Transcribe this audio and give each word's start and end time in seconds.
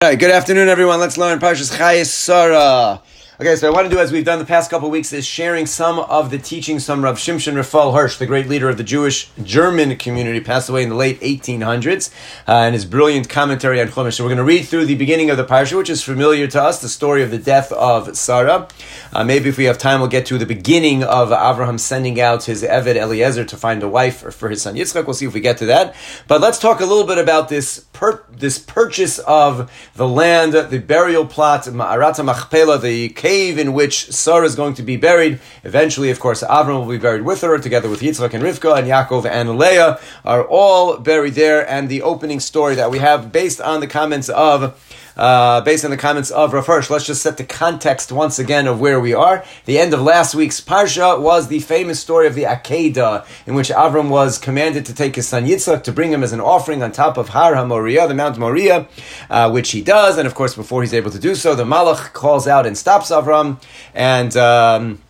All 0.00 0.10
right, 0.10 0.16
good 0.16 0.30
afternoon, 0.30 0.68
everyone. 0.68 1.00
Let's 1.00 1.18
learn 1.18 1.40
Parshas 1.40 1.76
Chayes 1.76 2.06
Sarah. 2.06 3.02
Okay, 3.40 3.54
so 3.54 3.68
I 3.68 3.70
want 3.70 3.88
to 3.88 3.94
do 3.94 4.00
as 4.00 4.10
we've 4.10 4.24
done 4.24 4.40
the 4.40 4.44
past 4.44 4.68
couple 4.68 4.90
weeks 4.90 5.12
is 5.12 5.24
sharing 5.24 5.64
some 5.64 6.00
of 6.00 6.32
the 6.32 6.38
teachings 6.38 6.84
from 6.84 7.04
Rav 7.04 7.18
Shimshon 7.18 7.54
Raphael 7.54 7.92
Hirsch, 7.92 8.16
the 8.16 8.26
great 8.26 8.48
leader 8.48 8.68
of 8.68 8.78
the 8.78 8.82
Jewish 8.82 9.30
German 9.44 9.94
community, 9.94 10.40
passed 10.40 10.68
away 10.68 10.82
in 10.82 10.88
the 10.88 10.96
late 10.96 11.20
1800s, 11.20 12.12
uh, 12.48 12.52
and 12.52 12.74
his 12.74 12.84
brilliant 12.84 13.28
commentary 13.28 13.80
on 13.80 13.86
Chumash. 13.86 14.14
So 14.14 14.24
we're 14.24 14.30
going 14.30 14.38
to 14.38 14.42
read 14.42 14.64
through 14.64 14.86
the 14.86 14.96
beginning 14.96 15.30
of 15.30 15.36
the 15.36 15.44
parsha, 15.44 15.78
which 15.78 15.88
is 15.88 16.02
familiar 16.02 16.48
to 16.48 16.60
us, 16.60 16.82
the 16.82 16.88
story 16.88 17.22
of 17.22 17.30
the 17.30 17.38
death 17.38 17.70
of 17.70 18.16
Sarah. 18.16 18.66
Uh, 19.12 19.22
maybe 19.22 19.48
if 19.48 19.56
we 19.56 19.66
have 19.66 19.78
time, 19.78 20.00
we'll 20.00 20.08
get 20.08 20.26
to 20.26 20.36
the 20.36 20.44
beginning 20.44 21.04
of 21.04 21.30
Abraham 21.30 21.78
sending 21.78 22.20
out 22.20 22.42
his 22.42 22.64
Eved 22.64 22.96
Eliezer 22.96 23.44
to 23.44 23.56
find 23.56 23.84
a 23.84 23.88
wife 23.88 24.34
for 24.34 24.48
his 24.48 24.62
son 24.62 24.74
Yitzchak. 24.74 25.06
We'll 25.06 25.14
see 25.14 25.26
if 25.26 25.32
we 25.34 25.38
get 25.38 25.58
to 25.58 25.66
that. 25.66 25.94
But 26.26 26.40
let's 26.40 26.58
talk 26.58 26.80
a 26.80 26.86
little 26.86 27.06
bit 27.06 27.18
about 27.18 27.48
this 27.48 27.84
per- 27.92 28.24
this 28.30 28.58
purchase 28.58 29.20
of 29.20 29.70
the 29.94 30.08
land, 30.08 30.54
the 30.54 30.78
burial 30.80 31.24
plot, 31.24 31.64
Ma'arata 31.64 32.24
Machpelah, 32.24 32.78
the 32.78 33.10
cave 33.28 33.58
in 33.58 33.74
which 33.74 34.10
Sarah 34.10 34.46
is 34.46 34.54
going 34.54 34.74
to 34.74 34.82
be 34.82 34.96
buried. 34.96 35.38
Eventually, 35.62 36.10
of 36.10 36.18
course, 36.18 36.42
Avram 36.42 36.80
will 36.80 36.96
be 36.98 37.04
buried 37.08 37.24
with 37.30 37.42
her, 37.42 37.58
together 37.58 37.90
with 37.90 38.00
Yitzchak 38.00 38.32
and 38.32 38.42
Rivka, 38.42 38.70
and 38.78 38.86
Yaakov 38.88 39.26
and 39.26 39.58
Leah 39.58 40.00
are 40.24 40.44
all 40.44 40.96
buried 40.96 41.34
there. 41.34 41.60
And 41.68 41.90
the 41.90 42.00
opening 42.00 42.40
story 42.40 42.74
that 42.76 42.90
we 42.90 43.00
have, 43.00 43.30
based 43.30 43.60
on 43.60 43.80
the 43.80 43.86
comments 43.86 44.30
of 44.30 44.56
uh, 45.18 45.60
based 45.62 45.84
on 45.84 45.90
the 45.90 45.96
comments 45.96 46.30
of 46.30 46.52
Rav 46.52 46.66
Hirsch. 46.66 46.88
Let's 46.88 47.04
just 47.04 47.20
set 47.22 47.36
the 47.36 47.44
context 47.44 48.12
once 48.12 48.38
again 48.38 48.66
of 48.66 48.80
where 48.80 49.00
we 49.00 49.12
are. 49.12 49.44
The 49.64 49.78
end 49.78 49.92
of 49.92 50.00
last 50.00 50.34
week's 50.34 50.60
Parsha 50.60 51.20
was 51.20 51.48
the 51.48 51.60
famous 51.60 52.00
story 52.00 52.26
of 52.26 52.34
the 52.34 52.44
Akedah, 52.44 53.26
in 53.46 53.54
which 53.54 53.68
Avram 53.68 54.08
was 54.08 54.38
commanded 54.38 54.86
to 54.86 54.94
take 54.94 55.16
his 55.16 55.28
son 55.28 55.46
Yitzchak 55.46 55.82
to 55.82 55.92
bring 55.92 56.12
him 56.12 56.22
as 56.22 56.32
an 56.32 56.40
offering 56.40 56.82
on 56.82 56.92
top 56.92 57.16
of 57.16 57.30
Har 57.30 57.54
HaMoriah, 57.54 58.08
the 58.08 58.14
Mount 58.14 58.38
Moriah, 58.38 58.88
uh, 59.28 59.50
which 59.50 59.72
he 59.72 59.82
does. 59.82 60.16
And 60.16 60.26
of 60.26 60.34
course, 60.34 60.54
before 60.54 60.82
he's 60.82 60.94
able 60.94 61.10
to 61.10 61.18
do 61.18 61.34
so, 61.34 61.54
the 61.54 61.64
Malach 61.64 62.12
calls 62.12 62.46
out 62.46 62.66
and 62.66 62.78
stops 62.78 63.10
Avram. 63.10 63.60
And. 63.94 64.36
Um, 64.36 65.00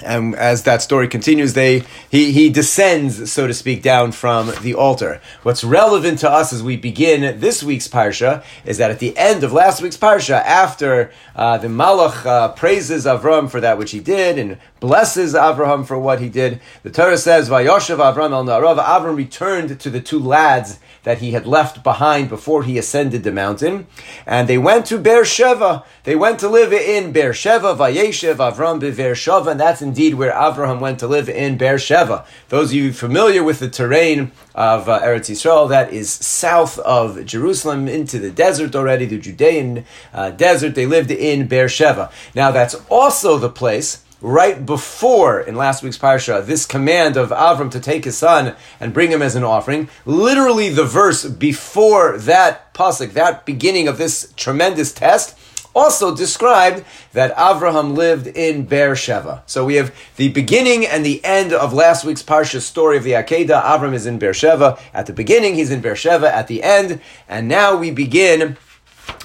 and 0.00 0.34
as 0.36 0.62
that 0.62 0.82
story 0.82 1.08
continues, 1.08 1.54
they 1.54 1.82
he, 2.10 2.32
he 2.32 2.50
descends, 2.50 3.30
so 3.30 3.46
to 3.46 3.54
speak, 3.54 3.82
down 3.82 4.12
from 4.12 4.52
the 4.62 4.74
altar. 4.74 5.20
What's 5.42 5.64
relevant 5.64 6.20
to 6.20 6.30
us 6.30 6.52
as 6.52 6.62
we 6.62 6.76
begin 6.76 7.40
this 7.40 7.62
week's 7.62 7.88
parsha 7.88 8.44
is 8.64 8.78
that 8.78 8.90
at 8.90 9.00
the 9.00 9.16
end 9.16 9.42
of 9.42 9.52
last 9.52 9.82
week's 9.82 9.96
parsha, 9.96 10.40
after 10.42 11.10
uh, 11.34 11.58
the 11.58 11.68
Malach 11.68 12.24
uh, 12.24 12.52
praises 12.52 13.06
Avram 13.06 13.50
for 13.50 13.60
that 13.60 13.78
which 13.78 13.90
he 13.90 14.00
did 14.00 14.38
and 14.38 14.58
blesses 14.80 15.34
Avraham 15.34 15.86
for 15.86 15.98
what 15.98 16.20
he 16.20 16.28
did, 16.28 16.60
the 16.82 16.90
Torah 16.90 17.18
says, 17.18 17.48
"Vayoshev 17.48 17.98
Avram 17.98 18.32
el 18.32 18.44
Narav." 18.44 18.78
Avram 18.78 19.16
returned 19.16 19.80
to 19.80 19.90
the 19.90 20.00
two 20.00 20.20
lads 20.20 20.78
that 21.02 21.18
he 21.18 21.32
had 21.32 21.46
left 21.46 21.82
behind 21.82 22.28
before 22.28 22.64
he 22.64 22.78
ascended 22.78 23.22
the 23.24 23.32
mountain, 23.32 23.86
and 24.26 24.48
they 24.48 24.58
went 24.58 24.86
to 24.86 24.98
Beersheba. 24.98 25.84
They 26.04 26.14
went 26.14 26.38
to 26.40 26.48
live 26.48 26.72
in 26.72 27.12
Beersheba. 27.12 27.74
Vayeshev 27.74 28.36
Avram 28.36 28.80
beVeersheva, 28.80 29.52
and 29.52 29.60
that's 29.60 29.82
indeed 29.88 30.14
where 30.14 30.32
Avraham 30.32 30.80
went 30.80 30.98
to 31.00 31.06
live 31.06 31.28
in 31.28 31.56
Beersheba. 31.56 32.26
Those 32.50 32.70
of 32.70 32.74
you 32.74 32.92
familiar 32.92 33.42
with 33.42 33.58
the 33.58 33.70
terrain 33.70 34.32
of 34.54 34.88
uh, 34.88 35.00
Eretz 35.00 35.30
Yisrael, 35.30 35.68
that 35.70 35.92
is 35.92 36.10
south 36.10 36.78
of 36.80 37.24
Jerusalem 37.24 37.88
into 37.88 38.18
the 38.18 38.30
desert 38.30 38.76
already, 38.76 39.06
the 39.06 39.18
Judean 39.18 39.86
uh, 40.12 40.30
desert. 40.30 40.74
They 40.74 40.86
lived 40.86 41.10
in 41.10 41.48
Beersheba. 41.48 42.10
Now 42.34 42.50
that's 42.50 42.74
also 42.90 43.38
the 43.38 43.48
place 43.48 44.04
right 44.20 44.66
before 44.66 45.40
in 45.40 45.54
last 45.54 45.82
week's 45.82 45.96
parsha 45.96 46.44
this 46.44 46.66
command 46.66 47.16
of 47.16 47.30
Avram 47.30 47.70
to 47.70 47.80
take 47.80 48.04
his 48.04 48.18
son 48.18 48.56
and 48.80 48.92
bring 48.92 49.10
him 49.10 49.22
as 49.22 49.36
an 49.36 49.44
offering. 49.44 49.88
Literally, 50.04 50.68
the 50.68 50.84
verse 50.84 51.24
before 51.24 52.18
that 52.18 52.74
pasuk, 52.74 53.12
that 53.12 53.46
beginning 53.46 53.88
of 53.88 53.96
this 53.96 54.32
tremendous 54.36 54.92
test, 54.92 55.38
also 55.74 56.14
described 56.14 56.84
that 57.12 57.34
Avraham 57.36 57.96
lived 57.96 58.26
in 58.26 58.64
Beersheba. 58.64 59.42
So 59.46 59.64
we 59.64 59.76
have 59.76 59.94
the 60.16 60.28
beginning 60.30 60.86
and 60.86 61.04
the 61.04 61.24
end 61.24 61.52
of 61.52 61.72
last 61.72 62.04
week's 62.04 62.22
Parsha 62.22 62.60
story 62.60 62.96
of 62.96 63.04
the 63.04 63.12
Akedah. 63.12 63.62
Avram 63.62 63.94
is 63.94 64.06
in 64.06 64.18
Beersheba. 64.18 64.78
At 64.92 65.06
the 65.06 65.12
beginning, 65.12 65.54
he's 65.54 65.70
in 65.70 65.80
Beersheba. 65.80 66.34
At 66.34 66.48
the 66.48 66.62
end, 66.62 67.00
and 67.28 67.48
now 67.48 67.76
we 67.76 67.90
begin 67.90 68.56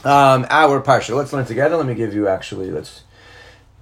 um, 0.04 0.46
our 0.50 0.82
Parsha. 0.82 1.16
Let's 1.16 1.34
learn 1.34 1.46
together. 1.46 1.78
Let 1.78 1.86
me 1.86 1.96
give 1.96 2.14
you 2.14 2.28
actually, 2.28 2.72
let's 2.72 3.04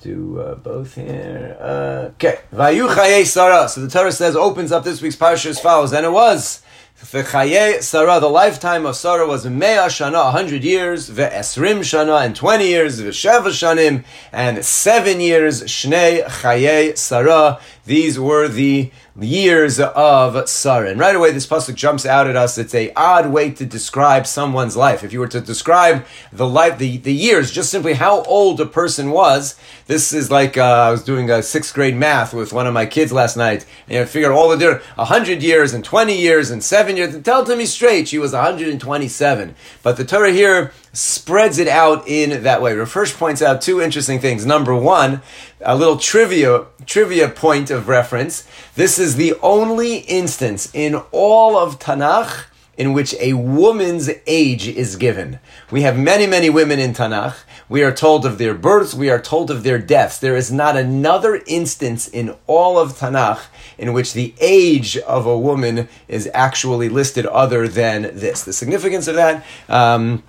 do 0.02 0.40
uh, 0.40 0.56
both 0.56 0.96
here. 0.96 1.58
Uh, 1.60 2.10
okay. 2.16 2.40
Vayu 2.54 3.26
Sarah. 3.26 3.70
So 3.70 3.82
the 3.82 3.90
Torah 3.90 4.12
says, 4.12 4.36
opens 4.36 4.72
up 4.72 4.84
this 4.84 5.02
week's 5.02 5.16
Parsha 5.16 5.48
as 5.48 5.60
follows. 5.60 5.94
And 5.94 6.06
it 6.06 6.12
was 6.12 6.62
Sarah, 7.04 8.20
the 8.20 8.30
lifetime 8.30 8.86
of 8.86 8.96
Sarah 8.96 9.28
was 9.28 9.46
Mea 9.46 9.88
Shana, 9.90 10.32
hundred 10.32 10.64
years, 10.64 11.10
Ve'esrim 11.10 11.80
Shana, 11.80 12.24
and 12.24 12.36
twenty 12.36 12.68
years, 12.68 13.02
Ve'sheva 13.02 13.48
Shanim, 13.48 14.04
and 14.32 14.64
seven 14.64 15.20
years, 15.20 15.64
Shnei 15.64 16.24
Chaye 16.26 16.98
Sarah. 16.98 17.60
These 17.86 18.20
were 18.20 18.48
the 18.48 18.92
years 19.20 19.80
of 19.80 20.48
Sarah. 20.48 20.90
And 20.90 21.00
right 21.00 21.16
away, 21.16 21.32
this 21.32 21.48
pasuk 21.48 21.76
jumps 21.76 22.06
out 22.06 22.28
at 22.28 22.36
us. 22.36 22.58
It's 22.58 22.76
a 22.76 22.94
odd 22.94 23.32
way 23.32 23.50
to 23.52 23.66
describe 23.66 24.28
someone's 24.28 24.78
life. 24.78 25.04
If 25.04 25.14
you 25.14 25.20
were 25.20 25.28
to 25.30 25.42
describe 25.42 26.06
the 26.32 26.48
life, 26.48 26.78
the, 26.78 26.98
the 26.98 27.14
years, 27.14 27.52
just 27.52 27.72
simply 27.72 27.94
how 27.94 28.22
old 28.24 28.62
a 28.62 28.66
person 28.66 29.12
was, 29.12 29.56
this 29.88 30.14
is 30.14 30.30
like 30.30 30.58
uh, 30.58 30.62
I 30.62 30.92
was 30.92 31.04
doing 31.04 31.30
a 31.30 31.42
sixth 31.42 31.74
grade 31.74 31.96
math 31.96 32.34
with 32.34 32.54
one 32.54 32.68
of 32.68 32.74
my 32.74 32.86
kids 32.86 33.12
last 33.12 33.36
night, 33.36 33.66
and 33.90 34.00
I 34.00 34.06
figured 34.06 34.32
all 34.32 34.50
the 34.50 34.58
different 34.58 34.84
hundred 34.98 35.42
years 35.42 35.74
and 35.74 35.84
twenty 35.84 36.18
years 36.18 36.52
and 36.52 36.64
seven 36.64 36.98
years. 36.98 37.16
And 37.16 37.26
tell 37.26 37.42
it 37.42 37.46
to 37.48 37.56
me 37.56 37.66
straight, 37.66 38.08
she 38.08 38.20
was 38.20 38.34
127. 38.34 39.56
But 39.84 39.98
the 39.98 40.06
Torah 40.06 40.32
here 40.32 40.72
spreads 40.94 41.58
it 41.58 41.68
out 41.68 42.08
in 42.08 42.44
that 42.44 42.62
way. 42.62 42.74
Rav 42.74 42.92
Hirsch 42.92 43.14
points 43.14 43.42
out 43.42 43.62
two 43.62 43.82
interesting 43.82 44.20
things. 44.20 44.46
Number 44.46 44.76
one, 44.76 45.22
a 45.62 45.76
little 45.76 45.98
trivia 45.98 46.66
trivia 46.86 47.30
point 47.30 47.70
of 47.70 47.88
reference. 47.88 48.48
This 48.76 49.00
is 49.00 49.16
the 49.16 49.36
only 49.42 49.98
instance 50.00 50.70
in 50.74 50.96
all 51.12 51.58
of 51.58 51.80
Tanakh 51.80 52.46
in 52.78 52.94
which 52.94 53.14
a 53.20 53.34
woman's 53.34 54.10
age 54.26 54.68
is 54.68 54.96
given. 54.96 55.40
We 55.70 55.82
have 55.84 56.00
many, 56.00 56.26
many 56.26 56.50
women 56.50 56.80
in 56.80 56.94
Tanakh. 56.94 57.36
We 57.70 57.84
are 57.84 57.92
told 57.92 58.26
of 58.26 58.38
their 58.38 58.54
births, 58.54 58.94
we 58.94 59.10
are 59.10 59.22
told 59.22 59.52
of 59.52 59.64
their 59.64 59.78
deaths. 59.78 60.18
There 60.18 60.36
is 60.36 60.52
not 60.52 60.76
another 60.76 61.42
instance 61.46 62.08
in 62.08 62.36
all 62.48 62.80
of 62.80 62.98
Tanakh 62.98 63.42
in 63.78 63.94
which 63.94 64.14
the 64.14 64.34
age 64.40 64.98
of 64.98 65.26
a 65.26 65.38
woman 65.38 65.90
is 66.08 66.30
actually 66.34 66.90
listed 66.90 67.26
other 67.28 67.68
than 67.68 68.04
this. 68.18 68.44
The 68.44 68.54
significance 68.54 69.08
of 69.08 69.16
that, 69.16 69.46
um, 69.70 70.24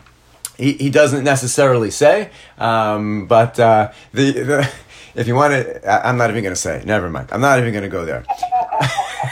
he, 0.56 0.72
he 0.74 0.90
doesn't 0.90 1.24
necessarily 1.24 1.90
say, 1.90 2.30
um, 2.58 3.26
but 3.26 3.58
uh, 3.58 3.92
the, 4.12 4.32
the 4.32 4.72
if 5.14 5.26
you 5.26 5.34
want 5.34 5.52
to, 5.52 6.06
I'm 6.06 6.16
not 6.16 6.30
even 6.30 6.42
going 6.42 6.54
to 6.54 6.60
say. 6.60 6.82
Never 6.84 7.10
mind. 7.10 7.28
I'm 7.32 7.40
not 7.40 7.58
even 7.58 7.72
going 7.72 7.82
to 7.82 7.88
go 7.88 8.04
there. 8.04 8.24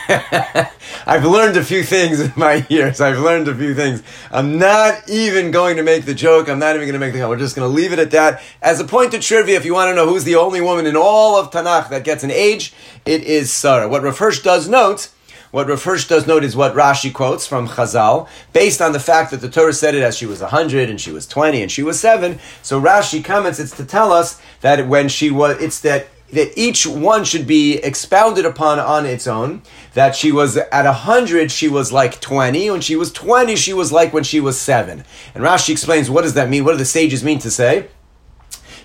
I've 1.06 1.24
learned 1.24 1.56
a 1.56 1.64
few 1.64 1.82
things 1.82 2.20
in 2.20 2.32
my 2.36 2.66
years. 2.68 3.00
I've 3.00 3.18
learned 3.18 3.48
a 3.48 3.54
few 3.54 3.74
things. 3.74 4.02
I'm 4.30 4.58
not 4.58 5.08
even 5.08 5.50
going 5.50 5.76
to 5.76 5.82
make 5.82 6.04
the 6.04 6.14
joke. 6.14 6.48
I'm 6.48 6.58
not 6.58 6.76
even 6.76 6.86
going 6.86 6.92
to 6.92 6.98
make 6.98 7.14
the. 7.14 7.26
We're 7.28 7.38
just 7.38 7.56
going 7.56 7.68
to 7.68 7.74
leave 7.74 7.92
it 7.92 7.98
at 7.98 8.10
that. 8.12 8.42
As 8.62 8.80
a 8.80 8.84
point 8.84 9.14
of 9.14 9.20
trivia, 9.20 9.56
if 9.56 9.64
you 9.64 9.74
want 9.74 9.90
to 9.90 9.94
know 9.94 10.06
who's 10.06 10.24
the 10.24 10.36
only 10.36 10.60
woman 10.60 10.86
in 10.86 10.96
all 10.96 11.36
of 11.36 11.50
Tanakh 11.50 11.88
that 11.90 12.04
gets 12.04 12.22
an 12.24 12.30
age, 12.30 12.72
it 13.06 13.22
is 13.22 13.52
Sarah. 13.52 13.88
What 13.88 14.02
Rav 14.02 14.18
Hirsch 14.18 14.42
does 14.42 14.68
note 14.68 15.10
what 15.50 15.68
Rav 15.68 15.82
Hirsch 15.82 16.06
does 16.06 16.26
note 16.26 16.44
is 16.44 16.54
what 16.54 16.74
Rashi 16.74 17.12
quotes 17.12 17.46
from 17.46 17.68
Chazal, 17.68 18.28
based 18.52 18.80
on 18.80 18.92
the 18.92 19.00
fact 19.00 19.30
that 19.30 19.40
the 19.40 19.48
Torah 19.48 19.72
said 19.72 19.94
it 19.94 20.02
as 20.02 20.16
she 20.16 20.26
was 20.26 20.40
100 20.40 20.88
and 20.88 21.00
she 21.00 21.10
was 21.10 21.26
20 21.26 21.62
and 21.62 21.70
she 21.70 21.82
was 21.82 21.98
7. 21.98 22.38
So 22.62 22.80
Rashi 22.80 23.24
comments 23.24 23.58
it's 23.58 23.76
to 23.76 23.84
tell 23.84 24.12
us 24.12 24.40
that 24.60 24.86
when 24.86 25.08
she 25.08 25.30
was, 25.30 25.60
it's 25.60 25.80
that 25.80 26.08
that 26.32 26.56
each 26.56 26.86
one 26.86 27.24
should 27.24 27.46
be 27.46 27.78
expounded 27.78 28.44
upon 28.44 28.78
on 28.78 29.04
its 29.04 29.26
own. 29.26 29.62
That 29.94 30.14
she 30.14 30.30
was 30.30 30.56
at 30.56 30.86
a 30.86 30.92
hundred, 30.92 31.50
she 31.50 31.68
was 31.68 31.92
like 31.92 32.20
twenty. 32.20 32.70
When 32.70 32.80
she 32.80 32.96
was 32.96 33.12
twenty, 33.12 33.56
she 33.56 33.72
was 33.72 33.90
like 33.90 34.12
when 34.12 34.22
she 34.22 34.38
was 34.38 34.58
seven. 34.58 35.04
And 35.34 35.42
Rashi 35.42 35.70
explains 35.70 36.08
what 36.08 36.22
does 36.22 36.34
that 36.34 36.48
mean? 36.48 36.64
What 36.64 36.72
do 36.72 36.78
the 36.78 36.84
sages 36.84 37.24
mean 37.24 37.40
to 37.40 37.50
say? 37.50 37.88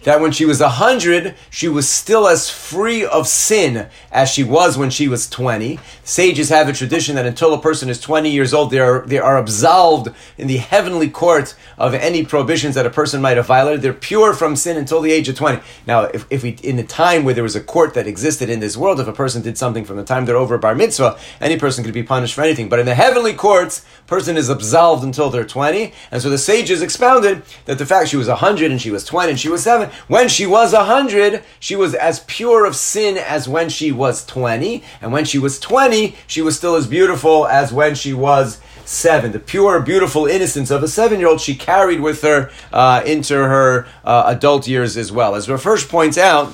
That 0.06 0.22
when 0.22 0.31
she 0.31 0.46
was 0.46 0.62
100, 0.62 1.36
she 1.50 1.68
was 1.68 1.90
still 1.90 2.28
as 2.28 2.48
free 2.48 3.04
of 3.04 3.28
sin 3.28 3.88
as 4.12 4.30
she 4.30 4.44
was 4.44 4.78
when 4.78 4.92
she 4.92 5.07
was 5.07 5.28
20. 5.28 5.80
Sages 6.04 6.50
have 6.50 6.69
a 6.69 6.74
tradition 6.74 7.16
that 7.16 7.25
until 7.25 7.54
a 7.56 7.60
person 7.60 7.90
is 7.90 8.00
20 8.00 8.30
years 8.30 8.54
old, 8.54 8.69
they 8.69 8.80
are, 8.80 9.02
they 9.02 9.18
are 9.18 9.38
absolved 9.38 10.10
in 10.38 10.46
the 10.46 10.57
heavenly 10.57 11.10
court 11.10 11.56
of 11.80 11.96
any 11.96 12.24
prohibitions 12.24 12.75
that 12.75 12.86
a 12.86 12.92
person 12.92 13.19
might 13.19 13.36
have 13.36 13.48
violated. 13.48 13.81
They're 13.81 13.94
pure 13.94 14.34
from 14.34 14.56
sin 14.56 14.78
until 14.78 15.02
the 15.02 15.12
age 15.12 15.28
of 15.28 15.36
20. 15.36 15.60
Now, 15.88 16.04
if, 16.04 16.28
if 16.30 16.44
we, 16.44 16.51
in 16.62 16.75
the 16.75 16.84
time 16.84 17.24
where 17.24 17.34
there 17.34 17.44
was 17.44 17.56
a 17.56 17.62
court 17.62 17.96
that 17.96 18.06
existed 18.06 18.48
in 18.48 18.60
this 18.60 18.78
world, 18.78 19.00
if 19.00 19.08
a 19.08 19.13
person 19.13 19.42
did 19.42 19.58
something 19.58 19.86
from 19.86 19.98
the 19.98 20.04
time 20.04 20.25
they're 20.25 20.38
over 20.38 20.60
bar 20.60 20.75
mitzvah, 20.75 21.18
any 21.42 21.58
person 21.58 21.84
could 21.84 21.96
be 21.96 22.04
punished 22.04 22.36
for 22.36 22.44
anything. 22.44 22.69
But 22.69 22.78
in 22.78 22.86
the 22.86 22.94
heavenly 22.94 23.34
courts, 23.34 23.84
person 24.06 24.38
is 24.38 24.50
absolved 24.50 25.04
until 25.04 25.31
they're 25.31 25.46
20. 25.46 25.94
And 26.12 26.22
so 26.22 26.30
the 26.30 26.38
sages 26.38 26.84
expounded 26.84 27.42
that 27.66 27.80
the 27.80 27.88
fact 27.88 28.10
she 28.10 28.18
was 28.18 28.28
100 28.28 28.69
and 28.69 28.80
she 28.80 28.92
was 28.92 29.04
20 29.04 29.31
and 29.31 29.40
she 29.40 29.50
was 29.50 29.63
7, 29.63 29.90
when 30.07 30.27
she 30.27 30.45
was 30.45 30.74
a 30.74 30.77
100, 30.77 31.44
she 31.59 31.75
was 31.75 31.94
as 31.94 32.19
pure 32.21 32.65
of 32.65 32.75
sin 32.75 33.18
as 33.18 33.47
when 33.47 33.69
she 33.69 33.92
was 33.92 34.25
20. 34.25 34.83
And 35.01 35.12
when 35.12 35.25
she 35.25 35.39
was 35.39 35.59
20, 35.59 36.15
she 36.27 36.42
was 36.42 36.57
still 36.57 36.75
as 36.75 36.88
beautiful 36.88 37.45
as 37.47 37.74
when 37.74 37.95
she 37.95 38.13
was 38.13 38.59
seven. 38.86 39.31
The 39.31 39.39
pure, 39.39 39.81
beautiful 39.81 40.25
innocence 40.25 40.71
of 40.71 40.83
a 40.83 40.88
seven 40.88 41.19
year 41.19 41.27
old 41.27 41.42
she 41.42 41.56
carried 41.56 42.00
with 42.00 42.21
her 42.21 42.51
uh, 42.71 43.01
into 43.06 43.36
her 43.36 43.88
uh, 44.03 44.24
adult 44.27 44.68
years 44.68 44.95
as 44.97 45.12
well. 45.12 45.36
As 45.36 45.47
Hirsch 45.47 45.88
points 45.88 46.18
out, 46.18 46.53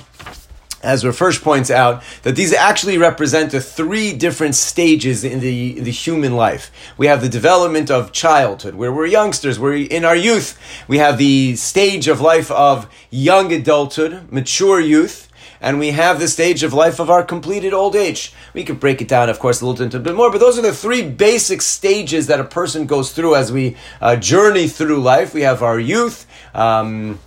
as 0.83 1.05
Rav 1.05 1.41
points 1.41 1.69
out, 1.69 2.03
that 2.23 2.35
these 2.35 2.53
actually 2.53 2.97
represent 2.97 3.51
the 3.51 3.61
three 3.61 4.13
different 4.13 4.55
stages 4.55 5.23
in 5.23 5.39
the, 5.39 5.79
the 5.79 5.91
human 5.91 6.35
life. 6.35 6.71
We 6.97 7.07
have 7.07 7.21
the 7.21 7.29
development 7.29 7.89
of 7.91 8.11
childhood, 8.11 8.75
where 8.75 8.91
we're 8.91 9.05
youngsters, 9.05 9.59
we're 9.59 9.75
in 9.75 10.05
our 10.05 10.15
youth. 10.15 10.59
We 10.87 10.97
have 10.97 11.17
the 11.17 11.55
stage 11.55 12.07
of 12.07 12.21
life 12.21 12.51
of 12.51 12.87
young 13.09 13.51
adulthood, 13.51 14.31
mature 14.31 14.79
youth, 14.79 15.27
and 15.61 15.77
we 15.77 15.91
have 15.91 16.19
the 16.19 16.27
stage 16.27 16.63
of 16.63 16.73
life 16.73 16.99
of 16.99 17.09
our 17.09 17.23
completed 17.23 17.71
old 17.71 17.95
age. 17.95 18.33
We 18.53 18.63
could 18.63 18.79
break 18.79 18.99
it 19.01 19.07
down, 19.07 19.29
of 19.29 19.37
course, 19.37 19.61
a 19.61 19.65
little 19.67 19.99
bit 19.99 20.15
more, 20.15 20.31
but 20.31 20.39
those 20.39 20.57
are 20.57 20.63
the 20.63 20.73
three 20.73 21.07
basic 21.07 21.61
stages 21.61 22.27
that 22.27 22.39
a 22.39 22.43
person 22.43 22.87
goes 22.87 23.11
through 23.11 23.35
as 23.35 23.51
we 23.51 23.77
uh, 24.01 24.15
journey 24.15 24.67
through 24.67 25.01
life. 25.01 25.35
We 25.35 25.41
have 25.41 25.61
our 25.61 25.79
youth. 25.79 26.25
Um, 26.55 27.19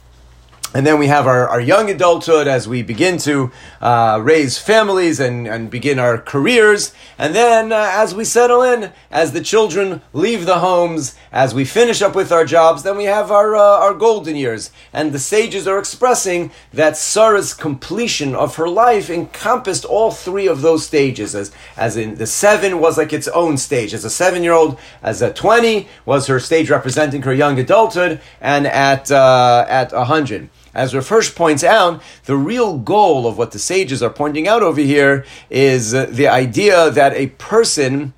and 0.74 0.84
then 0.84 0.98
we 0.98 1.06
have 1.06 1.28
our, 1.28 1.48
our 1.48 1.60
young 1.60 1.88
adulthood 1.88 2.48
as 2.48 2.66
we 2.66 2.82
begin 2.82 3.16
to 3.18 3.52
uh, 3.80 4.20
raise 4.20 4.58
families 4.58 5.20
and, 5.20 5.46
and 5.46 5.70
begin 5.70 6.00
our 6.00 6.18
careers. 6.18 6.92
And 7.16 7.32
then 7.32 7.70
uh, 7.72 7.90
as 7.92 8.12
we 8.12 8.24
settle 8.24 8.60
in, 8.62 8.90
as 9.08 9.30
the 9.30 9.40
children 9.40 10.02
leave 10.12 10.46
the 10.46 10.58
homes, 10.58 11.14
as 11.30 11.54
we 11.54 11.64
finish 11.64 12.02
up 12.02 12.16
with 12.16 12.32
our 12.32 12.44
jobs, 12.44 12.82
then 12.82 12.96
we 12.96 13.04
have 13.04 13.30
our, 13.30 13.54
uh, 13.54 13.60
our 13.60 13.94
golden 13.94 14.34
years. 14.34 14.72
And 14.92 15.12
the 15.12 15.20
sages 15.20 15.68
are 15.68 15.78
expressing 15.78 16.50
that 16.72 16.96
Sarah's 16.96 17.54
completion 17.54 18.34
of 18.34 18.56
her 18.56 18.68
life 18.68 19.08
encompassed 19.08 19.84
all 19.84 20.10
three 20.10 20.48
of 20.48 20.60
those 20.60 20.84
stages. 20.84 21.36
As, 21.36 21.52
as 21.76 21.96
in 21.96 22.16
the 22.16 22.26
seven 22.26 22.80
was 22.80 22.98
like 22.98 23.12
its 23.12 23.28
own 23.28 23.58
stage. 23.58 23.94
As 23.94 24.04
a 24.04 24.10
seven 24.10 24.42
year 24.42 24.54
old, 24.54 24.80
as 25.04 25.22
a 25.22 25.32
20 25.32 25.86
was 26.04 26.26
her 26.26 26.40
stage 26.40 26.68
representing 26.68 27.22
her 27.22 27.32
young 27.32 27.60
adulthood, 27.60 28.20
and 28.40 28.66
at, 28.66 29.12
uh, 29.12 29.64
at 29.68 29.92
100. 29.92 30.50
As 30.74 30.94
Rav 30.94 31.34
points 31.36 31.62
out, 31.62 32.02
the 32.24 32.36
real 32.36 32.78
goal 32.78 33.26
of 33.26 33.38
what 33.38 33.52
the 33.52 33.58
sages 33.58 34.02
are 34.02 34.10
pointing 34.10 34.48
out 34.48 34.62
over 34.62 34.80
here 34.80 35.24
is 35.48 35.94
uh, 35.94 36.06
the 36.10 36.26
idea 36.26 36.90
that 36.90 37.14
a 37.14 37.28
person, 37.28 38.12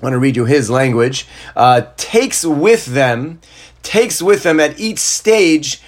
I 0.00 0.04
want 0.04 0.12
to 0.12 0.18
read 0.18 0.36
you 0.36 0.44
his 0.44 0.70
language, 0.70 1.26
uh, 1.56 1.82
takes 1.96 2.44
with 2.44 2.86
them, 2.86 3.40
takes 3.82 4.22
with 4.22 4.44
them 4.44 4.60
at 4.60 4.78
each 4.78 4.98
stage 4.98 5.82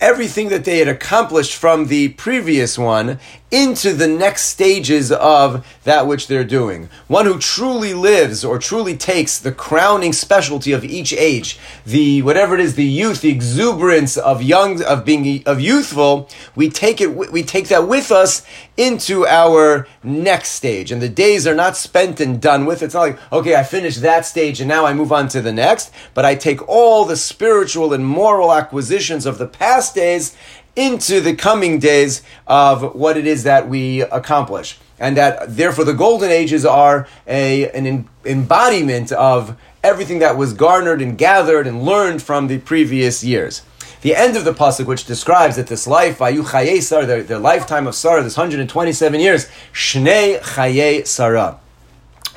everything 0.00 0.50
that 0.50 0.64
they 0.64 0.78
had 0.78 0.88
accomplished 0.88 1.56
from 1.56 1.86
the 1.86 2.10
previous 2.10 2.78
one 2.78 3.18
into 3.50 3.92
the 3.92 4.06
next 4.06 4.42
stages 4.42 5.10
of 5.10 5.66
that 5.84 6.06
which 6.06 6.28
they're 6.28 6.44
doing. 6.44 6.88
One 7.08 7.26
who 7.26 7.38
truly 7.38 7.94
lives 7.94 8.44
or 8.44 8.58
truly 8.58 8.96
takes 8.96 9.38
the 9.38 9.52
crowning 9.52 10.12
specialty 10.12 10.72
of 10.72 10.84
each 10.84 11.12
age, 11.12 11.58
the 11.84 12.22
whatever 12.22 12.54
it 12.54 12.60
is, 12.60 12.76
the 12.76 12.84
youth, 12.84 13.22
the 13.22 13.30
exuberance 13.30 14.16
of 14.16 14.42
young, 14.42 14.82
of 14.84 15.04
being 15.04 15.42
of 15.46 15.60
youthful, 15.60 16.28
we 16.54 16.70
take 16.70 17.00
it, 17.00 17.16
we 17.32 17.42
take 17.42 17.68
that 17.68 17.88
with 17.88 18.12
us 18.12 18.46
into 18.76 19.26
our 19.26 19.86
next 20.02 20.50
stage. 20.50 20.92
And 20.92 21.02
the 21.02 21.08
days 21.08 21.46
are 21.46 21.54
not 21.54 21.76
spent 21.76 22.20
and 22.20 22.40
done 22.40 22.66
with. 22.66 22.82
It's 22.82 22.94
not 22.94 23.00
like, 23.00 23.32
okay, 23.32 23.56
I 23.56 23.64
finished 23.64 24.02
that 24.02 24.24
stage 24.26 24.60
and 24.60 24.68
now 24.68 24.86
I 24.86 24.94
move 24.94 25.12
on 25.12 25.28
to 25.28 25.40
the 25.40 25.52
next, 25.52 25.92
but 26.14 26.24
I 26.24 26.34
take 26.34 26.66
all 26.68 27.04
the 27.04 27.16
spiritual 27.16 27.92
and 27.92 28.06
moral 28.06 28.52
acquisitions 28.52 29.26
of 29.26 29.38
the 29.38 29.46
past 29.46 29.94
days 29.94 30.36
into 30.76 31.20
the 31.20 31.34
coming 31.34 31.78
days 31.78 32.22
of 32.46 32.94
what 32.94 33.16
it 33.16 33.26
is 33.26 33.42
that 33.44 33.68
we 33.68 34.02
accomplish. 34.02 34.78
And 34.98 35.16
that 35.16 35.56
therefore 35.56 35.84
the 35.84 35.94
golden 35.94 36.30
ages 36.30 36.64
are 36.64 37.08
a, 37.26 37.70
an 37.70 38.08
embodiment 38.24 39.12
of 39.12 39.58
everything 39.82 40.18
that 40.18 40.36
was 40.36 40.52
garnered 40.52 41.00
and 41.00 41.16
gathered 41.16 41.66
and 41.66 41.82
learned 41.82 42.22
from 42.22 42.48
the 42.48 42.58
previous 42.58 43.24
years. 43.24 43.62
The 44.02 44.14
end 44.14 44.36
of 44.36 44.44
the 44.44 44.54
pasuk, 44.54 44.86
which 44.86 45.04
describes 45.04 45.56
that 45.56 45.66
this 45.66 45.86
life, 45.86 46.18
Vayu 46.18 46.42
Chaye 46.42 46.80
Sarah, 46.80 47.04
the, 47.04 47.22
the 47.22 47.38
lifetime 47.38 47.86
of 47.86 47.94
Sarah, 47.94 48.22
this 48.22 48.36
127 48.36 49.20
years, 49.20 49.46
Shnei 49.72 50.40
Chaye 50.40 51.06
Sarah, 51.06 51.60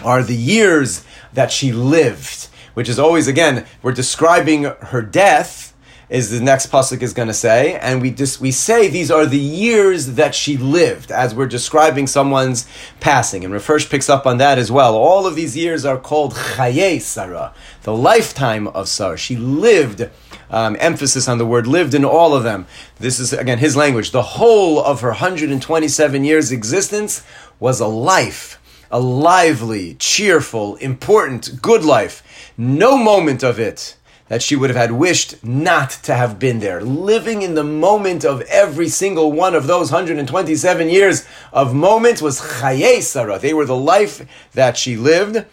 are 0.03 0.23
the 0.23 0.35
years 0.35 1.05
that 1.31 1.51
she 1.51 1.71
lived, 1.71 2.47
which 2.73 2.89
is 2.89 2.99
always, 2.99 3.27
again, 3.27 3.65
we're 3.81 3.93
describing 3.93 4.63
her 4.63 5.01
death, 5.01 5.72
is 6.13 6.29
the 6.29 6.39
next 6.39 6.67
pasuk 6.67 7.01
is 7.01 7.11
going 7.11 7.27
to 7.27 7.33
say, 7.33 7.73
and 7.79 7.99
we 7.99 8.11
just 8.11 8.39
we 8.39 8.51
say 8.51 8.87
these 8.87 9.09
are 9.09 9.25
the 9.25 9.35
years 9.35 10.13
that 10.13 10.35
she 10.35 10.57
lived 10.57 11.11
as 11.11 11.33
we're 11.33 11.47
describing 11.47 12.05
someone's 12.05 12.67
passing, 12.99 13.43
and 13.43 13.51
Hirsch 13.51 13.89
picks 13.89 14.11
up 14.11 14.27
on 14.27 14.37
that 14.37 14.59
as 14.59 14.71
well. 14.71 14.95
All 14.95 15.25
of 15.25 15.33
these 15.33 15.57
years 15.57 15.85
are 15.85 15.97
called 15.97 16.35
Chaye 16.35 17.01
Sarah, 17.01 17.51
the 17.81 17.97
lifetime 17.97 18.67
of 18.67 18.87
Sarah. 18.87 19.17
She 19.17 19.35
lived. 19.35 20.09
Um, 20.51 20.77
emphasis 20.79 21.27
on 21.27 21.39
the 21.39 21.47
word 21.47 21.65
lived 21.65 21.95
in 21.95 22.05
all 22.05 22.35
of 22.35 22.43
them. 22.43 22.67
This 22.99 23.19
is 23.19 23.33
again 23.33 23.57
his 23.57 23.75
language. 23.75 24.11
The 24.11 24.21
whole 24.21 24.79
of 24.83 25.01
her 25.01 25.07
127 25.07 26.23
years 26.23 26.51
existence 26.51 27.23
was 27.59 27.79
a 27.79 27.87
life 27.87 28.59
a 28.91 28.99
lively, 28.99 29.95
cheerful, 29.95 30.75
important, 30.75 31.59
good 31.63 31.83
life. 31.83 32.21
No 32.55 32.95
moment 32.95 33.41
of 33.41 33.59
it 33.59 33.97
that 34.29 34.41
she 34.41 34.55
would 34.55 34.69
have 34.69 34.77
had 34.77 34.91
wished 34.93 35.43
not 35.43 35.89
to 35.89 36.15
have 36.15 36.39
been 36.39 36.59
there, 36.59 36.81
living 36.81 37.41
in 37.41 37.55
the 37.55 37.63
moment 37.63 38.23
of 38.23 38.41
every 38.43 38.87
single 38.87 39.31
one 39.31 39.53
of 39.53 39.67
those 39.67 39.91
127 39.91 40.89
years 40.89 41.25
of 41.51 41.73
moments 41.75 42.21
was 42.21 42.39
Chaye 42.39 43.01
Sarah. 43.01 43.37
They 43.37 43.53
were 43.53 43.65
the 43.65 43.75
life 43.75 44.25
that 44.53 44.77
she 44.77 44.95
lived. 44.95 45.45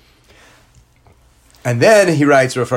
And 1.65 1.83
then 1.83 2.17
he 2.17 2.25
writes, 2.25 2.57
Rav 2.57 2.73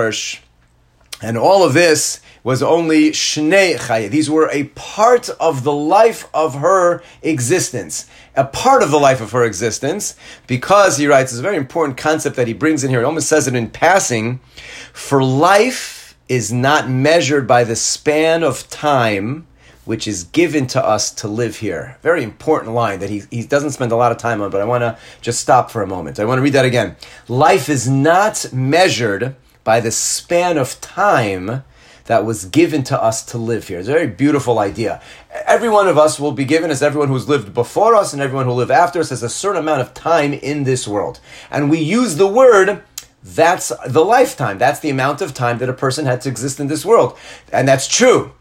and 1.22 1.38
all 1.38 1.64
of 1.64 1.74
this 1.74 2.20
was 2.44 2.62
only 2.62 3.12
Shnei 3.12 3.78
Chaye. 3.78 4.10
These 4.10 4.30
were 4.30 4.50
a 4.52 4.66
part 4.76 5.30
of 5.40 5.64
the 5.64 5.72
life 5.72 6.28
of 6.34 6.56
her 6.56 7.02
existence. 7.22 8.10
A 8.36 8.46
part 8.46 8.82
of 8.82 8.92
the 8.92 9.00
life 9.00 9.22
of 9.22 9.32
her 9.32 9.44
existence, 9.44 10.16
because 10.48 10.98
he 10.98 11.08
writes, 11.08 11.32
it's 11.32 11.40
a 11.40 11.44
very 11.44 11.58
important 11.58 11.98
concept 11.98 12.36
that 12.36 12.48
he 12.48 12.54
brings 12.54 12.84
in 12.84 12.90
here. 12.90 13.00
He 13.00 13.06
almost 13.06 13.30
says 13.30 13.48
it 13.48 13.56
in 13.56 13.70
passing. 13.70 14.40
For 14.92 15.24
life 15.24 16.18
is 16.28 16.52
not 16.52 16.90
measured 16.90 17.48
by 17.48 17.64
the 17.64 17.76
span 17.76 18.44
of 18.44 18.68
time 18.70 19.46
which 19.86 20.08
is 20.08 20.24
given 20.26 20.66
to 20.68 20.84
us 20.84 21.12
to 21.12 21.28
live 21.28 21.58
here. 21.58 21.98
Very 22.02 22.24
important 22.24 22.74
line 22.74 23.00
that 23.00 23.10
he, 23.10 23.24
he 23.30 23.44
doesn't 23.44 23.72
spend 23.72 23.92
a 23.92 23.96
lot 23.96 24.12
of 24.12 24.18
time 24.18 24.42
on, 24.42 24.50
but 24.50 24.62
I 24.62 24.66
want 24.66 24.82
to 24.82 24.98
just 25.22 25.42
stop 25.42 25.70
for 25.70 25.82
a 25.82 25.88
moment. 25.88 26.20
I 26.20 26.26
want 26.26 26.38
to 26.40 26.42
read 26.42 26.54
that 26.54 26.66
again. 26.66 26.96
Life 27.28 27.70
is 27.70 27.90
not 27.90 28.54
measured 28.54 29.36
by 29.64 29.80
the 29.80 29.92
span 29.92 30.58
of 30.58 30.80
time 30.80 31.64
that 32.06 32.26
was 32.26 32.46
given 32.46 32.84
to 32.84 33.02
us 33.02 33.24
to 33.26 33.38
live 33.38 33.68
here. 33.68 33.80
It's 33.80 33.88
a 33.88 33.94
very 33.94 34.08
beautiful 34.08 34.60
idea. 34.60 35.02
Every 35.46 35.70
one 35.70 35.88
of 35.88 35.98
us 35.98 36.20
will 36.20 36.32
be 36.32 36.46
given, 36.46 36.70
as 36.72 36.84
everyone 36.84 37.10
who's 37.10 37.30
lived 37.30 37.54
before 37.54 37.96
us 37.96 38.14
and 38.14 38.22
everyone 38.22 38.46
who 38.46 38.52
lived 38.52 38.72
after 38.72 39.00
us, 39.00 39.10
has 39.10 39.24
a 39.24 39.30
certain 39.30 39.62
amount 39.62 39.82
of 39.82 39.94
time 39.94 40.34
in 40.34 40.64
this 40.64 40.88
world. 40.88 41.20
And 41.50 41.70
we 41.70 41.80
use 41.80 42.18
the 42.18 42.28
word 42.28 42.84
that's 43.24 43.72
the 43.88 44.04
lifetime. 44.04 44.58
That's 44.58 44.82
the 44.82 44.90
amount 44.90 45.22
of 45.22 45.34
time 45.34 45.58
that 45.60 45.70
a 45.70 45.74
person 45.74 46.06
had 46.06 46.22
to 46.22 46.30
exist 46.30 46.60
in 46.60 46.68
this 46.68 46.86
world. 46.86 47.18
And 47.52 47.68
that's 47.68 47.88
true. 47.88 48.34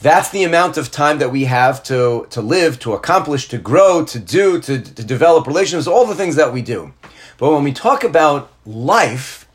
That's 0.00 0.30
the 0.30 0.44
amount 0.44 0.78
of 0.78 0.90
time 0.90 1.18
that 1.18 1.30
we 1.30 1.44
have 1.44 1.82
to, 1.84 2.26
to 2.30 2.40
live, 2.40 2.78
to 2.80 2.94
accomplish, 2.94 3.48
to 3.48 3.58
grow, 3.58 4.02
to 4.06 4.18
do, 4.18 4.58
to, 4.62 4.80
to 4.80 5.04
develop 5.04 5.46
relationships, 5.46 5.86
all 5.86 6.06
the 6.06 6.14
things 6.14 6.36
that 6.36 6.54
we 6.54 6.62
do. 6.62 6.94
But 7.36 7.52
when 7.52 7.64
we 7.64 7.72
talk 7.72 8.02
about 8.02 8.50
life, 8.64 9.46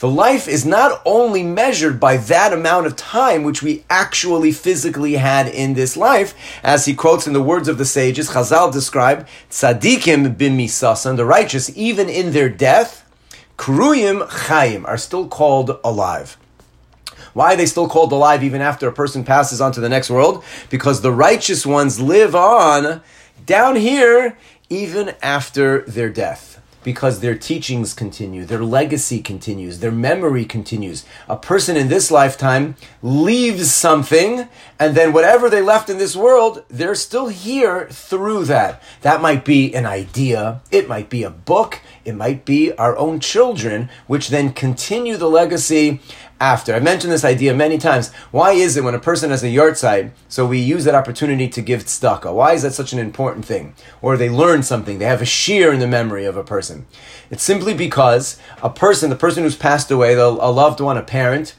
the 0.00 0.08
life 0.08 0.48
is 0.48 0.64
not 0.64 1.02
only 1.04 1.42
measured 1.42 2.00
by 2.00 2.16
that 2.16 2.54
amount 2.54 2.86
of 2.86 2.96
time 2.96 3.42
which 3.42 3.62
we 3.62 3.84
actually 3.90 4.50
physically 4.50 5.14
had 5.14 5.46
in 5.46 5.74
this 5.74 5.94
life, 5.94 6.34
as 6.62 6.86
he 6.86 6.94
quotes 6.94 7.26
in 7.26 7.34
the 7.34 7.42
words 7.42 7.68
of 7.68 7.76
the 7.76 7.84
sages, 7.84 8.30
Chazal 8.30 8.72
describe 8.72 9.28
tzadikim 9.50 10.36
bimisasan, 10.36 11.16
the 11.16 11.26
righteous, 11.26 11.70
even 11.76 12.08
in 12.08 12.32
their 12.32 12.48
death, 12.48 13.04
kruyim 13.58 14.26
chayim, 14.26 14.88
are 14.88 14.96
still 14.96 15.28
called 15.28 15.78
alive. 15.84 16.38
Why 17.34 17.52
are 17.52 17.56
they 17.56 17.66
still 17.66 17.86
called 17.86 18.10
alive 18.10 18.42
even 18.42 18.62
after 18.62 18.88
a 18.88 18.92
person 18.92 19.22
passes 19.22 19.60
on 19.60 19.72
to 19.72 19.80
the 19.80 19.88
next 19.90 20.08
world? 20.08 20.42
Because 20.70 21.02
the 21.02 21.12
righteous 21.12 21.66
ones 21.66 22.00
live 22.00 22.34
on 22.34 23.02
down 23.44 23.76
here 23.76 24.38
even 24.70 25.14
after 25.20 25.82
their 25.82 26.08
death 26.08 26.50
because 26.82 27.20
their 27.20 27.36
teachings 27.36 27.94
continue, 27.94 28.44
their 28.44 28.64
legacy 28.64 29.20
continues, 29.20 29.80
their 29.80 29.92
memory 29.92 30.44
continues. 30.44 31.04
A 31.28 31.36
person 31.36 31.76
in 31.76 31.88
this 31.88 32.10
lifetime 32.10 32.76
leaves 33.02 33.72
something, 33.72 34.48
and 34.78 34.94
then 34.94 35.12
whatever 35.12 35.50
they 35.50 35.62
left 35.62 35.90
in 35.90 35.98
this 35.98 36.16
world, 36.16 36.64
they're 36.68 36.94
still 36.94 37.28
here 37.28 37.88
through 37.90 38.44
that. 38.44 38.82
That 39.02 39.20
might 39.20 39.44
be 39.44 39.74
an 39.74 39.86
idea, 39.86 40.62
it 40.70 40.88
might 40.88 41.10
be 41.10 41.22
a 41.22 41.30
book, 41.30 41.80
it 42.04 42.14
might 42.14 42.44
be 42.44 42.72
our 42.72 42.96
own 42.96 43.20
children, 43.20 43.90
which 44.06 44.28
then 44.28 44.52
continue 44.52 45.16
the 45.16 45.28
legacy 45.28 46.00
after. 46.40 46.74
I've 46.74 46.82
mentioned 46.82 47.12
this 47.12 47.24
idea 47.24 47.54
many 47.54 47.78
times. 47.78 48.10
Why 48.30 48.52
is 48.52 48.76
it 48.76 48.82
when 48.82 48.94
a 48.94 48.98
person 48.98 49.30
has 49.30 49.44
a 49.44 49.48
yahrzeit, 49.48 50.12
so 50.28 50.46
we 50.46 50.58
use 50.58 50.84
that 50.84 50.94
opportunity 50.94 51.48
to 51.48 51.60
give 51.62 51.84
tzedakah? 51.84 52.34
Why 52.34 52.54
is 52.54 52.62
that 52.62 52.72
such 52.72 52.92
an 52.92 52.98
important 52.98 53.44
thing? 53.44 53.74
Or 54.00 54.16
they 54.16 54.30
learn 54.30 54.62
something, 54.62 54.98
they 54.98 55.04
have 55.04 55.22
a 55.22 55.26
shiur 55.26 55.72
in 55.72 55.80
the 55.80 55.86
memory 55.86 56.24
of 56.24 56.36
a 56.36 56.44
person. 56.44 56.86
It's 57.30 57.42
simply 57.42 57.74
because 57.74 58.38
a 58.62 58.70
person, 58.70 59.10
the 59.10 59.16
person 59.16 59.44
who's 59.44 59.54
passed 59.54 59.90
away, 59.90 60.14
a 60.14 60.28
loved 60.28 60.80
one, 60.80 60.96
a 60.96 61.02
parent, 61.02 61.54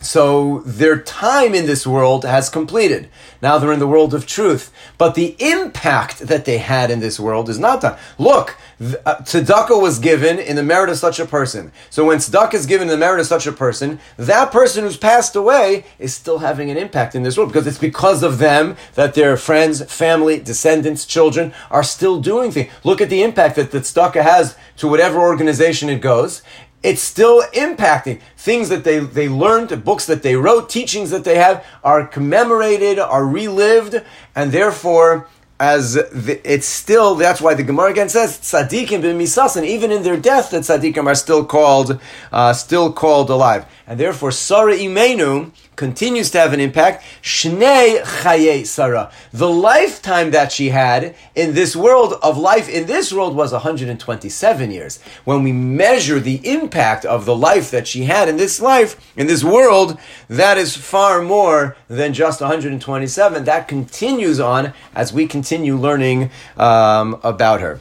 so 0.00 0.60
their 0.64 1.00
time 1.00 1.54
in 1.54 1.66
this 1.66 1.86
world 1.86 2.24
has 2.24 2.48
completed. 2.48 3.08
Now 3.42 3.58
they're 3.58 3.72
in 3.72 3.80
the 3.80 3.86
world 3.86 4.14
of 4.14 4.26
truth. 4.26 4.72
But 4.96 5.14
the 5.14 5.36
impact 5.38 6.20
that 6.20 6.44
they 6.44 6.58
had 6.58 6.90
in 6.90 7.00
this 7.00 7.18
world 7.18 7.48
is 7.48 7.58
not 7.58 7.80
done. 7.80 7.98
Look, 8.16 8.56
uh, 8.80 9.16
tzedakah 9.22 9.80
was 9.80 9.98
given 9.98 10.38
in 10.38 10.54
the 10.54 10.62
merit 10.62 10.88
of 10.88 10.98
such 10.98 11.18
a 11.18 11.26
person. 11.26 11.72
So 11.90 12.04
when 12.04 12.18
tzedakah 12.18 12.54
is 12.54 12.66
given 12.66 12.88
in 12.88 12.92
the 12.92 12.98
merit 12.98 13.20
of 13.20 13.26
such 13.26 13.46
a 13.46 13.52
person, 13.52 13.98
that 14.16 14.52
person 14.52 14.84
who's 14.84 14.96
passed 14.96 15.34
away 15.34 15.84
is 15.98 16.14
still 16.14 16.38
having 16.38 16.70
an 16.70 16.76
impact 16.76 17.16
in 17.16 17.24
this 17.24 17.36
world 17.36 17.50
because 17.50 17.66
it's 17.66 17.78
because 17.78 18.22
of 18.22 18.38
them 18.38 18.76
that 18.94 19.14
their 19.14 19.36
friends, 19.36 19.82
family, 19.92 20.38
descendants, 20.38 21.04
children 21.04 21.52
are 21.70 21.82
still 21.82 22.20
doing 22.20 22.52
things. 22.52 22.70
Look 22.84 23.00
at 23.00 23.10
the 23.10 23.22
impact 23.22 23.56
that 23.56 23.72
the 23.72 23.80
tzedakah 23.80 24.22
has 24.22 24.56
to 24.76 24.86
whatever 24.86 25.18
organization 25.18 25.88
it 25.88 26.00
goes 26.00 26.42
it's 26.82 27.02
still 27.02 27.42
impacting. 27.54 28.20
Things 28.36 28.68
that 28.68 28.84
they, 28.84 28.98
they 29.00 29.28
learned, 29.28 29.84
books 29.84 30.06
that 30.06 30.22
they 30.22 30.36
wrote, 30.36 30.70
teachings 30.70 31.10
that 31.10 31.24
they 31.24 31.36
have 31.36 31.64
are 31.82 32.06
commemorated, 32.06 32.98
are 32.98 33.26
relived, 33.26 34.02
and 34.34 34.52
therefore, 34.52 35.26
as 35.60 35.94
the, 35.94 36.40
it's 36.44 36.66
still, 36.66 37.16
that's 37.16 37.40
why 37.40 37.54
the 37.54 37.64
Gemara 37.64 37.90
again 37.90 38.08
says, 38.08 38.38
tzaddikim 38.38 39.02
b'misasin, 39.02 39.64
even 39.64 39.90
in 39.90 40.04
their 40.04 40.16
death, 40.16 40.50
the 40.50 40.58
tzaddikim 40.58 41.06
are 41.06 41.16
still 41.16 41.44
called, 41.44 42.00
uh, 42.30 42.52
still 42.52 42.92
called 42.92 43.28
alive. 43.28 43.66
And 43.86 43.98
therefore, 43.98 44.30
Sarah 44.30 44.76
Imenu, 44.76 45.50
continues 45.78 46.30
to 46.32 46.38
have 46.38 46.52
an 46.52 46.60
impact. 46.60 47.04
Shnei 47.22 48.02
Chaye 48.02 48.66
Sarah. 48.66 49.10
The 49.32 49.48
lifetime 49.48 50.32
that 50.32 50.52
she 50.52 50.70
had 50.70 51.14
in 51.34 51.54
this 51.54 51.74
world 51.74 52.14
of 52.22 52.36
life 52.36 52.68
in 52.68 52.86
this 52.86 53.12
world 53.12 53.34
was 53.34 53.52
127 53.52 54.70
years. 54.70 54.98
When 55.24 55.42
we 55.42 55.52
measure 55.52 56.20
the 56.20 56.46
impact 56.46 57.06
of 57.06 57.24
the 57.24 57.36
life 57.36 57.70
that 57.70 57.86
she 57.86 58.04
had 58.04 58.28
in 58.28 58.36
this 58.36 58.60
life, 58.60 59.00
in 59.16 59.28
this 59.28 59.44
world, 59.44 59.98
that 60.28 60.58
is 60.58 60.76
far 60.76 61.22
more 61.22 61.76
than 61.86 62.12
just 62.12 62.40
127. 62.40 63.44
That 63.44 63.68
continues 63.68 64.40
on 64.40 64.74
as 64.94 65.12
we 65.12 65.26
continue 65.26 65.76
learning 65.76 66.30
um, 66.56 67.20
about 67.22 67.60
her. 67.60 67.80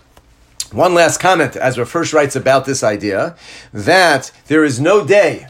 One 0.71 0.93
last 0.93 1.19
comment 1.19 1.55
as 1.55 1.79
Rav 1.79 1.91
Hirsch 1.91 2.13
writes 2.13 2.35
about 2.35 2.65
this 2.65 2.83
idea 2.83 3.35
that 3.73 4.31
there 4.47 4.63
is 4.63 4.79
no 4.79 5.05
day 5.05 5.47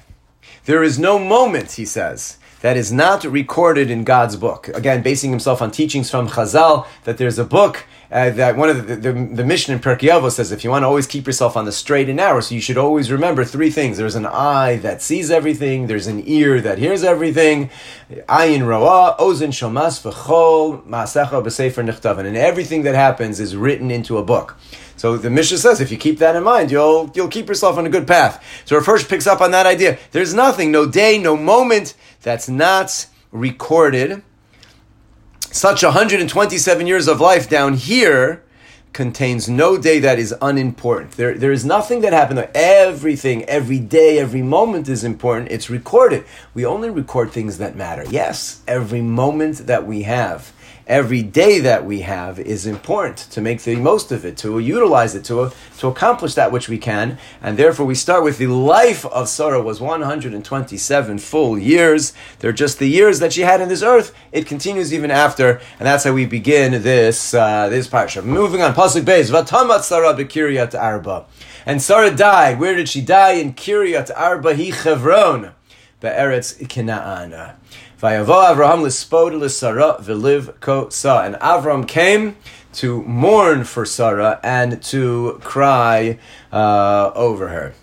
there 0.67 0.83
is 0.83 0.99
no 0.99 1.17
moment, 1.17 1.71
he 1.71 1.85
says, 1.85 2.36
that 2.61 2.77
is 2.77 2.91
not 2.91 3.23
recorded 3.23 3.91
in 3.91 4.03
God's 4.03 4.35
book. 4.35 4.67
Again, 4.69 5.03
basing 5.03 5.31
himself 5.31 5.61
on 5.61 5.71
teachings 5.71 6.09
from 6.09 6.27
Chazal, 6.27 6.87
that 7.03 7.17
there's 7.17 7.39
a 7.39 7.45
book 7.45 7.85
uh, 8.09 8.29
that 8.31 8.55
one 8.55 8.69
of 8.69 8.87
the, 8.87 8.95
the, 8.95 9.11
the 9.11 9.43
Mishnah 9.43 9.75
in 9.75 9.81
Pirkei 9.81 10.09
Avos 10.09 10.33
says 10.33 10.51
if 10.51 10.63
you 10.63 10.69
want 10.69 10.83
to 10.83 10.87
always 10.87 11.07
keep 11.07 11.27
yourself 11.27 11.57
on 11.57 11.65
the 11.65 11.71
straight 11.71 12.07
and 12.07 12.17
narrow, 12.17 12.39
so 12.39 12.55
you 12.55 12.61
should 12.61 12.77
always 12.77 13.11
remember 13.11 13.43
three 13.43 13.69
things. 13.69 13.97
There's 13.97 14.15
an 14.15 14.25
eye 14.25 14.77
that 14.77 15.01
sees 15.01 15.29
everything, 15.29 15.87
there's 15.87 16.07
an 16.07 16.23
ear 16.25 16.61
that 16.61 16.77
hears 16.77 17.03
everything, 17.03 17.69
ayin 18.09 18.65
roa, 18.65 19.15
ozen 19.19 19.49
shomas 19.49 20.01
v'chol, 20.01 20.85
ma'asecha 20.85 21.43
b'sefer 21.43 21.85
nichtav, 21.85 22.17
and 22.17 22.37
everything 22.37 22.83
that 22.83 22.95
happens 22.95 23.39
is 23.39 23.55
written 23.55 23.91
into 23.91 24.17
a 24.17 24.23
book. 24.23 24.57
So 24.97 25.15
the 25.15 25.29
Mishnah 25.29 25.59
says 25.59 25.79
if 25.79 25.91
you 25.91 25.97
keep 25.97 26.19
that 26.19 26.35
in 26.35 26.43
mind, 26.43 26.71
you'll 26.71 27.11
you'll 27.13 27.27
keep 27.27 27.47
yourself 27.47 27.77
on 27.77 27.85
a 27.85 27.89
good 27.89 28.07
path. 28.07 28.43
So 28.65 28.81
Hirsch 28.81 29.07
picks 29.07 29.27
up 29.27 29.41
on 29.41 29.51
that 29.51 29.65
idea. 29.65 29.97
There's 30.11 30.33
nothing, 30.33 30.71
no 30.71 30.85
day, 30.89 31.17
no 31.17 31.37
moment 31.37 31.93
that's 32.21 32.49
not 32.49 33.05
recorded. 33.31 34.23
Such 35.51 35.83
127 35.83 36.87
years 36.87 37.07
of 37.07 37.21
life 37.21 37.49
down 37.49 37.75
here 37.75 38.43
contains 38.93 39.47
no 39.47 39.77
day 39.77 39.99
that 39.99 40.17
is 40.17 40.33
unimportant. 40.41 41.11
There, 41.11 41.35
there 41.35 41.51
is 41.51 41.63
nothing 41.63 42.01
that 42.01 42.13
happened. 42.13 42.47
Everything, 42.55 43.43
every 43.45 43.79
day, 43.79 44.17
every 44.17 44.41
moment 44.41 44.89
is 44.89 45.03
important. 45.03 45.51
It's 45.51 45.69
recorded. 45.69 46.25
We 46.55 46.65
only 46.65 46.89
record 46.89 47.31
things 47.31 47.59
that 47.59 47.75
matter. 47.75 48.05
Yes, 48.09 48.63
every 48.67 49.01
moment 49.01 49.67
that 49.67 49.85
we 49.85 50.03
have 50.03 50.51
every 50.87 51.21
day 51.21 51.59
that 51.59 51.85
we 51.85 52.01
have 52.01 52.39
is 52.39 52.65
important 52.65 53.17
to 53.17 53.41
make 53.41 53.61
the 53.61 53.75
most 53.75 54.11
of 54.11 54.25
it, 54.25 54.37
to 54.37 54.57
utilize 54.59 55.13
it, 55.13 55.23
to, 55.25 55.51
to 55.77 55.87
accomplish 55.87 56.33
that 56.33 56.51
which 56.51 56.69
we 56.69 56.77
can. 56.77 57.17
And 57.41 57.57
therefore, 57.57 57.85
we 57.85 57.95
start 57.95 58.23
with 58.23 58.37
the 58.37 58.47
life 58.47 59.05
of 59.05 59.29
Sarah 59.29 59.61
was 59.61 59.79
127 59.79 61.19
full 61.19 61.59
years. 61.59 62.13
They're 62.39 62.51
just 62.51 62.79
the 62.79 62.89
years 62.89 63.19
that 63.19 63.33
she 63.33 63.41
had 63.41 63.61
in 63.61 63.69
this 63.69 63.83
earth. 63.83 64.13
It 64.31 64.45
continues 64.45 64.93
even 64.93 65.11
after, 65.11 65.59
and 65.79 65.85
that's 65.85 66.05
how 66.05 66.13
we 66.13 66.25
begin 66.25 66.81
this 66.81 67.33
uh, 67.33 67.69
this 67.69 67.87
parsha. 67.87 68.23
Moving 68.23 68.61
on, 68.61 68.73
pasuk 68.73 69.03
beis 69.03 69.29
v'tamat 69.29 69.81
Sarah 69.81 70.13
b'kiryat 70.13 70.79
arba, 70.79 71.25
and 71.65 71.81
Sarah 71.81 72.15
died. 72.15 72.59
Where 72.59 72.75
did 72.75 72.89
she 72.89 73.01
die? 73.01 73.33
In 73.33 73.53
Kiryat 73.53 74.09
Arba, 74.15 74.53
he 74.53 74.71
Chevron, 74.71 75.53
be'eretz 75.99 76.57
Kina'ana. 76.65 77.55
Vayavo 78.01 78.55
Avraham. 78.55 78.83
And 81.25 81.35
Avram 81.35 81.87
came 81.87 82.35
to 82.73 83.01
mourn 83.03 83.63
for 83.63 83.85
Sarah 83.85 84.39
and 84.43 84.83
to 84.83 85.39
cry 85.43 86.19
uh, 86.51 87.11
over 87.15 87.47
her. 87.47 87.73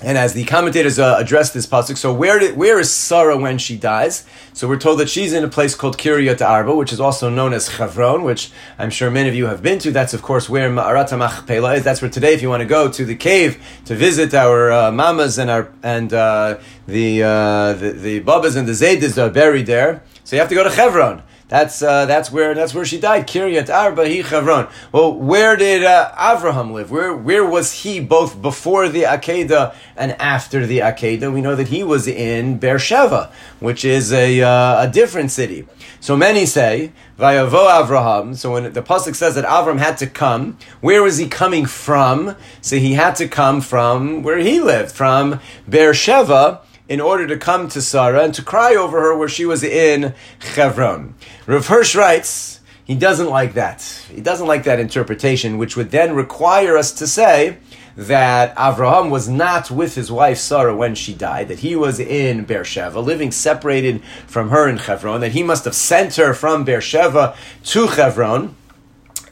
And 0.00 0.16
as 0.16 0.32
the 0.32 0.44
commentators 0.44 1.00
uh, 1.00 1.16
address 1.18 1.52
this 1.52 1.66
pasuk, 1.66 1.96
so 1.96 2.12
where 2.12 2.38
did, 2.38 2.56
where 2.56 2.78
is 2.78 2.88
Sarah 2.88 3.36
when 3.36 3.58
she 3.58 3.76
dies? 3.76 4.24
So 4.52 4.68
we're 4.68 4.78
told 4.78 5.00
that 5.00 5.08
she's 5.08 5.32
in 5.32 5.42
a 5.42 5.48
place 5.48 5.74
called 5.74 5.98
Kiryat 5.98 6.40
Arba, 6.40 6.72
which 6.76 6.92
is 6.92 7.00
also 7.00 7.28
known 7.28 7.52
as 7.52 7.68
Chavron, 7.68 8.22
which 8.22 8.52
I'm 8.78 8.90
sure 8.90 9.10
many 9.10 9.28
of 9.28 9.34
you 9.34 9.46
have 9.46 9.60
been 9.60 9.80
to. 9.80 9.90
That's 9.90 10.14
of 10.14 10.22
course 10.22 10.48
where 10.48 10.70
Ma'arat 10.70 11.10
Machpelah 11.18 11.74
is. 11.74 11.82
That's 11.82 12.00
where 12.00 12.10
today, 12.10 12.32
if 12.32 12.42
you 12.42 12.48
want 12.48 12.60
to 12.60 12.66
go 12.66 12.88
to 12.88 13.04
the 13.04 13.16
cave 13.16 13.60
to 13.86 13.96
visit 13.96 14.34
our 14.34 14.70
uh, 14.70 14.92
mamas 14.92 15.36
and 15.36 15.50
our 15.50 15.72
and 15.82 16.12
uh, 16.12 16.58
the, 16.86 17.24
uh, 17.24 17.72
the 17.72 17.90
the 17.90 18.18
babas 18.20 18.54
and 18.54 18.68
the 18.68 18.72
zaydas 18.72 19.18
are 19.18 19.30
buried 19.30 19.66
there, 19.66 20.04
so 20.22 20.36
you 20.36 20.40
have 20.40 20.48
to 20.48 20.54
go 20.54 20.62
to 20.62 20.70
Chevron. 20.70 21.24
That's 21.48 21.82
uh, 21.82 22.04
that's 22.04 22.30
where 22.30 22.54
that's 22.54 22.74
where 22.74 22.84
she 22.84 23.00
died. 23.00 23.26
Kiryat 23.26 23.74
Arba 23.74 24.04
Chavron. 24.04 24.70
Well, 24.92 25.14
where 25.14 25.56
did 25.56 25.82
uh, 25.82 26.12
Avraham 26.14 26.72
live? 26.72 26.90
Where 26.90 27.16
where 27.16 27.44
was 27.44 27.72
he 27.72 28.00
both 28.00 28.40
before 28.40 28.90
the 28.90 29.04
Akedah 29.04 29.74
and 29.96 30.12
after 30.20 30.66
the 30.66 30.80
Akedah? 30.80 31.32
We 31.32 31.40
know 31.40 31.56
that 31.56 31.68
he 31.68 31.82
was 31.82 32.06
in 32.06 32.58
Beersheba, 32.58 33.32
which 33.60 33.82
is 33.82 34.12
a 34.12 34.42
uh, 34.42 34.84
a 34.84 34.88
different 34.88 35.30
city. 35.30 35.66
So 36.00 36.16
many 36.16 36.44
say 36.44 36.92
Vayavo 37.18 37.66
Avraham. 37.66 38.36
So 38.36 38.52
when 38.52 38.70
the 38.70 38.82
pasuk 38.82 39.14
says 39.14 39.34
that 39.34 39.46
Avram 39.46 39.78
had 39.78 39.96
to 39.98 40.06
come, 40.06 40.58
where 40.82 41.02
was 41.02 41.16
he 41.16 41.28
coming 41.28 41.64
from? 41.64 42.36
So 42.60 42.76
he 42.76 42.92
had 42.92 43.16
to 43.16 43.26
come 43.26 43.62
from 43.62 44.22
where 44.22 44.38
he 44.38 44.60
lived, 44.60 44.92
from 44.92 45.40
Beersheba 45.66 46.60
in 46.88 47.00
order 47.00 47.26
to 47.26 47.36
come 47.36 47.68
to 47.68 47.82
Sarah 47.82 48.24
and 48.24 48.34
to 48.34 48.42
cry 48.42 48.74
over 48.74 49.00
her 49.00 49.16
where 49.16 49.28
she 49.28 49.44
was 49.44 49.62
in 49.62 50.14
Chevron. 50.40 51.14
Rav 51.46 51.66
Hirsch 51.66 51.94
writes, 51.94 52.60
he 52.84 52.94
doesn't 52.94 53.28
like 53.28 53.52
that. 53.52 53.82
He 54.10 54.22
doesn't 54.22 54.46
like 54.46 54.64
that 54.64 54.80
interpretation, 54.80 55.58
which 55.58 55.76
would 55.76 55.90
then 55.90 56.14
require 56.14 56.76
us 56.76 56.90
to 56.92 57.06
say 57.06 57.58
that 57.98 58.56
Avraham 58.56 59.10
was 59.10 59.28
not 59.28 59.70
with 59.70 59.94
his 59.94 60.10
wife 60.10 60.38
Sarah 60.38 60.74
when 60.74 60.94
she 60.94 61.12
died, 61.12 61.48
that 61.48 61.58
he 61.58 61.76
was 61.76 62.00
in 62.00 62.44
Beersheba, 62.44 62.98
living 62.98 63.30
separated 63.30 64.02
from 64.26 64.48
her 64.48 64.68
in 64.68 64.78
Chevron, 64.78 65.20
that 65.20 65.32
he 65.32 65.42
must 65.42 65.66
have 65.66 65.74
sent 65.74 66.14
her 66.14 66.32
from 66.32 66.64
Beersheba 66.64 67.36
to 67.64 67.88
Chevron. 67.88 68.54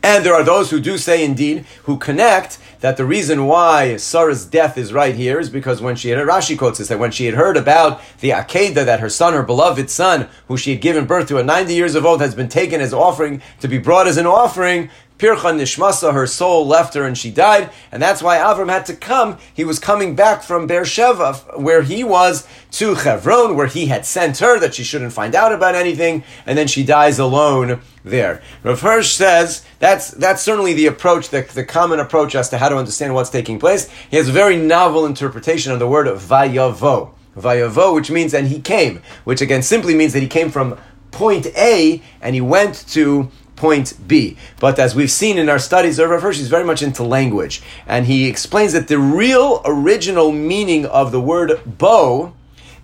And 0.03 0.27
there 0.27 0.35
are 0.35 0.45
those 0.45 0.71
who 0.71 0.79
do 0.79 0.99
say, 0.99 1.25
indeed, 1.25 1.65
who 1.85 1.97
connect 1.97 2.59
that 2.87 2.97
the 2.97 3.05
reason 3.05 3.47
why 3.47 3.97
Sarah's 3.97 4.45
death 4.45 4.79
is 4.79 4.93
right 4.93 5.17
here 5.17 5.41
is 5.41 5.51
because 5.51 5.83
when 5.83 5.97
she 5.97 6.11
had, 6.11 6.21
Rashi 6.21 6.57
quotes 6.57 6.79
this, 6.79 6.87
that 6.87 7.01
when 7.01 7.11
she 7.11 7.27
had 7.27 7.35
heard 7.35 7.57
about 7.57 8.01
the 8.21 8.31
Akedah, 8.31 8.85
that 8.85 9.01
her 9.01 9.09
son, 9.11 9.33
her 9.33 9.43
beloved 9.43 9.91
son, 9.91 10.29
who 10.47 10.57
she 10.57 10.71
had 10.71 10.81
given 10.81 11.05
birth 11.05 11.27
to 11.27 11.39
at 11.39 11.47
90 11.47 11.75
years 11.75 11.97
of 11.97 12.07
old, 12.07 12.21
has 12.21 12.37
been 12.37 12.49
taken 12.49 12.81
as 12.81 12.95
offering, 12.95 13.43
to 13.59 13.67
be 13.67 13.79
brought 13.79 14.07
as 14.07 14.19
an 14.19 14.27
offering, 14.27 14.89
Pircha 15.19 15.55
Nishmasa, 15.55 16.13
her 16.13 16.27
soul 16.27 16.67
left 16.67 16.93
her 16.93 17.05
and 17.05 17.17
she 17.17 17.31
died, 17.31 17.71
and 17.91 18.03
that's 18.03 18.23
why 18.23 18.37
Avram 18.37 18.69
had 18.69 18.85
to 18.87 18.95
come. 18.95 19.39
He 19.55 19.65
was 19.65 19.79
coming 19.79 20.15
back 20.15 20.43
from 20.43 20.67
Beersheba, 20.67 21.33
where 21.57 21.81
he 21.83 22.05
was, 22.05 22.47
to 22.73 22.95
Chevron, 22.95 23.57
where 23.57 23.67
he 23.67 23.87
had 23.87 24.05
sent 24.05 24.39
her 24.39 24.59
that 24.61 24.75
she 24.75 24.85
shouldn't 24.85 25.15
find 25.15 25.35
out 25.35 25.53
about 25.53 25.75
anything, 25.75 26.23
and 26.45 26.59
then 26.59 26.67
she 26.67 26.85
dies 26.85 27.19
alone 27.19 27.81
there. 28.05 28.43
Rav 28.63 28.81
Hirsch 28.81 29.15
says 29.15 29.65
that's 29.79 30.11
that's 30.11 30.43
certainly 30.43 30.75
the 30.75 30.87
approach, 30.87 31.31
the, 31.31 31.49
the 31.55 31.65
common 31.65 31.99
approach 31.99 32.35
as 32.35 32.51
to 32.51 32.59
how 32.59 32.69
to 32.69 32.77
understand 32.77 33.15
what's 33.15 33.31
taking 33.31 33.59
place. 33.59 33.89
He 34.11 34.19
has 34.19 34.29
a 34.29 34.33
very 34.33 34.57
novel 34.57 35.07
interpretation 35.07 35.73
of 35.73 35.79
the 35.79 35.89
word 35.89 36.07
vayavo. 36.07 37.13
Vayavo, 37.37 37.95
which 37.95 38.11
means 38.11 38.35
and 38.35 38.49
he 38.49 38.61
came, 38.61 39.03
which 39.25 39.41
again 39.41 39.63
simply 39.63 39.95
means 39.95 40.13
that 40.13 40.21
he 40.21 40.29
came 40.29 40.51
from 40.51 40.79
point 41.11 41.47
A 41.57 42.03
and 42.21 42.35
he 42.35 42.41
went 42.41 42.87
to 42.89 43.31
point 43.57 43.95
B. 44.07 44.37
But 44.61 44.79
as 44.79 44.95
we've 44.95 45.11
seen 45.11 45.39
in 45.39 45.49
our 45.49 45.59
studies, 45.59 45.99
Rav 45.99 46.23
Hirsch 46.23 46.39
is 46.39 46.49
very 46.49 46.65
much 46.65 46.83
into 46.83 47.03
language, 47.03 47.63
and 47.87 48.07
he 48.07 48.29
explains 48.29 48.73
that 48.75 48.89
the 48.89 48.99
real 48.99 49.63
original 49.65 50.31
meaning 50.31 50.87
of 50.87 51.11
the 51.11 51.21
word 51.21 51.61
bow 51.67 52.33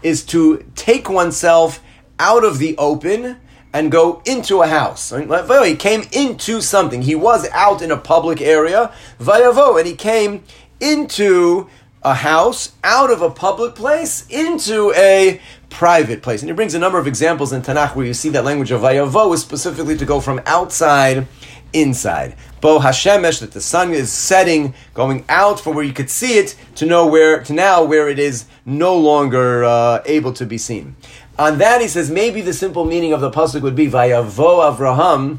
is 0.02 0.25
to 0.25 0.64
take 0.75 1.09
oneself 1.09 1.81
out 2.19 2.45
of 2.45 2.59
the 2.59 2.76
open 2.79 3.37
and 3.73 3.91
go 3.91 4.21
into 4.26 4.62
a 4.62 4.67
house. 4.67 5.11
He 5.11 5.76
came 5.76 6.05
into 6.12 6.61
something. 6.61 7.02
He 7.02 7.14
was 7.14 7.49
out 7.52 7.81
in 7.81 7.91
a 7.91 7.97
public 7.97 8.41
area, 8.41 8.93
vayavo, 9.19 9.79
and 9.79 9.87
he 9.87 9.95
came 9.95 10.43
into 10.81 11.69
a 12.02 12.14
house, 12.14 12.73
out 12.83 13.11
of 13.11 13.23
a 13.23 13.31
public 13.31 13.76
place, 13.76 14.26
into 14.29 14.93
a 14.97 15.41
private 15.73 16.23
place. 16.23 16.43
And 16.43 16.49
he 16.49 16.55
brings 16.55 16.75
a 16.75 16.79
number 16.79 16.99
of 16.99 17.07
examples 17.07 17.52
in 17.52 17.62
Tanakh 17.62 17.97
where 17.97 18.07
you 18.07 18.14
see 18.14 18.29
that 18.29 18.45
language 18.45 18.71
of 18.71 18.83
vayavo 18.83 19.35
is 19.35 19.41
specifically 19.41 19.97
to 19.97 20.05
go 20.05 20.21
from 20.21 20.41
outside 20.47 21.26
inside. 21.73 22.37
Bo 22.61 22.79
Hashemesh, 22.79 23.41
that 23.41 23.52
the 23.52 23.61
sun 23.61 23.93
is 23.93 24.12
setting, 24.12 24.75
going 24.95 25.25
out 25.29 25.59
from 25.59 25.75
where 25.75 25.85
you 25.85 25.93
could 25.93 26.11
see 26.11 26.38
it 26.38 26.55
to 26.76 26.87
know 26.87 27.07
where 27.07 27.43
to 27.43 27.52
now 27.52 27.83
where 27.83 28.09
it 28.09 28.19
is 28.19 28.45
no 28.64 28.97
longer 28.97 29.64
uh, 29.64 30.02
able 30.05 30.33
to 30.35 30.47
be 30.47 30.59
seen. 30.59 30.95
On 31.38 31.59
that, 31.59 31.81
he 31.81 31.88
says 31.88 32.11
maybe 32.11 32.43
the 32.43 32.52
simple 32.52 32.85
meaning 32.85 33.12
of 33.12 33.21
the 33.21 33.31
pasuk 33.31 33.62
would 33.62 33.75
be 33.75 33.88
Vayavo 33.88 34.76
Avraham. 34.76 35.38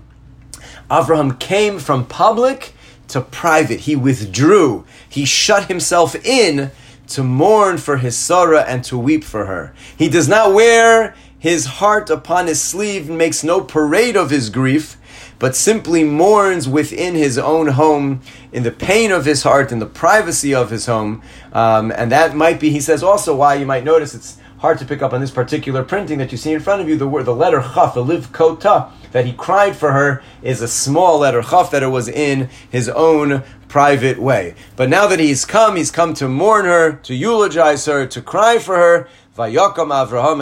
Avraham 0.89 1.39
came 1.39 1.79
from 1.79 2.05
public 2.05 2.73
to 3.09 3.21
private. 3.21 3.81
He 3.81 3.95
withdrew. 3.95 4.85
He 5.07 5.23
shut 5.23 5.67
himself 5.67 6.15
in 6.25 6.71
to 7.07 7.23
mourn 7.23 7.77
for 7.77 7.97
his 7.97 8.17
Sarah 8.17 8.61
and 8.61 8.83
to 8.85 8.97
weep 8.97 9.23
for 9.23 9.45
her. 9.45 9.73
He 9.97 10.09
does 10.09 10.27
not 10.27 10.53
wear 10.53 11.15
his 11.37 11.65
heart 11.65 12.09
upon 12.09 12.47
his 12.47 12.61
sleeve 12.61 13.09
and 13.09 13.17
makes 13.17 13.43
no 13.43 13.61
parade 13.61 14.15
of 14.15 14.29
his 14.29 14.49
grief 14.49 14.97
but 15.43 15.57
simply 15.57 16.05
mourns 16.05 16.69
within 16.69 17.15
his 17.15 17.37
own 17.37 17.67
home, 17.67 18.21
in 18.53 18.63
the 18.63 18.71
pain 18.71 19.11
of 19.11 19.25
his 19.25 19.43
heart, 19.43 19.73
in 19.73 19.79
the 19.79 19.85
privacy 19.85 20.55
of 20.55 20.69
his 20.69 20.85
home. 20.85 21.21
Um, 21.51 21.91
and 21.91 22.09
that 22.13 22.33
might 22.33 22.61
be, 22.61 22.69
he 22.69 22.79
says, 22.79 23.03
also 23.03 23.35
why 23.35 23.55
you 23.55 23.65
might 23.65 23.83
notice 23.83 24.15
it's 24.15 24.37
hard 24.63 24.79
to 24.79 24.85
pick 24.85 25.01
up 25.01 25.11
on 25.11 25.19
this 25.19 25.29
particular 25.29 25.83
printing 25.83 26.19
that 26.19 26.31
you 26.31 26.37
see 26.37 26.53
in 26.53 26.59
front 26.61 26.81
of 26.81 26.87
you, 26.87 26.95
the 26.95 27.05
word, 27.05 27.25
the 27.25 27.35
letter 27.35 27.61
chaf, 27.61 27.95
the 27.95 28.01
liv 28.01 28.31
kota, 28.31 28.87
that 29.11 29.25
he 29.25 29.33
cried 29.33 29.75
for 29.75 29.91
her, 29.91 30.23
is 30.41 30.61
a 30.61 30.69
small 30.69 31.19
letter 31.19 31.41
chaf 31.41 31.69
that 31.69 31.83
it 31.83 31.87
was 31.87 32.07
in 32.07 32.49
his 32.69 32.87
own 32.87 33.43
private 33.67 34.17
way. 34.17 34.55
But 34.77 34.87
now 34.87 35.05
that 35.07 35.19
he's 35.19 35.43
come, 35.43 35.75
he's 35.75 35.91
come 35.91 36.13
to 36.13 36.29
mourn 36.29 36.63
her, 36.63 36.93
to 36.93 37.13
eulogize 37.13 37.85
her, 37.87 38.07
to 38.07 38.21
cry 38.21 38.57
for 38.57 38.77
her. 38.77 39.09
Vayakam 39.37 39.91
Avraham. 39.91 40.39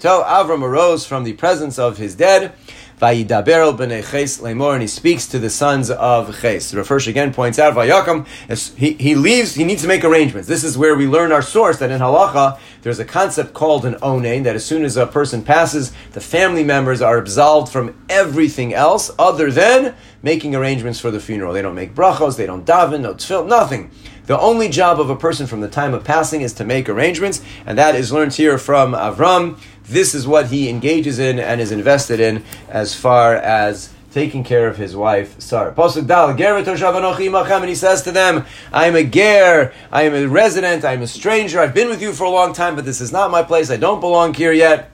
Avram 0.00 0.62
arose 0.62 1.06
from 1.06 1.22
the 1.22 1.34
presence 1.34 1.78
of 1.78 1.98
his 1.98 2.16
dead. 2.16 2.52
Vayidaber 3.00 3.76
b'nei 3.76 4.10
Ches 4.10 4.38
lemor, 4.38 4.72
and 4.72 4.80
he 4.80 4.88
speaks 4.88 5.26
to 5.26 5.38
the 5.38 5.50
sons 5.50 5.90
of 5.90 6.40
Ches. 6.40 6.70
The 6.70 7.04
again 7.08 7.34
points 7.34 7.58
out 7.58 7.74
Vayakam. 7.74 8.26
He, 8.76 8.92
he 8.92 9.14
leaves. 9.14 9.54
He 9.54 9.64
needs 9.64 9.82
to 9.82 9.88
make 9.88 10.02
arrangements. 10.02 10.48
This 10.48 10.64
is 10.64 10.78
where 10.78 10.96
we 10.96 11.06
learn 11.06 11.30
our 11.30 11.42
source 11.42 11.78
that 11.78 11.90
in 11.90 12.00
halacha 12.00 12.58
there's 12.80 12.98
a 12.98 13.04
concept 13.04 13.52
called 13.52 13.84
an 13.84 13.96
onein 13.96 14.44
that 14.44 14.54
as 14.56 14.64
soon 14.64 14.84
as 14.84 14.96
a 14.96 15.06
person 15.06 15.42
passes, 15.42 15.92
the 16.12 16.20
family 16.20 16.64
members 16.64 17.02
are 17.02 17.18
absolved 17.18 17.70
from 17.70 17.94
everything 18.08 18.72
else 18.72 19.10
other 19.18 19.50
than 19.50 19.94
making 20.22 20.54
arrangements 20.54 20.98
for 20.98 21.10
the 21.10 21.20
funeral. 21.20 21.52
They 21.52 21.62
don't 21.62 21.74
make 21.74 21.94
brachos. 21.94 22.36
They 22.36 22.46
don't 22.46 22.64
daven. 22.64 23.00
No 23.02 23.14
tefillah. 23.14 23.46
Nothing. 23.46 23.90
The 24.26 24.38
only 24.38 24.68
job 24.68 25.00
of 25.00 25.08
a 25.08 25.14
person 25.14 25.46
from 25.46 25.60
the 25.60 25.68
time 25.68 25.94
of 25.94 26.02
passing 26.02 26.40
is 26.40 26.52
to 26.54 26.64
make 26.64 26.88
arrangements, 26.88 27.40
and 27.64 27.78
that 27.78 27.94
is 27.94 28.12
learned 28.12 28.34
here 28.34 28.58
from 28.58 28.92
Avram. 28.92 29.58
This 29.84 30.14
is 30.14 30.26
what 30.26 30.46
he 30.48 30.68
engages 30.68 31.20
in 31.20 31.38
and 31.38 31.60
is 31.60 31.70
invested 31.70 32.18
in 32.18 32.44
as 32.68 32.92
far 32.92 33.36
as 33.36 33.90
taking 34.10 34.42
care 34.42 34.66
of 34.66 34.78
his 34.78 34.96
wife 34.96 35.38
Sarah. 35.40 35.72
Pasuk 35.72 36.06
Dal, 36.08 36.30
and 36.30 37.68
he 37.68 37.74
says 37.74 38.02
to 38.02 38.10
them, 38.10 38.44
I 38.72 38.86
am 38.86 38.96
a 38.96 39.04
ger, 39.04 39.72
I 39.92 40.02
am 40.02 40.14
a 40.14 40.26
resident, 40.26 40.84
I 40.84 40.94
am 40.94 41.02
a 41.02 41.06
stranger, 41.06 41.60
I've 41.60 41.74
been 41.74 41.88
with 41.88 42.02
you 42.02 42.12
for 42.12 42.24
a 42.24 42.30
long 42.30 42.52
time, 42.52 42.74
but 42.74 42.84
this 42.84 43.00
is 43.00 43.12
not 43.12 43.30
my 43.30 43.44
place, 43.44 43.70
I 43.70 43.76
don't 43.76 44.00
belong 44.00 44.34
here 44.34 44.52
yet. 44.52 44.90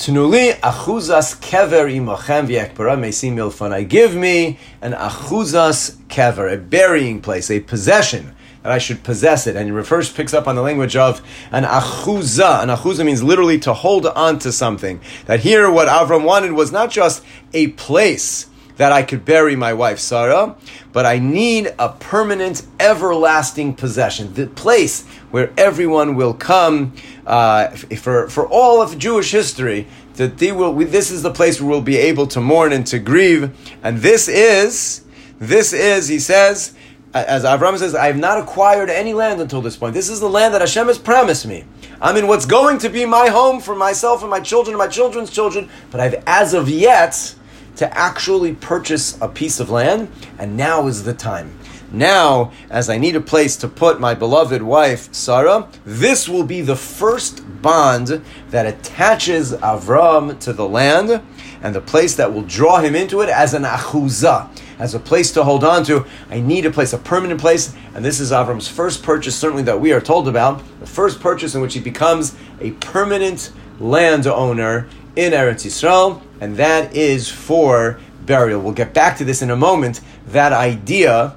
Tnuli 0.00 0.58
achuzas 0.60 1.38
kever 1.42 1.84
imachem 1.84 2.48
v'yekpara 2.48 2.96
mesim 2.96 3.34
milfanai. 3.34 3.86
Give 3.86 4.16
me 4.16 4.58
an 4.80 4.92
achuzas 4.92 5.94
kever, 6.08 6.50
a 6.50 6.56
burying 6.56 7.20
place, 7.20 7.50
a 7.50 7.60
possession 7.60 8.34
that 8.62 8.72
I 8.72 8.78
should 8.78 9.02
possess 9.02 9.46
it. 9.46 9.56
And 9.56 9.66
he 9.66 9.72
refers, 9.72 10.10
picks 10.10 10.32
up 10.32 10.48
on 10.48 10.56
the 10.56 10.62
language 10.62 10.96
of 10.96 11.20
an 11.52 11.64
achuza. 11.64 12.62
An 12.62 12.70
achuza 12.70 13.04
means 13.04 13.22
literally 13.22 13.58
to 13.58 13.74
hold 13.74 14.06
on 14.06 14.38
to 14.38 14.52
something. 14.52 15.02
That 15.26 15.40
here, 15.40 15.70
what 15.70 15.88
Avram 15.88 16.24
wanted 16.24 16.52
was 16.52 16.72
not 16.72 16.90
just 16.90 17.22
a 17.52 17.66
place 17.66 18.46
that 18.80 18.92
I 18.92 19.02
could 19.02 19.26
bury 19.26 19.56
my 19.56 19.74
wife 19.74 19.98
Sarah, 19.98 20.56
but 20.90 21.04
I 21.04 21.18
need 21.18 21.74
a 21.78 21.90
permanent, 21.90 22.66
everlasting 22.80 23.74
possession. 23.74 24.32
The 24.32 24.46
place 24.46 25.06
where 25.30 25.52
everyone 25.58 26.14
will 26.14 26.32
come 26.32 26.94
uh, 27.26 27.68
for, 27.68 28.30
for 28.30 28.48
all 28.48 28.80
of 28.80 28.96
Jewish 28.96 29.32
history. 29.32 29.86
That 30.14 30.38
they 30.38 30.52
will, 30.52 30.72
this 30.72 31.10
is 31.10 31.22
the 31.22 31.30
place 31.30 31.60
where 31.60 31.68
we'll 31.68 31.82
be 31.82 31.98
able 31.98 32.26
to 32.28 32.40
mourn 32.40 32.72
and 32.72 32.86
to 32.86 32.98
grieve. 32.98 33.54
And 33.82 33.98
this 33.98 34.28
is, 34.28 35.04
this 35.38 35.74
is, 35.74 36.08
he 36.08 36.18
says, 36.18 36.72
as 37.12 37.44
Avram 37.44 37.76
says, 37.76 37.94
I 37.94 38.06
have 38.06 38.16
not 38.16 38.38
acquired 38.38 38.88
any 38.88 39.12
land 39.12 39.42
until 39.42 39.60
this 39.60 39.76
point. 39.76 39.92
This 39.92 40.08
is 40.08 40.20
the 40.20 40.30
land 40.30 40.54
that 40.54 40.62
Hashem 40.62 40.86
has 40.86 40.96
promised 40.98 41.46
me. 41.46 41.64
I'm 42.00 42.16
in 42.16 42.26
what's 42.26 42.46
going 42.46 42.78
to 42.78 42.88
be 42.88 43.04
my 43.04 43.28
home 43.28 43.60
for 43.60 43.76
myself 43.76 44.22
and 44.22 44.30
my 44.30 44.40
children 44.40 44.72
and 44.72 44.78
my 44.78 44.88
children's 44.88 45.30
children, 45.30 45.68
but 45.90 46.00
I've 46.00 46.22
as 46.26 46.54
of 46.54 46.70
yet 46.70 47.34
to 47.76 47.96
actually 47.96 48.54
purchase 48.54 49.16
a 49.20 49.28
piece 49.28 49.60
of 49.60 49.70
land, 49.70 50.10
and 50.38 50.56
now 50.56 50.86
is 50.86 51.04
the 51.04 51.14
time. 51.14 51.56
Now, 51.92 52.52
as 52.70 52.88
I 52.88 52.98
need 52.98 53.16
a 53.16 53.20
place 53.20 53.56
to 53.56 53.68
put 53.68 54.00
my 54.00 54.14
beloved 54.14 54.62
wife 54.62 55.12
Sarah, 55.12 55.68
this 55.84 56.28
will 56.28 56.44
be 56.44 56.60
the 56.60 56.76
first 56.76 57.42
bond 57.62 58.22
that 58.50 58.66
attaches 58.66 59.52
Avram 59.52 60.38
to 60.40 60.52
the 60.52 60.68
land 60.68 61.20
and 61.62 61.74
the 61.74 61.80
place 61.80 62.14
that 62.14 62.32
will 62.32 62.42
draw 62.42 62.78
him 62.78 62.94
into 62.94 63.22
it 63.22 63.28
as 63.28 63.54
an 63.54 63.64
achuzah 63.64 64.48
as 64.80 64.94
a 64.94 64.98
place 64.98 65.30
to 65.32 65.44
hold 65.44 65.62
on 65.62 65.84
to. 65.84 66.06
I 66.30 66.40
need 66.40 66.64
a 66.64 66.70
place, 66.70 66.92
a 66.92 66.98
permanent 66.98 67.40
place, 67.40 67.74
and 67.94 68.04
this 68.04 68.18
is 68.18 68.32
Avram's 68.32 68.66
first 68.66 69.02
purchase, 69.02 69.36
certainly 69.36 69.62
that 69.64 69.80
we 69.80 69.92
are 69.92 70.00
told 70.00 70.26
about, 70.26 70.62
the 70.80 70.86
first 70.86 71.20
purchase 71.20 71.54
in 71.54 71.60
which 71.60 71.74
he 71.74 71.80
becomes 71.80 72.34
a 72.60 72.72
permanent 72.72 73.52
landowner 73.78 74.88
in 75.16 75.32
Eretz 75.32 75.66
Yisrael, 75.66 76.22
and 76.40 76.56
that 76.56 76.94
is 76.94 77.28
for 77.28 78.00
burial. 78.24 78.60
We'll 78.60 78.72
get 78.72 78.94
back 78.94 79.18
to 79.18 79.24
this 79.24 79.42
in 79.42 79.50
a 79.50 79.56
moment. 79.56 80.00
That 80.26 80.52
idea 80.52 81.36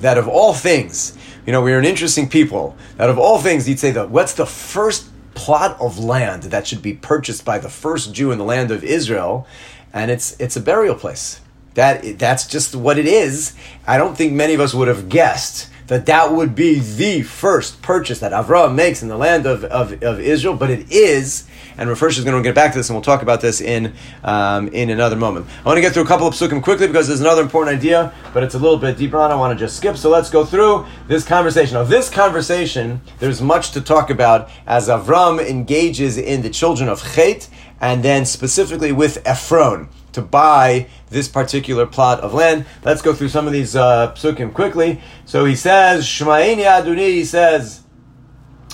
that 0.00 0.18
of 0.18 0.28
all 0.28 0.54
things, 0.54 1.16
you 1.46 1.52
know, 1.52 1.62
we're 1.62 1.78
an 1.78 1.84
interesting 1.84 2.28
people. 2.28 2.76
That 2.96 3.08
of 3.08 3.18
all 3.18 3.38
things, 3.38 3.68
you'd 3.68 3.78
say 3.78 3.90
that 3.92 4.10
what's 4.10 4.34
the 4.34 4.46
first 4.46 5.08
plot 5.34 5.80
of 5.80 5.98
land 5.98 6.44
that 6.44 6.66
should 6.66 6.82
be 6.82 6.94
purchased 6.94 7.44
by 7.44 7.58
the 7.58 7.68
first 7.68 8.12
Jew 8.12 8.32
in 8.32 8.38
the 8.38 8.44
land 8.44 8.70
of 8.70 8.84
Israel? 8.84 9.46
And 9.92 10.10
it's 10.10 10.38
it's 10.38 10.56
a 10.56 10.60
burial 10.60 10.94
place. 10.94 11.40
That 11.74 12.18
that's 12.18 12.46
just 12.46 12.74
what 12.74 12.98
it 12.98 13.06
is. 13.06 13.54
I 13.86 13.98
don't 13.98 14.16
think 14.16 14.32
many 14.32 14.54
of 14.54 14.60
us 14.60 14.74
would 14.74 14.88
have 14.88 15.08
guessed 15.08 15.70
that 15.88 16.06
that 16.06 16.32
would 16.32 16.54
be 16.54 16.78
the 16.78 17.22
first 17.22 17.82
purchase 17.82 18.20
that 18.20 18.32
Avraham 18.32 18.74
makes 18.74 19.02
in 19.02 19.08
the 19.08 19.16
land 19.16 19.46
of, 19.46 19.64
of, 19.64 20.02
of 20.02 20.20
Israel, 20.20 20.54
but 20.54 20.70
it 20.70 20.92
is. 20.92 21.46
And 21.76 21.88
Rav 21.88 22.02
is 22.02 22.24
going 22.24 22.36
to 22.36 22.46
get 22.46 22.54
back 22.54 22.72
to 22.72 22.78
this, 22.78 22.88
and 22.88 22.96
we'll 22.96 23.02
talk 23.02 23.22
about 23.22 23.40
this 23.40 23.60
in 23.60 23.94
um, 24.24 24.68
in 24.68 24.90
another 24.90 25.16
moment. 25.16 25.46
I 25.64 25.68
want 25.68 25.76
to 25.76 25.80
get 25.80 25.94
through 25.94 26.02
a 26.02 26.06
couple 26.06 26.26
of 26.26 26.34
psukim 26.34 26.62
quickly 26.62 26.86
because 26.86 27.08
there's 27.08 27.20
another 27.20 27.42
important 27.42 27.76
idea, 27.76 28.12
but 28.34 28.42
it's 28.42 28.54
a 28.54 28.58
little 28.58 28.78
bit 28.78 28.98
deeper 28.98 29.16
on. 29.18 29.30
I 29.30 29.36
want 29.36 29.56
to 29.56 29.64
just 29.64 29.76
skip, 29.76 29.96
so 29.96 30.10
let's 30.10 30.28
go 30.28 30.44
through 30.44 30.86
this 31.06 31.24
conversation. 31.24 31.74
Now, 31.74 31.84
this 31.84 32.10
conversation, 32.10 33.00
there's 33.18 33.40
much 33.40 33.70
to 33.72 33.80
talk 33.80 34.10
about 34.10 34.50
as 34.66 34.88
Avram 34.88 35.44
engages 35.44 36.18
in 36.18 36.42
the 36.42 36.50
children 36.50 36.88
of 36.88 37.14
Chet, 37.14 37.48
and 37.80 38.02
then 38.02 38.26
specifically 38.26 38.92
with 38.92 39.24
Ephron 39.24 39.88
to 40.18 40.22
buy 40.22 40.88
this 41.10 41.28
particular 41.28 41.86
plot 41.86 42.20
of 42.20 42.34
land. 42.34 42.66
Let's 42.84 43.02
go 43.02 43.14
through 43.14 43.28
some 43.28 43.46
of 43.46 43.52
these 43.52 43.76
uh, 43.76 44.12
psukim 44.14 44.52
quickly. 44.52 45.00
So 45.24 45.44
he 45.44 45.54
says, 45.54 46.04
Shma'ini 46.04 46.64
Aduni, 46.64 47.10
he 47.10 47.24
says, 47.24 47.82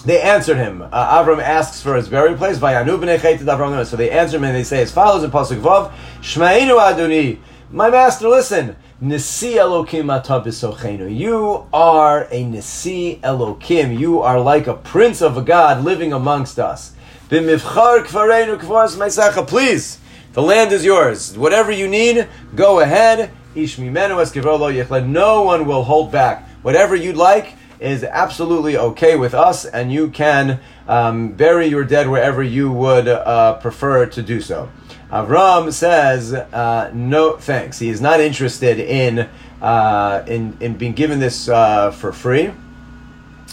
they 0.04 0.20
answered 0.20 0.56
him. 0.56 0.82
Uh, 0.82 1.22
Avram 1.22 1.40
asks 1.40 1.82
for 1.82 1.96
his 1.96 2.08
burial 2.08 2.36
place. 2.36 2.58
So 2.58 3.96
they 3.96 4.10
answer 4.10 4.36
him 4.36 4.44
and 4.44 4.56
they 4.56 4.64
say 4.64 4.82
as 4.82 4.92
follows 4.92 5.24
in 5.24 5.30
Pasuk 5.30 5.60
Vav, 5.60 5.92
Aduni, 6.22 7.38
my 7.70 7.90
master, 7.90 8.28
listen. 8.28 8.76
Nisi 9.00 9.54
Elokim 9.54 10.22
atabisochenu. 10.22 11.14
You 11.14 11.66
are 11.72 12.28
a 12.30 12.44
Nisi 12.44 13.20
Elokim. 13.22 13.98
You 13.98 14.20
are 14.20 14.40
like 14.40 14.66
a 14.66 14.74
prince 14.74 15.20
of 15.20 15.36
a 15.36 15.42
God 15.42 15.84
living 15.84 16.12
amongst 16.12 16.58
us. 16.58 16.92
Please, 17.28 19.98
the 20.34 20.42
land 20.42 20.72
is 20.72 20.84
yours. 20.84 21.38
Whatever 21.38 21.72
you 21.72 21.88
need, 21.88 22.28
go 22.54 22.80
ahead. 22.80 23.30
No 23.54 25.42
one 25.42 25.66
will 25.66 25.84
hold 25.84 26.12
back. 26.12 26.48
Whatever 26.62 26.96
you'd 26.96 27.16
like 27.16 27.54
is 27.80 28.04
absolutely 28.04 28.76
okay 28.76 29.16
with 29.16 29.32
us, 29.32 29.64
and 29.64 29.92
you 29.92 30.10
can 30.10 30.60
um, 30.88 31.32
bury 31.32 31.66
your 31.66 31.84
dead 31.84 32.08
wherever 32.08 32.42
you 32.42 32.70
would 32.72 33.06
uh, 33.06 33.54
prefer 33.58 34.06
to 34.06 34.22
do 34.22 34.40
so. 34.40 34.70
Avram 35.10 35.72
says, 35.72 36.34
uh, 36.34 36.90
no 36.92 37.36
thanks. 37.36 37.78
He 37.78 37.88
is 37.88 38.00
not 38.00 38.20
interested 38.20 38.80
in, 38.80 39.28
uh, 39.62 40.24
in, 40.26 40.56
in 40.60 40.76
being 40.76 40.94
given 40.94 41.20
this 41.20 41.48
uh, 41.48 41.92
for 41.92 42.12
free. 42.12 42.50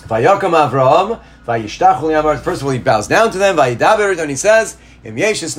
Avraham, 0.07 1.19
First 2.43 2.61
of 2.61 2.67
all, 2.67 2.71
he 2.71 2.79
bows 2.79 3.07
down 3.07 3.31
to 3.31 3.37
them. 3.37 3.59
And 3.59 4.29
he 4.29 4.35
says, 4.35 4.77
Please 5.03 5.15
let 5.15 5.57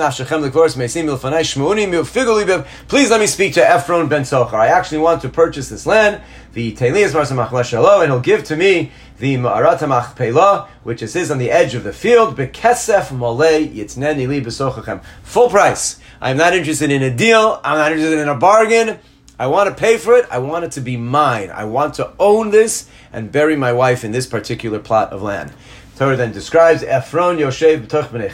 me 3.21 3.27
speak 3.27 3.55
to 3.55 3.69
Ephron 3.69 4.09
ben 4.09 4.23
Sochar. 4.23 4.55
I 4.55 4.69
actually 4.69 4.99
want 4.99 5.21
to 5.23 5.29
purchase 5.29 5.69
this 5.69 5.85
land, 5.85 6.23
the 6.53 6.73
Teilias 6.73 8.03
and 8.03 8.13
he'll 8.13 8.21
give 8.21 8.45
to 8.45 8.55
me 8.55 8.93
the 9.19 9.37
Ma'arat 9.39 9.81
Machpelah, 9.81 10.69
which 10.85 11.03
is 11.03 11.15
his 11.15 11.33
on 11.33 11.39
the 11.39 11.51
edge 11.51 11.75
of 11.75 11.83
the 11.83 11.93
field. 11.93 12.37
Bekesef 12.37 13.11
Malay 13.11 13.67
Yitzneni 13.67 14.29
Li 14.29 14.41
Besochachem. 14.41 15.03
Full 15.25 15.51
price. 15.51 15.99
I'm 16.21 16.37
not 16.37 16.55
interested 16.55 16.93
in 16.93 17.03
a 17.03 17.11
deal. 17.13 17.61
I'm 17.65 17.79
not 17.79 17.91
interested 17.91 18.21
in 18.21 18.29
a 18.29 18.37
bargain. 18.37 19.01
I 19.41 19.49
want 19.49 19.69
to 19.69 19.75
pay 19.75 19.99
for 19.99 20.15
it. 20.15 20.25
I 20.31 20.39
want 20.39 20.67
it 20.67 20.71
to 20.73 20.81
be 20.81 20.97
mine. 20.97 21.51
I 21.51 21.65
want 21.65 21.95
to 21.95 22.13
own 22.21 22.51
this 22.51 22.89
and 23.13 23.33
bury 23.33 23.57
my 23.57 23.73
wife 23.73 24.05
in 24.05 24.13
this 24.13 24.29
particular 24.29 24.79
plot 24.79 25.11
of 25.13 25.21
land. 25.21 25.53
Torah 25.97 26.17
then 26.17 26.31
describes 26.31 26.85
Ephron 26.85 27.39
Yoshev 27.39 27.87
B'toch 27.87 28.09
B'nei 28.09 28.31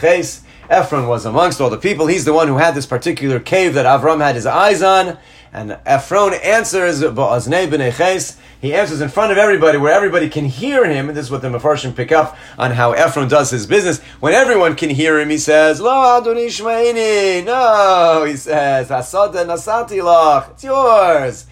Ephron 0.71 1.07
was 1.09 1.25
amongst 1.25 1.61
all 1.61 1.71
the 1.71 1.79
people. 1.79 2.07
He's 2.07 2.25
the 2.25 2.33
one 2.33 2.49
who 2.49 2.59
had 2.59 2.75
this 2.75 2.87
particular 2.87 3.41
cave 3.41 3.75
that 3.75 3.87
Avram 3.87 4.21
had 4.21 4.35
his 4.35 4.47
eyes 4.47 4.83
on. 4.83 5.19
And 5.51 5.79
Ephron 5.87 6.35
answers, 6.35 7.01
he 7.01 8.75
answers 8.75 9.01
in 9.01 9.09
front 9.09 9.33
of 9.33 9.39
everybody, 9.39 9.79
where 9.79 9.93
everybody 9.93 10.29
can 10.29 10.45
hear 10.45 10.85
him. 10.85 11.09
And 11.09 11.17
this 11.17 11.27
is 11.27 11.31
what 11.31 11.41
the 11.41 11.49
Mefarshim 11.49 11.97
pick 11.97 12.13
up 12.13 12.37
on 12.59 12.73
how 12.73 12.93
Ephron 12.93 13.29
does 13.29 13.51
his 13.51 13.67
business. 13.67 14.01
When 14.21 14.35
everyone 14.35 14.77
can 14.77 14.91
hear 14.91 15.19
him, 15.19 15.31
he 15.31 15.39
says, 15.39 15.81
Lo 15.81 15.91
Adoni 15.91 16.49
Shmeini. 16.49 17.47
No, 17.47 18.25
he 18.25 18.37
says, 18.37 18.89
Hasada 18.89 19.47
Nasati 19.47 20.03
Lach. 20.03 20.51
It's 20.51 20.65
yours. 20.65 21.47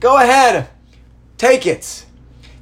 Go 0.00 0.16
ahead. 0.16 0.68
Take 1.36 1.66
it. 1.66 2.06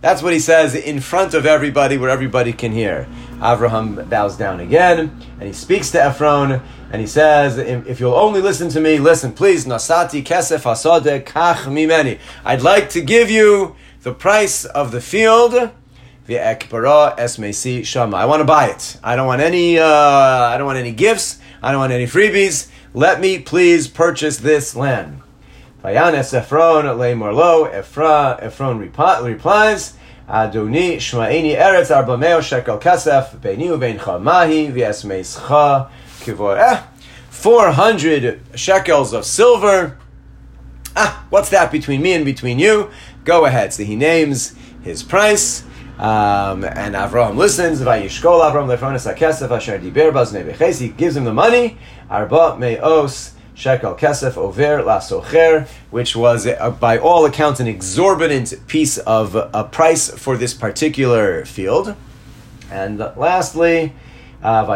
That's 0.00 0.20
what 0.20 0.32
he 0.32 0.40
says 0.40 0.74
in 0.74 0.98
front 0.98 1.34
of 1.34 1.46
everybody 1.46 1.96
where 1.96 2.10
everybody 2.10 2.52
can 2.52 2.72
hear. 2.72 3.06
Avraham 3.42 4.08
bows 4.08 4.36
down 4.36 4.60
again 4.60 4.98
and 5.38 5.42
he 5.42 5.52
speaks 5.52 5.90
to 5.90 6.02
Ephron 6.02 6.62
and 6.92 7.00
he 7.00 7.06
says, 7.06 7.58
if 7.58 7.98
you'll 7.98 8.14
only 8.14 8.40
listen 8.40 8.68
to 8.70 8.80
me, 8.80 8.98
listen, 8.98 9.32
please, 9.32 9.64
Nasati 9.66 10.22
kesef 10.24 10.62
hasode 10.62 11.24
kach 11.24 11.64
mimeni. 11.64 12.18
I'd 12.44 12.62
like 12.62 12.88
to 12.90 13.00
give 13.00 13.30
you 13.30 13.74
the 14.02 14.14
price 14.14 14.64
of 14.64 14.92
the 14.92 15.00
field. 15.00 15.72
Esmesi 16.28 17.84
shama. 17.84 18.16
I 18.16 18.24
want 18.26 18.40
to 18.40 18.44
buy 18.44 18.68
it. 18.68 18.96
I 19.02 19.16
don't 19.16 19.26
want 19.26 19.42
any. 19.42 19.78
Uh, 19.78 19.86
I 19.86 20.56
don't 20.56 20.66
want 20.66 20.78
any 20.78 20.92
gifts. 20.92 21.40
I 21.62 21.72
don't 21.72 21.80
want 21.80 21.92
any 21.92 22.06
freebies. 22.06 22.70
Let 22.94 23.20
me 23.20 23.38
please 23.38 23.88
purchase 23.88 24.36
this 24.38 24.76
land. 24.76 25.20
Vayanes 25.82 26.32
Ephron 26.32 26.96
le 26.96 27.16
morlo. 27.16 27.64
Ephron 27.64 28.78
replies, 28.78 29.94
Adoni 30.32 30.96
shma'eni 30.96 31.54
eretz 31.56 31.94
arba 31.94 32.16
meo 32.16 32.40
shekel 32.40 32.78
kesef 32.78 33.36
beini 33.40 33.68
uvein 33.68 33.98
chamahi 33.98 34.72
v'esmeischa 34.72 35.90
kivor. 36.20 36.58
Eh, 36.58 36.82
400 37.28 38.40
shekels 38.54 39.12
of 39.12 39.26
silver. 39.26 39.98
Ah, 40.96 41.26
what's 41.28 41.50
that 41.50 41.70
between 41.70 42.00
me 42.00 42.14
and 42.14 42.24
between 42.24 42.58
you? 42.58 42.90
Go 43.24 43.44
ahead. 43.44 43.74
So 43.74 43.84
he 43.84 43.94
names 43.94 44.54
his 44.82 45.02
price. 45.02 45.64
Um, 45.98 46.64
and 46.64 46.94
Avraham 46.94 47.36
listens. 47.36 47.82
Vayishkol 47.82 48.40
Avraham 48.40 48.74
lefronis 48.74 49.12
hakesef 49.12 49.50
asher 49.50 49.78
diber 49.78 50.14
baz 50.14 50.78
He 50.78 50.88
gives 50.88 51.14
him 51.14 51.24
the 51.24 51.34
money. 51.34 51.76
Arba 52.08 52.56
me'os 52.58 53.34
shekel 53.62 53.94
kesef 53.94 54.36
over 54.36 54.82
la 54.82 54.98
socher, 54.98 55.68
which 55.92 56.16
was 56.16 56.48
uh, 56.48 56.70
by 56.80 56.98
all 56.98 57.24
accounts 57.24 57.60
an 57.60 57.68
exorbitant 57.68 58.54
piece 58.66 58.98
of 58.98 59.36
a 59.36 59.44
uh, 59.56 59.62
price 59.62 60.10
for 60.10 60.36
this 60.36 60.52
particular 60.52 61.44
field. 61.44 61.94
And 62.72 62.98
lastly, 62.98 63.92
uh. 64.42 64.66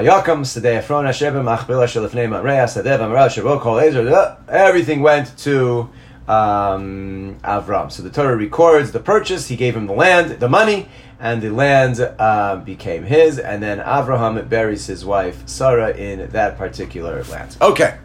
Everything 4.49 5.03
went 5.03 5.37
to 5.38 5.90
um, 6.29 7.37
Avram. 7.42 7.90
So 7.90 8.05
the 8.05 8.11
Torah 8.11 8.37
records 8.37 8.92
the 8.92 9.01
purchase. 9.01 9.49
He 9.49 9.57
gave 9.57 9.75
him 9.75 9.88
the 9.88 9.94
land, 9.94 10.38
the 10.38 10.49
money, 10.49 10.87
and 11.18 11.42
the 11.42 11.51
land 11.51 11.99
uh, 12.01 12.57
became 12.64 13.03
his. 13.03 13.40
And 13.40 13.61
then 13.61 13.81
Avraham 13.81 14.49
buries 14.49 14.87
his 14.87 15.05
wife 15.05 15.42
Sarah 15.49 15.90
in 15.90 16.31
that 16.31 16.57
particular 16.57 17.25
land. 17.25 17.57
Okay. 17.61 17.99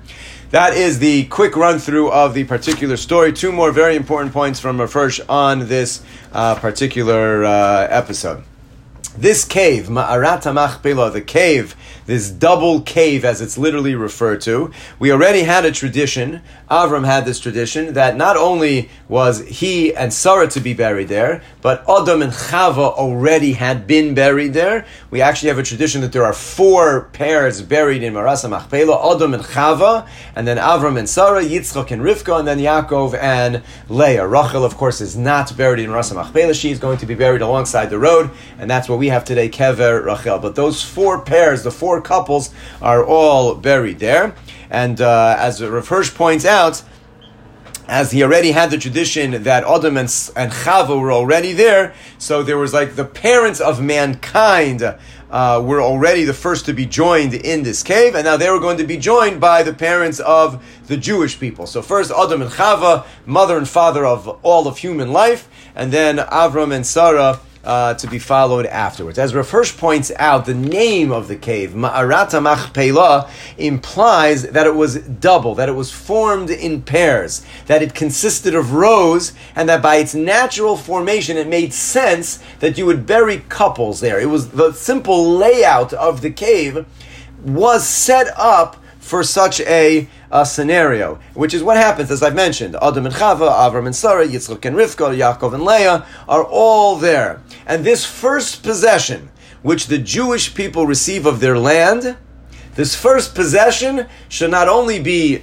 That 0.51 0.73
is 0.73 0.99
the 0.99 1.27
quick 1.27 1.55
run 1.55 1.79
through 1.79 2.11
of 2.11 2.33
the 2.33 2.43
particular 2.43 2.97
story. 2.97 3.31
Two 3.31 3.53
more 3.53 3.71
very 3.71 3.95
important 3.95 4.33
points 4.33 4.59
from 4.59 4.81
Rav 4.81 4.91
Hirsch 4.91 5.21
on 5.29 5.69
this 5.69 6.03
uh, 6.33 6.55
particular 6.55 7.45
uh, 7.45 7.87
episode. 7.89 8.43
This 9.17 9.45
cave, 9.45 9.85
Ma'arat 9.85 10.53
Machpelah, 10.53 11.09
the 11.11 11.21
cave 11.21 11.73
this 12.05 12.29
double 12.29 12.81
cave, 12.81 13.23
as 13.25 13.41
it's 13.41 13.57
literally 13.57 13.95
referred 13.95 14.41
to. 14.41 14.71
We 14.99 15.11
already 15.11 15.43
had 15.43 15.65
a 15.65 15.71
tradition, 15.71 16.41
Avram 16.69 17.05
had 17.05 17.25
this 17.25 17.39
tradition, 17.39 17.93
that 17.93 18.15
not 18.15 18.37
only 18.37 18.89
was 19.07 19.47
he 19.47 19.93
and 19.95 20.13
Sarah 20.13 20.47
to 20.49 20.59
be 20.59 20.73
buried 20.73 21.07
there, 21.07 21.41
but 21.61 21.83
Adam 21.89 22.21
and 22.21 22.31
Chava 22.31 22.91
already 22.93 23.53
had 23.53 23.87
been 23.87 24.13
buried 24.13 24.53
there. 24.53 24.85
We 25.09 25.21
actually 25.21 25.49
have 25.49 25.59
a 25.59 25.63
tradition 25.63 26.01
that 26.01 26.11
there 26.11 26.23
are 26.23 26.33
four 26.33 27.09
pairs 27.13 27.61
buried 27.61 28.03
in 28.03 28.13
Marasa 28.13 28.49
Machpelah, 28.49 29.15
Adam 29.15 29.33
and 29.33 29.43
Chava, 29.43 30.07
and 30.35 30.47
then 30.47 30.57
Avram 30.57 30.97
and 30.97 31.09
Sarah, 31.09 31.43
Yitzchak 31.43 31.91
and 31.91 32.01
Rivka, 32.01 32.39
and 32.39 32.47
then 32.47 32.59
Yaakov 32.59 33.13
and 33.17 33.61
Leah. 33.89 34.27
Rachel, 34.27 34.63
of 34.63 34.77
course, 34.77 35.01
is 35.01 35.17
not 35.17 35.55
buried 35.55 35.79
in 35.79 35.89
Marasa 35.89 36.15
Machpelah. 36.15 36.53
She 36.53 36.71
is 36.71 36.79
going 36.79 36.97
to 36.99 37.05
be 37.05 37.15
buried 37.15 37.41
alongside 37.41 37.89
the 37.89 37.99
road, 37.99 38.29
and 38.57 38.69
that's 38.69 38.87
what 38.87 38.99
we 38.99 39.09
have 39.09 39.25
today, 39.25 39.49
Kever 39.49 40.03
Rachel. 40.03 40.39
But 40.39 40.55
those 40.55 40.83
four 40.83 41.21
pairs, 41.21 41.63
the 41.63 41.71
four 41.71 41.90
four 41.91 42.01
couples 42.01 42.53
are 42.81 43.03
all 43.05 43.53
buried 43.53 43.99
there. 43.99 44.33
And 44.69 45.01
uh, 45.01 45.35
as 45.37 45.61
Rav 45.61 45.89
Hirsch 45.89 46.13
points 46.13 46.45
out, 46.45 46.83
as 47.89 48.11
he 48.11 48.23
already 48.23 48.51
had 48.51 48.71
the 48.71 48.77
tradition 48.77 49.43
that 49.43 49.65
Adam 49.65 49.97
and, 49.97 50.07
and 50.37 50.49
Chava 50.53 50.97
were 50.97 51.11
already 51.11 51.51
there, 51.51 51.93
so 52.17 52.43
there 52.43 52.57
was 52.57 52.73
like 52.73 52.95
the 52.95 53.03
parents 53.03 53.59
of 53.59 53.81
mankind 53.81 54.81
uh, 54.81 55.61
were 55.61 55.81
already 55.81 56.23
the 56.23 56.33
first 56.33 56.65
to 56.67 56.73
be 56.73 56.85
joined 56.85 57.33
in 57.33 57.63
this 57.63 57.83
cave, 57.83 58.15
and 58.15 58.23
now 58.23 58.37
they 58.37 58.49
were 58.49 58.61
going 58.61 58.77
to 58.77 58.87
be 58.87 58.95
joined 58.95 59.41
by 59.41 59.61
the 59.61 59.73
parents 59.73 60.21
of 60.21 60.63
the 60.87 60.95
Jewish 60.95 61.37
people. 61.37 61.67
So 61.67 61.81
first 61.81 62.09
Adam 62.11 62.41
and 62.41 62.51
Chava, 62.51 63.05
mother 63.25 63.57
and 63.57 63.67
father 63.67 64.05
of 64.05 64.29
all 64.43 64.65
of 64.65 64.77
human 64.77 65.11
life, 65.11 65.49
and 65.75 65.91
then 65.91 66.15
Avram 66.17 66.73
and 66.73 66.85
Sarah 66.85 67.41
uh, 67.63 67.93
to 67.95 68.07
be 68.07 68.19
followed 68.19 68.65
afterwards. 68.65 69.19
As 69.19 69.35
Rav 69.35 69.49
Hirsch 69.49 69.77
points 69.77 70.11
out, 70.17 70.45
the 70.45 70.53
name 70.53 71.11
of 71.11 71.27
the 71.27 71.35
cave, 71.35 71.71
Ma'arata 71.71 72.41
Machpelah, 72.41 73.29
implies 73.57 74.43
that 74.43 74.65
it 74.65 74.75
was 74.75 74.95
double, 74.99 75.55
that 75.55 75.69
it 75.69 75.73
was 75.73 75.91
formed 75.91 76.49
in 76.49 76.81
pairs, 76.81 77.45
that 77.67 77.81
it 77.81 77.93
consisted 77.93 78.55
of 78.55 78.73
rows, 78.73 79.33
and 79.55 79.69
that 79.69 79.81
by 79.81 79.97
its 79.97 80.15
natural 80.15 80.75
formation 80.75 81.37
it 81.37 81.47
made 81.47 81.73
sense 81.73 82.39
that 82.59 82.77
you 82.77 82.85
would 82.85 83.05
bury 83.05 83.39
couples 83.49 83.99
there. 83.99 84.19
It 84.19 84.29
was 84.29 84.49
the 84.49 84.71
simple 84.71 85.31
layout 85.31 85.93
of 85.93 86.21
the 86.21 86.31
cave 86.31 86.85
was 87.43 87.87
set 87.87 88.27
up 88.37 88.80
for 89.11 89.23
such 89.23 89.59
a, 89.59 90.07
a, 90.31 90.45
scenario, 90.45 91.19
which 91.33 91.53
is 91.53 91.61
what 91.61 91.75
happens, 91.75 92.09
as 92.09 92.23
I've 92.23 92.33
mentioned. 92.33 92.77
Adam 92.81 93.05
and 93.05 93.13
Chava, 93.13 93.51
Avram 93.51 93.85
and 93.85 93.93
Sarah, 93.93 94.25
Yitzchak 94.25 94.63
and 94.63 94.77
Rivka, 94.77 95.13
Yaakov 95.13 95.53
and 95.53 95.65
Leah 95.65 96.05
are 96.29 96.45
all 96.45 96.95
there. 96.95 97.41
And 97.67 97.83
this 97.83 98.05
first 98.05 98.63
possession, 98.63 99.29
which 99.63 99.87
the 99.87 99.97
Jewish 99.97 100.55
people 100.55 100.87
receive 100.87 101.25
of 101.25 101.41
their 101.41 101.57
land, 101.57 102.15
this 102.75 102.95
first 102.95 103.35
possession 103.35 104.07
should 104.29 104.49
not 104.49 104.69
only 104.69 105.03
be 105.03 105.41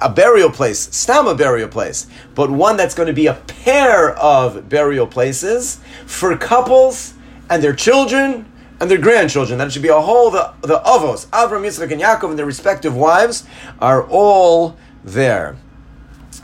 a 0.00 0.08
burial 0.08 0.48
place, 0.48 0.78
stam 0.94 1.26
a 1.26 1.34
burial 1.34 1.68
place, 1.68 2.06
but 2.36 2.52
one 2.52 2.76
that's 2.76 2.94
going 2.94 3.08
to 3.08 3.12
be 3.12 3.26
a 3.26 3.34
pair 3.64 4.14
of 4.16 4.68
burial 4.68 5.08
places 5.08 5.80
for 6.06 6.36
couples 6.36 7.14
and 7.50 7.64
their 7.64 7.74
children 7.74 8.46
and 8.80 8.90
their 8.90 8.98
grandchildren. 8.98 9.58
That 9.58 9.72
should 9.72 9.82
be 9.82 9.88
a 9.88 10.00
whole, 10.00 10.30
the, 10.30 10.52
the 10.62 10.80
Avos, 10.80 11.26
Avram, 11.28 11.62
Yitzchak, 11.62 11.90
and 11.92 12.00
Yaakov, 12.00 12.30
and 12.30 12.38
their 12.38 12.46
respective 12.46 12.94
wives 12.94 13.44
are 13.80 14.06
all 14.06 14.76
there. 15.04 15.56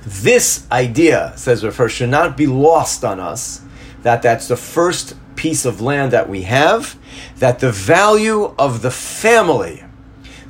This 0.06 0.66
idea, 0.70 1.32
says 1.36 1.64
Rav 1.64 1.90
should 1.90 2.10
not 2.10 2.36
be 2.36 2.46
lost 2.46 3.04
on 3.04 3.20
us, 3.20 3.62
that 4.02 4.22
that's 4.22 4.48
the 4.48 4.56
first 4.56 5.16
piece 5.34 5.64
of 5.64 5.80
land 5.80 6.12
that 6.12 6.28
we 6.28 6.42
have, 6.42 6.98
that 7.38 7.60
the 7.60 7.72
value 7.72 8.54
of 8.58 8.82
the 8.82 8.90
family, 8.90 9.84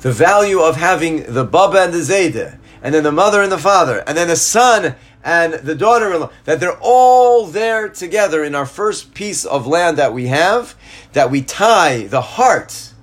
the 0.01 0.11
value 0.11 0.59
of 0.59 0.75
having 0.75 1.23
the 1.33 1.45
Baba 1.45 1.83
and 1.83 1.93
the 1.93 1.99
Zayde, 1.99 2.57
and 2.83 2.93
then 2.93 3.03
the 3.03 3.11
mother 3.11 3.41
and 3.41 3.51
the 3.51 3.57
father, 3.57 4.03
and 4.05 4.17
then 4.17 4.27
the 4.27 4.35
son 4.35 4.95
and 5.25 5.55
the 5.55 5.73
daughter-in-law, 5.73 6.29
that 6.43 6.59
they're 6.59 6.77
all 6.79 7.47
there 7.47 7.89
together 7.89 8.43
in 8.43 8.53
our 8.53 8.67
first 8.67 9.15
piece 9.15 9.43
of 9.43 9.65
land 9.65 9.97
that 9.97 10.13
we 10.13 10.27
have, 10.27 10.75
that 11.13 11.31
we 11.31 11.41
tie 11.41 12.03
the 12.05 12.21
heart 12.21 12.93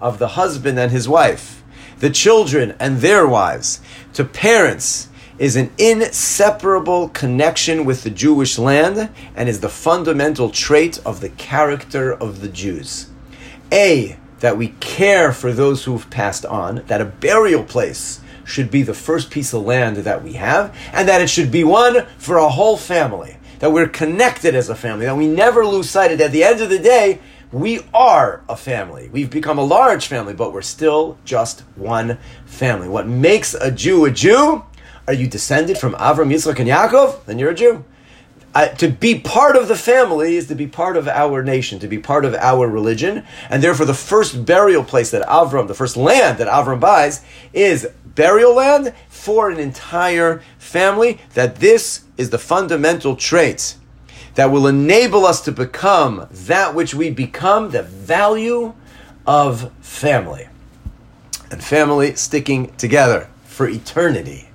of 0.00 0.18
the 0.18 0.28
husband 0.28 0.80
and 0.80 0.90
his 0.90 1.08
wife, 1.08 1.62
the 2.00 2.10
children 2.10 2.74
and 2.80 2.98
their 2.98 3.26
wives, 3.26 3.80
to 4.12 4.24
parents 4.24 5.08
is 5.38 5.54
an 5.54 5.70
inseparable 5.78 7.08
connection 7.10 7.84
with 7.84 8.02
the 8.02 8.10
Jewish 8.10 8.58
land 8.58 9.08
and 9.36 9.48
is 9.48 9.60
the 9.60 9.68
fundamental 9.68 10.50
trait 10.50 10.98
of 11.06 11.20
the 11.20 11.30
character 11.30 12.12
of 12.12 12.40
the 12.40 12.48
Jews. 12.48 13.08
A, 13.72 14.18
that 14.40 14.58
we 14.58 14.68
care 14.80 15.32
for 15.32 15.52
those 15.52 15.84
who've 15.84 16.10
passed 16.10 16.44
on, 16.44 16.82
that 16.88 17.00
a 17.00 17.04
burial 17.04 17.62
place 17.62 18.20
should 18.50 18.70
be 18.70 18.82
the 18.82 18.94
first 18.94 19.30
piece 19.30 19.52
of 19.52 19.62
land 19.62 19.98
that 19.98 20.22
we 20.22 20.34
have, 20.34 20.76
and 20.92 21.08
that 21.08 21.20
it 21.20 21.30
should 21.30 21.50
be 21.50 21.64
one 21.64 22.06
for 22.18 22.36
a 22.36 22.48
whole 22.48 22.76
family. 22.76 23.36
That 23.60 23.72
we're 23.72 23.88
connected 23.88 24.54
as 24.54 24.68
a 24.68 24.74
family, 24.74 25.06
that 25.06 25.16
we 25.16 25.26
never 25.26 25.66
lose 25.66 25.88
sight 25.88 26.12
of. 26.12 26.20
At 26.20 26.32
the 26.32 26.44
end 26.44 26.60
of 26.60 26.70
the 26.70 26.78
day, 26.78 27.20
we 27.52 27.80
are 27.92 28.42
a 28.48 28.56
family. 28.56 29.08
We've 29.10 29.30
become 29.30 29.58
a 29.58 29.64
large 29.64 30.06
family, 30.06 30.34
but 30.34 30.52
we're 30.52 30.62
still 30.62 31.18
just 31.24 31.60
one 31.76 32.18
family. 32.46 32.88
What 32.88 33.06
makes 33.06 33.54
a 33.54 33.70
Jew 33.70 34.04
a 34.04 34.10
Jew 34.10 34.64
are 35.10 35.14
you 35.14 35.26
descended 35.26 35.76
from 35.76 35.94
Avram, 35.94 36.32
Yitzchak, 36.32 36.60
and 36.60 36.68
Yaakov? 36.68 37.24
Then 37.24 37.38
you're 37.40 37.50
a 37.50 37.54
Jew. 37.54 37.84
Uh, 38.54 38.68
to 38.68 38.88
be 38.88 39.18
part 39.18 39.56
of 39.56 39.66
the 39.66 39.74
family 39.76 40.36
is 40.36 40.46
to 40.46 40.54
be 40.54 40.66
part 40.68 40.96
of 40.96 41.08
our 41.08 41.42
nation, 41.42 41.80
to 41.80 41.88
be 41.88 41.98
part 41.98 42.24
of 42.24 42.34
our 42.34 42.68
religion, 42.68 43.24
and 43.48 43.62
therefore 43.62 43.86
the 43.86 43.94
first 43.94 44.44
burial 44.44 44.84
place 44.84 45.10
that 45.10 45.26
Avram, 45.26 45.66
the 45.66 45.74
first 45.74 45.96
land 45.96 46.38
that 46.38 46.48
Avram 46.48 46.78
buys, 46.80 47.24
is 47.52 47.88
burial 48.20 48.54
land 48.54 48.92
for 49.08 49.48
an 49.48 49.58
entire 49.58 50.42
family. 50.58 51.18
That 51.32 51.56
this 51.56 52.04
is 52.18 52.28
the 52.28 52.38
fundamental 52.38 53.16
trait 53.16 53.76
that 54.34 54.50
will 54.50 54.66
enable 54.66 55.24
us 55.24 55.40
to 55.46 55.52
become 55.52 56.28
that 56.30 56.74
which 56.74 56.92
we 56.92 57.10
become, 57.10 57.70
the 57.70 57.82
value 57.82 58.74
of 59.26 59.72
family, 59.80 60.48
and 61.50 61.64
family 61.64 62.14
sticking 62.14 62.74
together 62.76 63.30
for 63.46 63.66
eternity. 63.66 64.50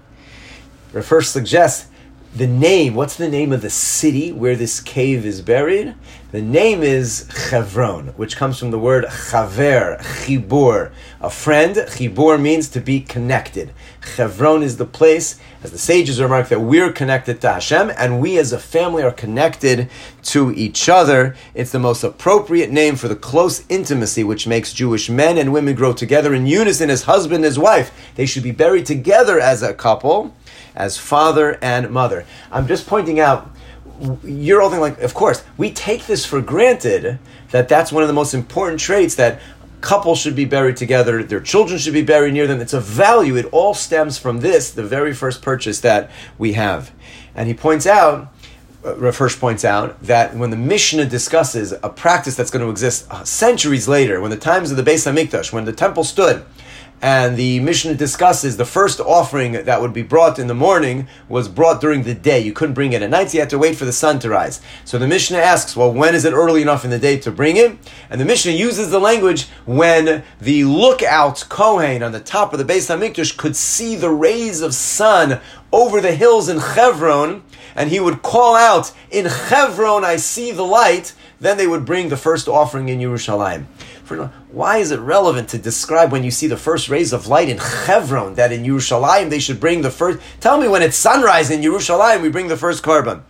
Hirsch 0.93 1.25
suggests 1.25 1.89
the 2.35 2.47
name. 2.47 2.95
What's 2.95 3.15
the 3.15 3.29
name 3.29 3.53
of 3.53 3.61
the 3.61 3.69
city 3.69 4.33
where 4.33 4.57
this 4.57 4.81
cave 4.81 5.25
is 5.25 5.41
buried? 5.41 5.95
The 6.33 6.41
name 6.41 6.83
is 6.83 7.29
Chevron, 7.49 8.07
which 8.17 8.35
comes 8.35 8.59
from 8.59 8.71
the 8.71 8.79
word 8.79 9.05
chaver, 9.05 10.01
chibur, 10.01 10.91
a 11.21 11.29
friend. 11.29 11.77
Chibur 11.77 12.37
means 12.41 12.67
to 12.69 12.81
be 12.81 12.99
connected. 12.99 13.71
Chevron 14.01 14.63
is 14.63 14.75
the 14.75 14.85
place, 14.85 15.39
as 15.63 15.71
the 15.71 15.77
sages 15.77 16.21
remark, 16.21 16.49
that 16.49 16.59
we're 16.59 16.91
connected 16.91 17.39
to 17.39 17.53
Hashem, 17.53 17.89
and 17.97 18.19
we 18.19 18.37
as 18.37 18.51
a 18.51 18.59
family 18.59 19.01
are 19.01 19.13
connected 19.13 19.89
to 20.23 20.51
each 20.51 20.89
other. 20.89 21.37
It's 21.53 21.71
the 21.71 21.79
most 21.79 22.03
appropriate 22.03 22.69
name 22.69 22.97
for 22.97 23.07
the 23.07 23.15
close 23.15 23.63
intimacy 23.69 24.25
which 24.25 24.45
makes 24.45 24.73
Jewish 24.73 25.09
men 25.09 25.37
and 25.37 25.53
women 25.53 25.73
grow 25.73 25.93
together 25.93 26.33
in 26.33 26.47
unison 26.47 26.89
as 26.89 27.03
husband 27.03 27.37
and 27.37 27.45
as 27.45 27.57
wife. 27.57 27.93
They 28.15 28.25
should 28.25 28.43
be 28.43 28.51
buried 28.51 28.85
together 28.85 29.39
as 29.39 29.63
a 29.63 29.73
couple 29.73 30.33
as 30.75 30.97
father 30.97 31.57
and 31.61 31.89
mother. 31.89 32.25
I'm 32.51 32.67
just 32.67 32.87
pointing 32.87 33.19
out, 33.19 33.49
you're 34.23 34.61
all 34.61 34.69
thinking 34.69 34.81
like, 34.81 35.01
of 35.01 35.13
course, 35.13 35.43
we 35.57 35.71
take 35.71 36.05
this 36.05 36.25
for 36.25 36.41
granted 36.41 37.19
that 37.51 37.69
that's 37.69 37.91
one 37.91 38.03
of 38.03 38.07
the 38.07 38.13
most 38.13 38.33
important 38.33 38.79
traits 38.79 39.15
that 39.15 39.39
couples 39.81 40.19
should 40.19 40.35
be 40.35 40.45
buried 40.45 40.75
together, 40.75 41.23
their 41.23 41.39
children 41.39 41.77
should 41.77 41.93
be 41.93 42.01
buried 42.01 42.33
near 42.33 42.47
them. 42.47 42.59
It's 42.59 42.73
a 42.73 42.79
value. 42.79 43.35
It 43.35 43.45
all 43.51 43.73
stems 43.73 44.17
from 44.17 44.39
this, 44.39 44.71
the 44.71 44.83
very 44.83 45.13
first 45.13 45.41
purchase 45.41 45.79
that 45.81 46.09
we 46.37 46.53
have. 46.53 46.91
And 47.35 47.47
he 47.47 47.53
points 47.53 47.85
out, 47.85 48.33
uh, 48.83 48.95
Rav 48.95 49.17
Hirsch 49.17 49.39
points 49.39 49.63
out 49.63 50.01
that 50.03 50.35
when 50.35 50.49
the 50.49 50.57
Mishnah 50.57 51.05
discusses 51.05 51.71
a 51.71 51.89
practice 51.89 52.35
that's 52.35 52.49
going 52.49 52.65
to 52.65 52.71
exist 52.71 53.07
centuries 53.25 53.87
later, 53.87 54.19
when 54.19 54.31
the 54.31 54.37
times 54.37 54.71
of 54.71 54.77
the 54.77 54.83
Beis 54.83 55.11
Hamikdash, 55.11 55.53
when 55.53 55.65
the 55.65 55.73
temple 55.73 56.03
stood, 56.03 56.43
and 57.01 57.37
the 57.37 57.59
Mishnah 57.59 57.95
discusses 57.95 58.57
the 58.57 58.65
first 58.65 58.99
offering 58.99 59.51
that 59.51 59.81
would 59.81 59.93
be 59.93 60.01
brought 60.01 60.39
in 60.39 60.47
the 60.47 60.55
morning 60.55 61.07
was 61.29 61.47
brought 61.47 61.81
during 61.81 62.03
the 62.03 62.15
day. 62.15 62.39
You 62.39 62.53
couldn't 62.53 62.73
bring 62.73 62.93
it 62.93 63.01
at 63.01 63.09
night, 63.09 63.29
so 63.29 63.35
you 63.35 63.41
had 63.41 63.49
to 63.51 63.59
wait 63.59 63.75
for 63.75 63.85
the 63.85 63.93
sun 63.93 64.19
to 64.19 64.29
rise. 64.29 64.61
So 64.85 64.97
the 64.97 65.07
Mishnah 65.07 65.37
asks, 65.37 65.75
well, 65.75 65.91
when 65.91 66.15
is 66.15 66.25
it 66.25 66.33
early 66.33 66.61
enough 66.61 66.83
in 66.83 66.91
the 66.91 66.99
day 66.99 67.17
to 67.19 67.31
bring 67.31 67.57
it? 67.57 67.77
And 68.09 68.19
the 68.19 68.25
Mishnah 68.25 68.53
uses 68.53 68.89
the 68.89 68.99
language 68.99 69.47
when 69.65 70.23
the 70.39 70.63
lookout 70.63 71.45
Kohen 71.49 72.01
on 72.01 72.11
the 72.11 72.19
top 72.19 72.53
of 72.53 72.59
the 72.59 72.65
Beis 72.65 72.89
Hamikdash 72.89 73.37
could 73.37 73.55
see 73.55 73.95
the 73.95 74.09
rays 74.09 74.61
of 74.61 74.73
sun 74.73 75.41
over 75.71 75.99
the 75.99 76.15
hills 76.15 76.47
in 76.47 76.59
Chevron, 76.59 77.43
and 77.75 77.89
he 77.89 77.99
would 77.99 78.21
call 78.21 78.55
out, 78.55 78.93
"In 79.11 79.27
Chevron, 79.27 80.05
I 80.05 80.15
see 80.15 80.51
the 80.51 80.63
light." 80.63 81.13
Then 81.45 81.57
they 81.57 81.67
would 81.67 81.85
bring 81.85 82.09
the 82.09 82.17
first 82.17 82.47
offering 82.47 82.89
in 82.89 82.97
Yerushalayim. 82.97 83.65
Why 84.51 84.77
is 84.77 84.89
it 84.89 84.99
relevant 84.99 85.47
to 85.49 85.59
describe 85.59 86.11
when 86.11 86.23
you 86.23 86.31
see 86.31 86.47
the 86.47 86.57
first 86.57 86.89
rays 86.89 87.13
of 87.13 87.27
light 87.27 87.49
in 87.49 87.59
Chevron 87.59 88.33
that 88.33 88.51
in 88.51 88.63
Yerushalayim 88.63 89.29
they 89.29 89.37
should 89.37 89.59
bring 89.59 89.83
the 89.83 89.91
first? 89.91 90.17
Tell 90.39 90.59
me 90.59 90.67
when 90.67 90.81
it's 90.81 90.97
sunrise 90.97 91.51
in 91.51 91.61
Yerushalayim 91.61 92.23
we 92.23 92.29
bring 92.29 92.47
the 92.47 92.57
first 92.57 92.83
korban. 92.83 93.21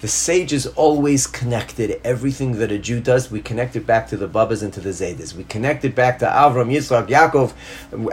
The 0.00 0.08
sages 0.08 0.66
always 0.66 1.26
connected 1.26 2.00
everything 2.04 2.52
that 2.52 2.72
a 2.72 2.78
Jew 2.78 3.00
does. 3.00 3.30
We 3.30 3.42
connect 3.42 3.76
it 3.76 3.86
back 3.86 4.08
to 4.08 4.16
the 4.16 4.28
Babas 4.28 4.62
and 4.62 4.72
to 4.72 4.80
the 4.80 4.88
Zaydas. 4.88 5.34
We 5.34 5.44
connect 5.44 5.84
it 5.84 5.94
back 5.94 6.20
to 6.20 6.24
Avram, 6.24 6.72
Yitzchak, 6.72 7.08
Yaakov, 7.08 7.52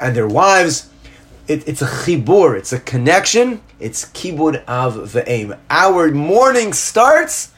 and 0.02 0.14
their 0.14 0.28
wives. 0.28 0.90
It, 1.48 1.66
it's 1.66 1.82
a 1.82 1.88
chibur, 1.88 2.58
it's 2.58 2.74
a 2.74 2.80
connection. 2.82 3.62
It's 3.80 4.04
kibud 4.04 4.66
av 4.68 4.96
ve'em. 4.96 5.58
Our 5.70 6.12
morning 6.12 6.74
starts 6.74 7.54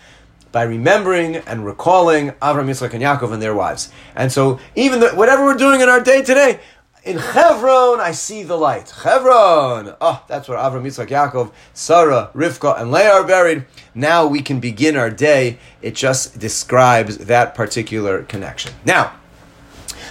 by 0.58 0.64
remembering 0.64 1.36
and 1.36 1.68
recalling 1.68 2.32
Avram, 2.42 2.66
Yitzchak, 2.66 2.92
and 2.92 3.04
Yaakov 3.04 3.32
and 3.32 3.40
their 3.40 3.54
wives. 3.54 3.92
And 4.16 4.32
so, 4.32 4.60
even 4.74 5.02
the, 5.02 5.10
whatever 5.10 5.46
we're 5.46 5.54
doing 5.54 5.82
in 5.82 5.88
our 5.88 6.02
day 6.02 6.24
today, 6.24 6.60
in 7.04 7.20
Chevron, 7.20 8.00
I 8.00 8.12
see 8.12 8.42
the 8.42 8.56
light. 8.56 8.92
Chevron! 9.04 9.90
Oh, 9.90 9.98
ah, 10.02 10.24
that's 10.28 10.50
where 10.50 10.58
Avram, 10.58 10.82
Yitzchak, 10.82 11.10
Yaakov, 11.10 11.52
Sarah, 11.76 12.32
Rivka, 12.34 12.82
and 12.82 12.92
Leah 12.92 13.12
are 13.12 13.24
buried. 13.24 13.66
Now 13.94 14.26
we 14.26 14.42
can 14.42 14.60
begin 14.60 14.98
our 14.98 15.12
day. 15.12 15.60
It 15.84 15.94
just 15.94 16.40
describes 16.40 17.20
that 17.20 17.54
particular 17.54 18.24
connection. 18.24 18.72
Now, 18.84 19.14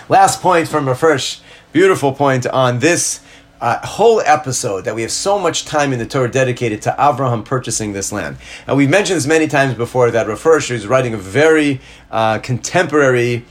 last 0.09 0.41
point 0.41 0.69
from 0.69 0.87
a 0.87 0.95
first 0.95 1.43
beautiful 1.73 2.13
point 2.13 2.47
on 2.47 2.79
this 2.79 3.19
uh, 3.61 3.85
whole 3.87 4.21
episode 4.21 4.85
that 4.85 4.95
we 4.95 5.03
have 5.03 5.11
so 5.11 5.39
much 5.39 5.65
time 5.65 5.93
in 5.93 5.99
the 5.99 6.07
Torah 6.07 6.31
dedicated 6.31 6.83
to 6.83 6.95
Abraham 6.99 7.43
purchasing 7.43 7.93
this 7.93 8.13
land. 8.13 8.37
And 8.67 8.77
we've 8.77 8.91
mentioned 8.91 9.17
this 9.17 9.27
many 9.27 9.47
times 9.47 9.75
before 9.75 10.11
that 10.11 10.29
Rav 10.29 10.71
is 10.71 10.87
writing 10.87 11.15
a 11.15 11.19
very 11.19 11.81
uh, 12.11 12.39
contemporary 12.39 13.45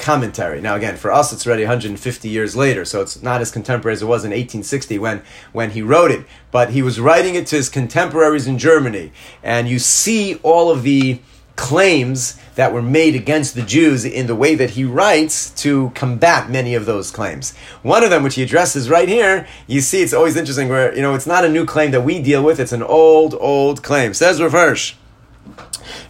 commentary. 0.00 0.60
Now, 0.60 0.74
again, 0.74 0.96
for 0.96 1.12
us, 1.12 1.32
it's 1.32 1.46
already 1.46 1.62
150 1.62 2.28
years 2.28 2.56
later, 2.56 2.84
so 2.84 3.02
it's 3.02 3.22
not 3.22 3.40
as 3.40 3.50
contemporary 3.50 3.92
as 3.92 4.02
it 4.02 4.06
was 4.06 4.24
in 4.24 4.30
1860 4.30 4.98
when, 4.98 5.22
when 5.52 5.70
he 5.70 5.82
wrote 5.82 6.10
it. 6.10 6.26
But 6.50 6.70
he 6.70 6.82
was 6.82 6.98
writing 6.98 7.34
it 7.34 7.46
to 7.48 7.56
his 7.56 7.68
contemporaries 7.68 8.46
in 8.46 8.58
Germany, 8.58 9.12
and 9.42 9.68
you 9.68 9.78
see 9.78 10.36
all 10.36 10.70
of 10.70 10.82
the 10.82 11.20
claims 11.56 12.38
that 12.54 12.72
were 12.72 12.82
made 12.82 13.14
against 13.14 13.54
the 13.54 13.62
Jews 13.62 14.04
in 14.04 14.26
the 14.26 14.34
way 14.34 14.54
that 14.54 14.70
he 14.70 14.84
writes 14.84 15.50
to 15.62 15.90
combat 15.94 16.50
many 16.50 16.74
of 16.74 16.86
those 16.86 17.10
claims. 17.10 17.54
One 17.82 18.02
of 18.02 18.10
them, 18.10 18.22
which 18.22 18.34
he 18.34 18.42
addresses 18.42 18.90
right 18.90 19.08
here, 19.08 19.46
you 19.66 19.80
see 19.80 20.02
it's 20.02 20.12
always 20.12 20.36
interesting 20.36 20.68
where, 20.68 20.94
you 20.94 21.02
know, 21.02 21.14
it's 21.14 21.26
not 21.26 21.44
a 21.44 21.48
new 21.48 21.64
claim 21.64 21.90
that 21.90 22.02
we 22.02 22.20
deal 22.22 22.42
with, 22.42 22.60
it's 22.60 22.72
an 22.72 22.82
old, 22.82 23.34
old 23.38 23.82
claim. 23.82 24.14
Says 24.14 24.38
Hirsch, 24.38 24.94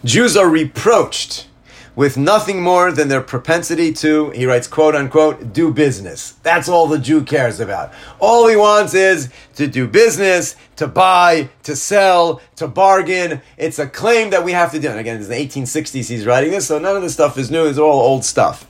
Jews 0.03 0.35
are 0.37 0.49
reproached 0.49 1.47
with 1.95 2.17
nothing 2.17 2.61
more 2.61 2.91
than 2.91 3.09
their 3.09 3.21
propensity 3.21 3.91
to, 3.91 4.29
he 4.31 4.45
writes, 4.45 4.67
quote 4.67 4.95
unquote, 4.95 5.51
do 5.51 5.73
business. 5.73 6.33
That's 6.43 6.69
all 6.69 6.87
the 6.87 6.97
Jew 6.97 7.23
cares 7.23 7.59
about. 7.59 7.93
All 8.19 8.47
he 8.47 8.55
wants 8.55 8.93
is 8.93 9.29
to 9.55 9.67
do 9.67 9.87
business, 9.87 10.55
to 10.77 10.87
buy, 10.87 11.49
to 11.63 11.75
sell, 11.75 12.41
to 12.55 12.67
bargain. 12.67 13.41
It's 13.57 13.79
a 13.79 13.87
claim 13.87 14.29
that 14.29 14.45
we 14.45 14.53
have 14.53 14.71
to 14.71 14.79
do. 14.79 14.89
And 14.89 14.99
again, 14.99 15.17
it's 15.17 15.27
the 15.27 15.35
1860s 15.35 16.07
he's 16.07 16.25
writing 16.25 16.51
this, 16.51 16.67
so 16.67 16.79
none 16.79 16.95
of 16.95 17.01
this 17.01 17.13
stuff 17.13 17.37
is 17.37 17.51
new, 17.51 17.67
it's 17.67 17.77
all 17.77 18.01
old 18.01 18.23
stuff. 18.23 18.67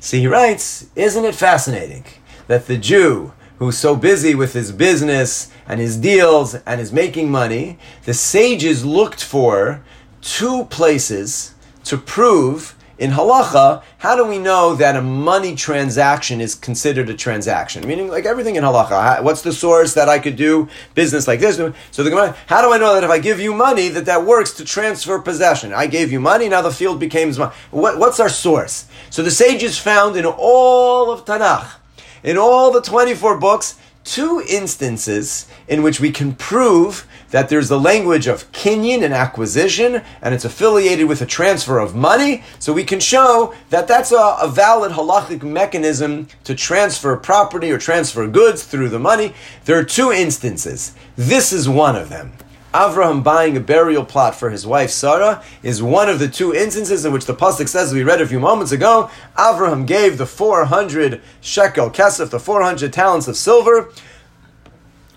See, 0.00 0.20
he 0.20 0.26
writes, 0.26 0.86
isn't 0.96 1.24
it 1.24 1.34
fascinating 1.34 2.04
that 2.48 2.66
the 2.66 2.78
Jew, 2.78 3.32
who's 3.58 3.78
so 3.78 3.94
busy 3.94 4.34
with 4.34 4.52
his 4.52 4.72
business 4.72 5.50
and 5.66 5.80
his 5.80 5.96
deals 5.96 6.54
and 6.54 6.80
is 6.80 6.92
making 6.92 7.30
money, 7.30 7.78
the 8.04 8.14
sages 8.14 8.84
looked 8.84 9.22
for 9.22 9.82
two 10.20 10.64
places 10.66 11.54
to 11.88 11.96
prove 11.96 12.74
in 12.98 13.12
halacha, 13.12 13.82
how 13.98 14.16
do 14.16 14.24
we 14.24 14.38
know 14.38 14.74
that 14.74 14.96
a 14.96 15.00
money 15.00 15.54
transaction 15.54 16.40
is 16.40 16.54
considered 16.54 17.08
a 17.08 17.14
transaction? 17.14 17.86
Meaning, 17.86 18.08
like 18.08 18.26
everything 18.26 18.56
in 18.56 18.64
halacha, 18.64 19.22
what's 19.22 19.42
the 19.42 19.52
source 19.52 19.94
that 19.94 20.08
I 20.08 20.18
could 20.18 20.36
do 20.36 20.68
business 20.94 21.28
like 21.28 21.40
this? 21.40 21.56
So 21.92 22.02
the 22.02 22.10
Gemara, 22.10 22.36
how 22.46 22.60
do 22.60 22.72
I 22.72 22.78
know 22.78 22.94
that 22.94 23.04
if 23.04 23.10
I 23.10 23.18
give 23.18 23.38
you 23.38 23.54
money, 23.54 23.88
that 23.88 24.04
that 24.06 24.26
works 24.26 24.52
to 24.54 24.64
transfer 24.64 25.18
possession? 25.20 25.72
I 25.72 25.86
gave 25.86 26.10
you 26.10 26.20
money, 26.20 26.48
now 26.48 26.60
the 26.60 26.72
field 26.72 26.98
became 26.98 27.34
mine. 27.36 27.52
What, 27.70 27.98
what's 27.98 28.20
our 28.20 28.28
source? 28.28 28.86
So 29.10 29.22
the 29.22 29.30
sages 29.30 29.78
found 29.78 30.16
in 30.16 30.26
all 30.26 31.12
of 31.12 31.24
Tanakh, 31.24 31.76
in 32.24 32.36
all 32.36 32.72
the 32.72 32.82
24 32.82 33.38
books, 33.38 33.78
two 34.08 34.42
instances 34.48 35.46
in 35.68 35.82
which 35.82 36.00
we 36.00 36.10
can 36.10 36.34
prove 36.34 37.06
that 37.30 37.50
there's 37.50 37.68
the 37.68 37.78
language 37.78 38.26
of 38.26 38.50
kinyan 38.52 39.04
and 39.04 39.12
acquisition, 39.12 40.02
and 40.22 40.34
it's 40.34 40.46
affiliated 40.46 41.06
with 41.06 41.20
a 41.20 41.26
transfer 41.26 41.78
of 41.78 41.94
money. 41.94 42.42
So 42.58 42.72
we 42.72 42.84
can 42.84 43.00
show 43.00 43.54
that 43.68 43.86
that's 43.86 44.10
a, 44.10 44.36
a 44.40 44.48
valid 44.48 44.92
halachic 44.92 45.42
mechanism 45.42 46.28
to 46.44 46.54
transfer 46.54 47.16
property 47.16 47.70
or 47.70 47.76
transfer 47.76 48.26
goods 48.26 48.64
through 48.64 48.88
the 48.88 48.98
money. 48.98 49.34
There 49.66 49.78
are 49.78 49.84
two 49.84 50.10
instances. 50.10 50.94
This 51.16 51.52
is 51.52 51.68
one 51.68 51.94
of 51.94 52.08
them. 52.08 52.32
Avraham 52.74 53.24
buying 53.24 53.56
a 53.56 53.60
burial 53.60 54.04
plot 54.04 54.34
for 54.34 54.50
his 54.50 54.66
wife 54.66 54.90
Sarah 54.90 55.42
is 55.62 55.82
one 55.82 56.08
of 56.08 56.18
the 56.18 56.28
two 56.28 56.54
instances 56.54 57.04
in 57.04 57.12
which 57.12 57.24
the 57.24 57.34
pasuk 57.34 57.68
says 57.68 57.94
we 57.94 58.02
read 58.02 58.20
a 58.20 58.26
few 58.26 58.40
moments 58.40 58.72
ago. 58.72 59.10
Avraham 59.36 59.86
gave 59.86 60.18
the 60.18 60.26
400 60.26 61.22
shekel 61.40 61.90
kesef, 61.90 62.28
the 62.30 62.38
400 62.38 62.92
talents 62.92 63.26
of 63.26 63.36
silver, 63.36 63.90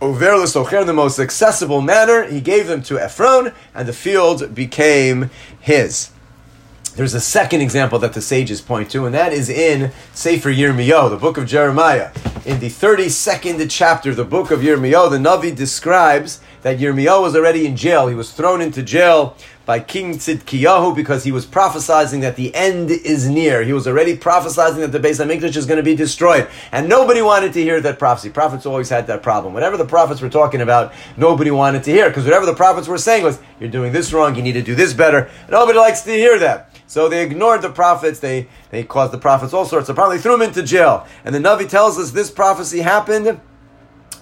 over 0.02 0.34
in 0.34 0.88
the 0.88 0.94
most 0.94 1.20
accessible 1.20 1.82
manner. 1.82 2.24
He 2.24 2.42
gave 2.42 2.68
them 2.68 2.82
to 2.84 2.98
Ephron, 2.98 3.54
and 3.76 3.88
the 3.88 3.94
field 3.94 4.56
became 4.56 5.30
his. 5.60 6.12
There's 6.96 7.14
a 7.14 7.22
second 7.22 7.62
example 7.62 8.00
that 8.00 8.14
the 8.14 8.22
sages 8.22 8.60
point 8.60 8.92
to, 8.92 9.06
and 9.06 9.14
that 9.16 9.32
is 9.32 9.50
in 9.50 9.92
Sefer 10.14 10.50
Yirmiyahu, 10.50 11.12
the 11.12 11.18
book 11.18 11.38
of 11.38 11.46
Jeremiah. 11.46 12.12
In 12.46 12.60
the 12.60 12.68
32nd 12.68 13.66
chapter, 13.70 14.10
of 14.10 14.18
the 14.18 14.26
book 14.26 14.52
of 14.52 14.60
Yirmiyahu, 14.60 15.12
the 15.12 15.18
Navi 15.18 15.56
describes 15.56 16.42
that 16.62 16.80
Yirmiyahu 16.80 17.22
was 17.22 17.36
already 17.36 17.66
in 17.66 17.76
jail. 17.76 18.08
He 18.08 18.16
was 18.16 18.32
thrown 18.32 18.62
into 18.62 18.84
jail 18.84 19.36
by 19.66 19.80
King 19.80 20.16
Tzidkiyahu 20.16 20.96
because 20.96 21.24
he 21.24 21.32
was 21.32 21.46
prophesying 21.46 22.22
that 22.22 22.36
the 22.36 22.54
end 22.54 22.90
is 22.92 23.30
near. 23.30 23.64
He 23.64 23.74
was 23.74 23.88
already 23.88 24.18
prophesying 24.18 24.80
that 24.82 24.92
the 24.92 25.00
Beis 25.00 25.24
Hamikdash 25.24 25.56
is 25.56 25.66
going 25.66 25.78
to 25.78 25.84
be 25.84 25.96
destroyed. 25.96 26.48
And 26.72 26.90
nobody 26.90 27.22
wanted 27.22 27.54
to 27.54 27.62
hear 27.62 27.80
that 27.82 28.00
prophecy. 28.00 28.30
Prophets 28.30 28.66
always 28.66 28.90
had 28.90 29.08
that 29.08 29.24
problem. 29.24 29.54
Whatever 29.54 29.78
the 29.78 29.86
prophets 29.86 30.22
were 30.22 30.30
talking 30.30 30.62
about, 30.62 30.94
nobody 31.16 31.52
wanted 31.52 31.84
to 31.84 31.92
hear. 31.92 32.10
Because 32.10 32.26
whatever 32.26 32.46
the 32.46 32.56
prophets 32.56 32.88
were 32.88 32.98
saying 32.98 33.24
was, 33.24 33.40
you're 33.60 33.70
doing 33.70 33.94
this 33.94 34.12
wrong, 34.12 34.36
you 34.36 34.42
need 34.42 34.54
to 34.54 34.64
do 34.64 34.76
this 34.76 34.94
better. 34.94 35.30
Nobody 35.50 35.78
likes 35.78 36.02
to 36.02 36.12
hear 36.12 36.40
that. 36.40 36.76
So 36.88 37.08
they 37.08 37.24
ignored 37.24 37.62
the 37.62 37.70
prophets. 37.70 38.20
They, 38.20 38.48
they 38.72 38.84
caused 38.84 39.14
the 39.14 39.18
prophets 39.18 39.54
all 39.54 39.66
sorts 39.66 39.88
of 39.88 39.96
problems. 39.96 40.20
They 40.20 40.24
threw 40.24 40.38
them 40.38 40.48
into 40.48 40.64
jail. 40.64 41.08
And 41.24 41.34
the 41.34 41.40
Navi 41.40 41.70
tells 41.70 41.98
us 41.98 42.12
this 42.12 42.30
prophecy 42.30 42.80
happened 42.80 43.40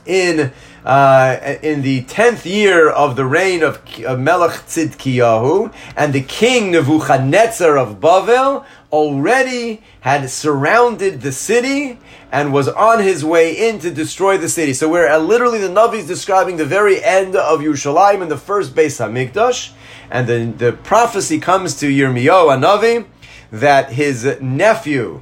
in 0.05 0.51
uh, 0.85 1.57
in 1.61 1.81
the 1.81 2.01
tenth 2.03 2.45
year 2.45 2.89
of 2.89 3.15
the 3.15 3.25
reign 3.25 3.63
of, 3.63 3.81
of 4.05 4.19
Melech 4.19 4.51
Tzidkiyahu, 4.65 5.73
and 5.95 6.13
the 6.13 6.21
king 6.21 6.71
Nebuchadnezzar 6.71 7.77
of 7.77 7.99
Bavel 7.99 8.65
already 8.91 9.81
had 10.01 10.29
surrounded 10.29 11.21
the 11.21 11.31
city 11.31 11.99
and 12.31 12.53
was 12.53 12.67
on 12.67 13.03
his 13.03 13.25
way 13.25 13.69
in 13.69 13.79
to 13.79 13.91
destroy 13.91 14.37
the 14.37 14.49
city. 14.49 14.73
So 14.73 14.89
we're 14.89 15.07
uh, 15.07 15.17
literally 15.17 15.59
the 15.59 15.67
Navi 15.67 15.95
is 15.95 16.07
describing 16.07 16.57
the 16.57 16.65
very 16.65 17.03
end 17.03 17.35
of 17.35 17.59
Yerushalayim 17.59 18.21
in 18.21 18.29
the 18.29 18.37
first 18.37 18.73
Beis 18.73 18.99
Hamikdash, 18.99 19.73
and 20.09 20.27
the, 20.27 20.45
the 20.45 20.73
prophecy 20.73 21.39
comes 21.39 21.75
to 21.79 21.87
Yirmiyahu, 21.87 22.63
Navi, 22.63 23.05
that 23.51 23.91
his 23.91 24.37
nephew, 24.39 25.21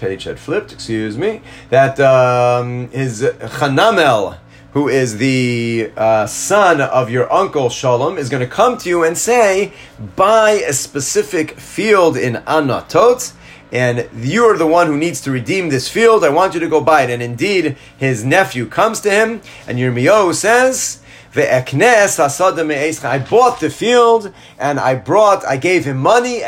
page 0.00 0.24
had 0.24 0.38
flipped, 0.38 0.72
excuse 0.72 1.16
me, 1.16 1.40
that 1.70 1.98
um, 2.00 2.88
his 2.90 3.22
Chanamel, 3.58 4.38
who 4.72 4.88
is 4.88 5.18
the 5.18 5.90
uh, 5.96 6.26
son 6.26 6.80
of 6.80 7.10
your 7.10 7.32
uncle 7.32 7.70
Shalom, 7.70 8.18
is 8.18 8.28
going 8.28 8.42
to 8.42 8.54
come 8.54 8.76
to 8.78 8.88
you 8.88 9.04
and 9.04 9.16
say, 9.16 9.72
buy 10.14 10.50
a 10.52 10.72
specific 10.72 11.58
field 11.58 12.16
in 12.16 12.34
Anatot, 12.46 13.32
and 13.72 14.08
you 14.16 14.44
are 14.44 14.56
the 14.56 14.66
one 14.66 14.86
who 14.86 14.96
needs 14.96 15.20
to 15.22 15.30
redeem 15.30 15.68
this 15.68 15.88
field. 15.88 16.24
I 16.24 16.30
want 16.30 16.54
you 16.54 16.60
to 16.60 16.68
go 16.68 16.80
buy 16.80 17.02
it. 17.02 17.10
And 17.10 17.22
indeed, 17.22 17.76
his 17.98 18.24
nephew 18.24 18.66
comes 18.66 19.00
to 19.00 19.10
him, 19.10 19.42
and 19.66 19.78
Yirmiyahu 19.78 20.34
says, 20.34 20.97
I 21.34 23.18
bought 23.18 23.60
the 23.60 23.70
field 23.70 24.32
and 24.58 24.80
I 24.80 24.94
brought, 24.94 25.44
I 25.46 25.56
gave 25.56 25.84
him 25.84 25.98
money. 25.98 26.42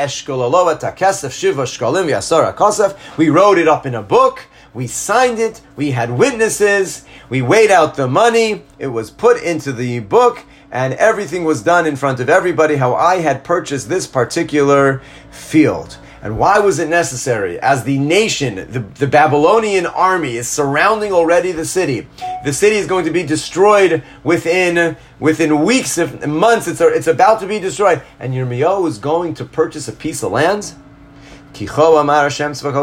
We 3.16 3.28
wrote 3.28 3.58
it 3.58 3.68
up 3.68 3.86
in 3.86 3.94
a 3.94 4.02
book. 4.02 4.46
We 4.72 4.86
signed 4.86 5.38
it. 5.38 5.60
We 5.76 5.90
had 5.90 6.10
witnesses. 6.10 7.04
We 7.28 7.42
weighed 7.42 7.70
out 7.70 7.96
the 7.96 8.08
money. 8.08 8.62
It 8.78 8.86
was 8.86 9.10
put 9.10 9.42
into 9.42 9.72
the 9.72 10.00
book 10.00 10.44
and 10.70 10.94
everything 10.94 11.44
was 11.44 11.62
done 11.62 11.86
in 11.86 11.96
front 11.96 12.20
of 12.20 12.28
everybody 12.28 12.76
how 12.76 12.94
I 12.94 13.16
had 13.16 13.42
purchased 13.44 13.88
this 13.88 14.06
particular 14.06 15.02
field. 15.30 15.98
And 16.22 16.38
why 16.38 16.58
was 16.58 16.78
it 16.78 16.88
necessary? 16.88 17.58
As 17.60 17.84
the 17.84 17.98
nation, 17.98 18.70
the, 18.70 18.80
the 18.80 19.06
Babylonian 19.06 19.86
army 19.86 20.36
is 20.36 20.48
surrounding 20.48 21.12
already 21.12 21.52
the 21.52 21.64
city. 21.64 22.06
The 22.44 22.52
city 22.52 22.76
is 22.76 22.86
going 22.86 23.06
to 23.06 23.10
be 23.10 23.22
destroyed 23.22 24.02
within, 24.22 24.98
within 25.18 25.64
weeks, 25.64 25.96
if 25.96 26.26
months. 26.26 26.68
It's, 26.68 26.82
it's 26.82 27.06
about 27.06 27.40
to 27.40 27.46
be 27.46 27.58
destroyed. 27.58 28.02
And 28.18 28.34
Yirmiyahu 28.34 28.86
is 28.86 28.98
going 28.98 29.32
to 29.34 29.46
purchase 29.46 29.88
a 29.88 29.92
piece 29.92 30.22
of 30.22 30.32
land. 30.32 30.74
Because 31.54 32.04
Hashem 32.04 32.54
said 32.54 32.74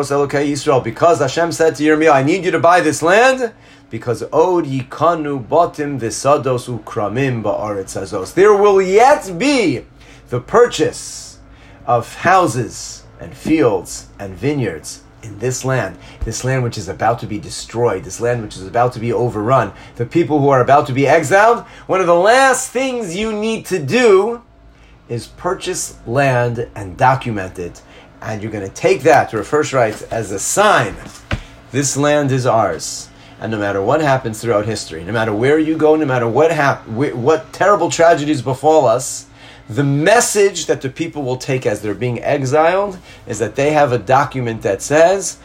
to 1.76 1.84
Yirmiyahu, 1.84 2.12
I 2.12 2.24
need 2.24 2.44
you 2.44 2.52
to 2.52 2.60
buy 2.60 2.82
this 2.82 3.04
land 3.04 3.54
because 3.90 4.24
od 4.24 4.66
yikanu 4.66 5.48
botim 5.48 6.00
visados 6.00 6.68
ukramim 6.68 7.42
ba'aretz 7.42 8.02
azos. 8.02 8.34
There 8.34 8.54
will 8.54 8.82
yet 8.82 9.38
be 9.38 9.86
the 10.30 10.42
purchase 10.42 11.40
of 11.86 12.14
houses 12.16 13.04
and 13.20 13.36
fields 13.36 14.08
and 14.20 14.34
vineyards 14.36 15.04
in 15.24 15.40
this 15.40 15.66
land, 15.66 15.98
this 16.24 16.44
land 16.44 16.64
which 16.64 16.78
is 16.78 16.88
about 16.88 17.20
to 17.20 17.28
be 17.28 17.40
destroyed, 17.40 18.04
this 18.04 18.22
land 18.22 18.42
which 18.42 18.56
is 18.56 18.66
about 18.66 18.94
to 18.94 19.00
be 19.00 19.12
overrun, 19.12 19.74
the 19.96 20.06
people 20.06 20.40
who 20.40 20.50
are 20.50 20.62
about 20.62 20.88
to 20.88 20.94
be 20.94 21.08
exiled, 21.08 21.64
one 21.88 22.00
of 22.00 22.08
the 22.08 22.16
last 22.16 22.72
things 22.72 23.16
you 23.16 23.34
need 23.34 23.66
to 23.66 23.80
do 23.80 24.42
is 25.10 25.28
purchase 25.28 25.98
land 26.06 26.70
and 26.76 26.98
document 26.98 27.60
it. 27.60 27.82
And 28.22 28.42
you're 28.42 28.52
going 28.52 28.68
to 28.68 28.74
take 28.74 29.02
that 29.04 29.30
to 29.30 29.44
first 29.44 29.74
rights 29.74 30.02
as 30.04 30.32
a 30.32 30.40
sign. 30.40 30.96
This 31.72 31.96
land 31.96 32.32
is 32.32 32.46
ours. 32.46 33.10
And 33.40 33.52
no 33.52 33.60
matter 33.60 33.82
what 33.82 34.02
happens 34.02 34.42
throughout 34.42 34.66
history, 34.66 35.04
no 35.04 35.14
matter 35.14 35.34
where 35.34 35.60
you 35.60 35.78
go, 35.78 35.96
no 35.96 36.06
matter 36.06 36.28
what 36.28 36.52
hap- 36.52 36.88
what 36.88 37.54
terrible 37.54 37.92
tragedies 37.92 38.42
befall 38.42 38.88
us, 38.88 39.27
the 39.70 39.84
message 39.84 40.66
that 40.68 40.82
the 40.82 40.90
people 40.90 41.24
will 41.24 41.38
take 41.38 41.66
as 41.66 41.82
they're 41.82 41.94
being 41.94 42.22
exiled 42.24 42.98
is 43.26 43.40
that 43.40 43.56
they 43.56 43.72
have 43.72 43.92
a 43.92 43.98
document 43.98 44.62
that 44.62 44.82
says, 44.82 45.40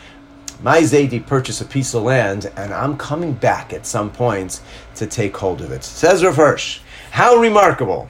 my 0.62 0.78
Zaidi 0.82 1.26
purchased 1.26 1.60
a 1.60 1.64
piece 1.64 1.92
of 1.92 2.04
land 2.04 2.50
and 2.56 2.72
I'm 2.72 2.96
coming 2.96 3.32
back 3.32 3.72
at 3.72 3.84
some 3.84 4.12
point 4.12 4.60
to 4.94 5.06
take 5.06 5.36
hold 5.36 5.60
of 5.60 5.72
it. 5.72 5.82
Says 5.82 6.22
Rav 6.22 6.36
Hirsch, 6.36 6.80
how 7.10 7.36
remarkable 7.36 8.08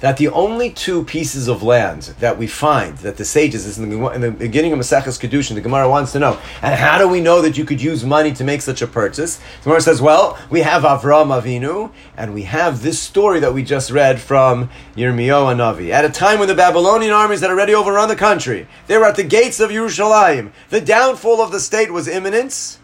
that 0.00 0.16
the 0.16 0.28
only 0.28 0.70
two 0.70 1.04
pieces 1.04 1.48
of 1.48 1.62
land 1.62 2.14
that 2.20 2.36
we 2.36 2.46
find 2.46 2.98
that 2.98 3.16
the 3.16 3.24
sages 3.24 3.66
is 3.66 3.78
in 3.78 3.88
the, 3.88 4.08
in 4.10 4.20
the 4.20 4.30
beginning 4.30 4.72
of 4.72 4.78
Maseches 4.78 5.18
Kedushin, 5.18 5.54
the 5.54 5.60
Gemara 5.60 5.88
wants 5.88 6.12
to 6.12 6.18
know, 6.18 6.38
and 6.62 6.74
how 6.74 6.98
do 6.98 7.08
we 7.08 7.20
know 7.20 7.40
that 7.40 7.56
you 7.56 7.64
could 7.64 7.80
use 7.80 8.04
money 8.04 8.32
to 8.32 8.44
make 8.44 8.62
such 8.62 8.82
a 8.82 8.86
purchase? 8.86 9.36
The 9.36 9.64
Gemara 9.64 9.80
says, 9.80 10.02
well, 10.02 10.38
we 10.50 10.60
have 10.60 10.82
Avram 10.82 11.28
Avinu, 11.28 11.92
and 12.16 12.34
we 12.34 12.42
have 12.42 12.82
this 12.82 12.98
story 13.00 13.40
that 13.40 13.54
we 13.54 13.62
just 13.62 13.90
read 13.90 14.20
from 14.20 14.68
Yirmiyahu 14.96 15.56
Navi. 15.56 15.90
At 15.90 16.04
a 16.04 16.10
time 16.10 16.38
when 16.38 16.48
the 16.48 16.54
Babylonian 16.54 17.12
armies 17.12 17.40
had 17.40 17.50
already 17.50 17.74
overrun 17.74 18.08
the 18.08 18.16
country, 18.16 18.66
they 18.86 18.98
were 18.98 19.06
at 19.06 19.16
the 19.16 19.24
gates 19.24 19.60
of 19.60 19.70
Yerushalayim. 19.70 20.52
The 20.70 20.80
downfall 20.80 21.40
of 21.40 21.52
the 21.52 21.60
state 21.60 21.90
was 21.90 22.08
imminent, 22.08 22.78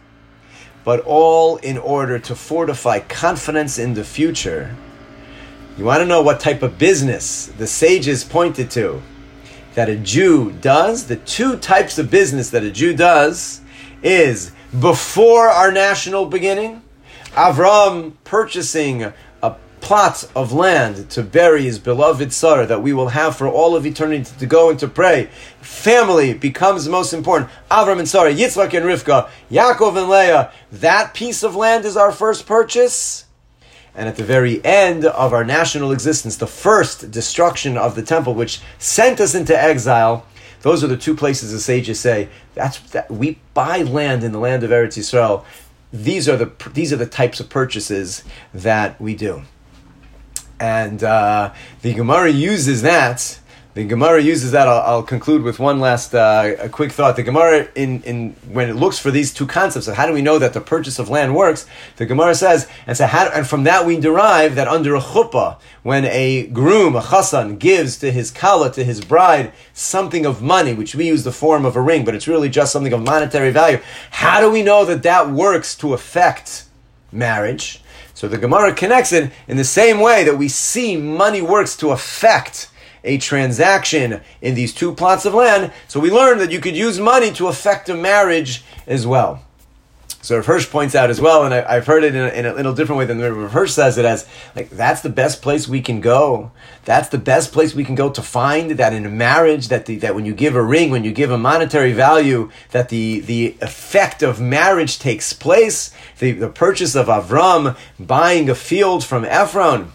but 0.85 1.01
all 1.01 1.57
in 1.59 1.77
order 1.77 2.19
to 2.19 2.35
fortify 2.35 3.01
confidence 3.01 3.79
in 3.79 3.95
the 3.95 4.05
future 4.05 4.75
you 5.81 5.87
want 5.87 6.03
to 6.03 6.07
know 6.07 6.21
what 6.21 6.41
type 6.41 6.63
of 6.63 6.77
business 6.77 7.47
the 7.57 7.67
sages 7.67 8.23
pointed 8.23 8.71
to 8.73 9.01
that 9.73 9.89
a 9.89 9.97
Jew 9.97 10.53
does? 10.61 11.07
The 11.07 11.17
two 11.17 11.57
types 11.57 11.99
of 11.99 12.11
business 12.11 12.51
that 12.51 12.63
a 12.63 12.71
Jew 12.71 12.95
does 12.95 13.63
is 14.03 14.53
before 14.79 15.49
our 15.49 15.73
national 15.73 16.27
beginning, 16.27 16.83
Avram 17.31 18.13
purchasing 18.25 19.11
a 19.43 19.57
plot 19.81 20.31
of 20.37 20.53
land 20.53 21.09
to 21.13 21.23
bury 21.23 21.63
his 21.63 21.79
beloved 21.79 22.31
Sarah 22.35 22.67
that 22.67 22.83
we 22.83 22.93
will 22.93 23.09
have 23.09 23.35
for 23.35 23.49
all 23.49 23.75
of 23.75 23.87
eternity 23.87 24.31
to 24.39 24.45
go 24.45 24.69
and 24.69 24.79
to 24.81 24.87
pray. 24.87 25.31
Family 25.63 26.35
becomes 26.35 26.91
most 26.91 27.15
important. 27.15 27.51
Avram 27.71 28.01
and 28.01 28.09
Sarah, 28.09 28.35
Yitzchak 28.35 28.75
and 28.75 28.85
Rivka, 28.85 29.31
Yaakov 29.51 29.97
and 29.97 30.11
Leah. 30.11 30.53
That 30.71 31.15
piece 31.15 31.43
of 31.43 31.57
land 31.57 31.87
is 31.87 31.97
our 31.97 32.13
first 32.13 32.45
purchase 32.45 33.25
and 33.95 34.09
at 34.09 34.17
the 34.17 34.25
very 34.25 34.65
end 34.65 35.05
of 35.05 35.33
our 35.33 35.45
national 35.45 35.93
existence, 35.93 36.37
the 36.37 36.47
first 36.47 37.11
destruction 37.11 37.77
of 37.77 37.95
the 37.95 38.03
temple, 38.03 38.35
which 38.35 38.61
sent 38.79 39.21
us 39.21 39.35
into 39.35 39.61
exile, 39.61 40.27
those 40.63 40.85
are 40.85 40.87
the 40.87 40.97
two 40.97 41.15
places 41.15 41.53
the 41.53 41.61
sages 41.61 41.99
say 41.99 42.29
that's 42.55 42.79
that 42.91 43.11
we 43.11 43.39
buy 43.55 43.83
land 43.83 44.23
in 44.23 44.33
the 44.33 44.39
land 44.39 44.63
of 44.63 44.71
Eretz 44.71 44.99
Yisrael. 44.99 45.45
These 45.93 46.29
are 46.29 46.37
the 46.37 46.53
these 46.73 46.93
are 46.93 46.97
the 46.97 47.07
types 47.07 47.41
of 47.41 47.49
purchases 47.49 48.23
that 48.53 49.01
we 49.01 49.15
do, 49.15 49.43
and 50.61 51.03
uh, 51.03 51.53
the 51.83 51.95
Gemara 51.95 52.31
uses 52.31 52.83
that. 52.83 53.39
The 53.81 53.87
Gemara 53.87 54.21
uses 54.21 54.53
that. 54.53 54.69
I'll, 54.69 54.83
I'll 54.83 55.03
conclude 55.03 55.41
with 55.41 55.59
one 55.59 55.81
last 55.81 56.15
uh, 56.15 56.69
quick 56.69 56.93
thought. 56.93 57.17
The 57.17 57.23
Gemara, 57.23 57.67
in, 57.75 58.03
in 58.03 58.33
when 58.53 58.69
it 58.69 58.77
looks 58.77 58.99
for 58.99 59.11
these 59.11 59.33
two 59.33 59.47
concepts 59.47 59.89
of 59.89 59.95
how 59.95 60.07
do 60.07 60.13
we 60.13 60.21
know 60.21 60.39
that 60.39 60.53
the 60.53 60.61
purchase 60.61 60.99
of 60.99 61.09
land 61.09 61.35
works, 61.35 61.65
the 61.97 62.05
Gemara 62.05 62.35
says, 62.35 62.69
and 62.87 62.95
so 62.95 63.07
how, 63.07 63.29
and 63.29 63.47
from 63.47 63.65
that 63.65 63.87
we 63.87 63.99
derive 63.99 64.55
that 64.57 64.69
under 64.69 64.95
a 64.95 65.01
chuppah, 65.01 65.59
when 65.83 66.05
a 66.05 66.49
groom, 66.49 66.95
a 66.95 67.01
chassan, 67.01 67.59
gives 67.59 67.97
to 68.01 68.13
his 68.13 68.31
kala, 68.31 68.71
to 68.73 68.85
his 68.85 69.01
bride, 69.01 69.51
something 69.73 70.27
of 70.27 70.43
money, 70.43 70.75
which 70.75 70.95
we 70.95 71.07
use 71.07 71.25
the 71.25 71.33
form 71.33 71.65
of 71.65 71.75
a 71.75 71.81
ring, 71.81 72.05
but 72.05 72.15
it's 72.15 72.29
really 72.29 72.51
just 72.51 72.75
something 72.75 72.93
of 72.93 73.03
monetary 73.03 73.51
value. 73.51 73.81
How 74.11 74.43
do 74.43 74.51
we 74.51 74.63
know 74.63 74.85
that 74.85 75.03
that 75.05 75.31
works 75.31 75.75
to 75.77 75.95
affect 75.95 76.67
marriage? 77.11 77.83
So 78.13 78.29
the 78.29 78.37
Gemara 78.37 78.75
connects 78.75 79.15
it 79.15 79.33
in 79.49 79.57
the 79.57 79.65
same 79.65 80.01
way 80.01 80.23
that 80.25 80.37
we 80.37 80.49
see 80.49 80.99
money 80.99 81.41
works 81.41 81.75
to 81.79 81.93
affect 81.93 82.70
a 83.05 83.19
transaction 83.19 84.21
in 84.41 84.55
these 84.55 84.75
two 84.75 84.95
plots 84.95 85.25
of 85.25 85.35
land. 85.35 85.73
So 85.89 86.01
we 86.01 86.11
learned 86.11 86.41
that 86.41 86.51
you 86.51 86.61
could 86.61 86.77
use 86.77 86.99
money 86.99 87.33
to 87.33 87.49
affect 87.49 87.89
a 87.89 87.95
marriage 87.95 88.65
as 88.87 89.07
well. 89.07 89.43
So 90.23 90.37
Rav 90.37 90.45
Hirsch 90.45 90.69
points 90.69 90.95
out 90.95 91.09
as 91.09 91.19
well, 91.19 91.45
and 91.45 91.55
I, 91.55 91.75
have 91.75 91.87
heard 91.87 92.05
it 92.05 92.15
in 92.15 92.21
a, 92.21 92.29
in 92.29 92.45
a, 92.45 92.53
little 92.53 92.75
different 92.75 92.99
way 92.99 93.07
than 93.07 93.21
Rav 93.21 93.53
Hirsch 93.53 93.73
says 93.73 93.97
it 93.97 94.05
as, 94.05 94.29
like, 94.55 94.69
that's 94.69 95.01
the 95.01 95.09
best 95.09 95.41
place 95.41 95.67
we 95.67 95.81
can 95.81 96.03
go. 96.03 96.53
That's 96.85 97.09
the 97.09 97.17
best 97.17 97.53
place 97.53 97.75
we 97.75 97.85
can 97.85 97.95
go 97.95 98.11
to 98.11 98.21
find 98.21 98.73
that 98.73 98.93
in 98.93 99.07
a 99.07 99.11
marriage, 99.11 99.69
that 99.69 99.87
the, 99.87 99.97
that 99.97 100.15
when 100.15 100.27
you 100.27 100.35
give 100.35 100.55
a 100.55 100.63
ring, 100.63 100.91
when 100.91 101.05
you 101.05 101.13
give 101.13 101.31
a 101.31 101.39
monetary 101.39 101.95
value, 101.95 102.51
that 102.73 102.91
the, 102.91 103.21
the 103.21 103.57
effect 103.63 104.23
of 104.23 104.43
marriage 104.43 104.99
takes 104.99 105.33
place. 105.33 105.95
The, 106.19 106.33
the 106.33 106.51
purchase 106.51 106.95
of 106.95 107.07
Avram, 107.07 107.79
buying 107.99 108.51
a 108.51 108.55
field 108.55 109.03
from 109.03 109.25
Ephron. 109.25 109.91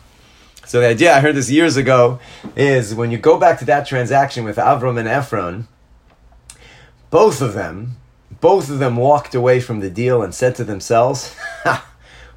So 0.68 0.80
the 0.80 0.88
idea, 0.88 1.16
I 1.16 1.20
heard 1.20 1.36
this 1.36 1.52
years 1.52 1.78
ago, 1.78 2.20
is 2.56 2.96
when 2.96 3.12
you 3.12 3.20
go 3.20 3.38
back 3.38 3.60
to 3.60 3.66
that 3.66 3.86
transaction 3.86 4.44
with 4.44 4.58
Avram 4.58 4.98
and 4.98 5.08
Ephron, 5.08 5.68
both 7.12 7.40
of 7.40 7.54
them, 7.54 7.98
both 8.42 8.70
of 8.72 8.80
them 8.80 8.96
walked 8.96 9.36
away 9.36 9.60
from 9.60 9.80
the 9.80 9.92
deal 9.92 10.24
and 10.24 10.34
said 10.34 10.56
to 10.56 10.64
themselves, 10.64 11.36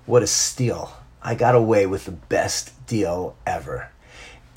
what 0.07 0.23
a 0.23 0.27
steal. 0.27 0.93
I 1.23 1.35
got 1.35 1.55
away 1.55 1.87
with 1.87 2.05
the 2.05 2.13
best 2.13 2.87
deal 2.87 3.35
ever. 3.47 3.91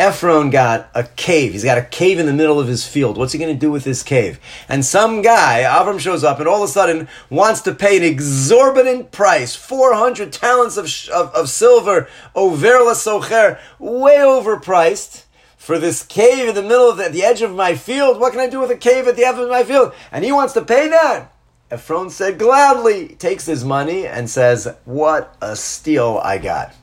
Ephron 0.01 0.49
got 0.49 0.89
a 0.95 1.03
cave. 1.03 1.51
He's 1.51 1.63
got 1.63 1.77
a 1.77 1.83
cave 1.83 2.17
in 2.17 2.25
the 2.25 2.33
middle 2.33 2.59
of 2.59 2.67
his 2.67 2.87
field. 2.87 3.17
What's 3.17 3.33
he 3.33 3.39
going 3.39 3.53
to 3.53 3.59
do 3.59 3.69
with 3.69 3.83
this 3.83 4.01
cave? 4.01 4.39
And 4.67 4.83
some 4.83 5.21
guy, 5.21 5.61
Avram 5.61 5.99
shows 5.99 6.23
up 6.23 6.39
and 6.39 6.47
all 6.47 6.63
of 6.63 6.69
a 6.69 6.73
sudden 6.73 7.07
wants 7.29 7.61
to 7.61 7.75
pay 7.75 7.97
an 7.97 8.03
exorbitant 8.03 9.11
price 9.11 9.55
400 9.55 10.33
talents 10.33 10.75
of, 10.75 10.85
of, 11.13 11.31
of 11.35 11.49
silver, 11.49 12.09
over 12.33 12.79
la 12.79 12.93
socher, 12.93 13.59
way 13.77 14.15
overpriced 14.15 15.25
for 15.55 15.77
this 15.77 16.01
cave 16.01 16.49
in 16.49 16.55
the 16.55 16.63
middle 16.63 16.89
of 16.89 16.97
the, 16.97 17.09
the 17.09 17.23
edge 17.23 17.43
of 17.43 17.53
my 17.53 17.75
field. 17.75 18.19
What 18.19 18.31
can 18.31 18.41
I 18.41 18.49
do 18.49 18.59
with 18.59 18.71
a 18.71 18.77
cave 18.77 19.07
at 19.07 19.15
the 19.15 19.25
edge 19.25 19.37
of 19.37 19.49
my 19.49 19.63
field? 19.63 19.93
And 20.11 20.25
he 20.25 20.31
wants 20.31 20.53
to 20.53 20.65
pay 20.65 20.87
that. 20.87 21.31
Ephron 21.69 22.09
said 22.09 22.39
gladly, 22.39 23.09
takes 23.09 23.45
his 23.45 23.63
money 23.63 24.07
and 24.07 24.27
says, 24.27 24.67
What 24.83 25.37
a 25.43 25.55
steal 25.55 26.19
I 26.23 26.39
got. 26.39 26.73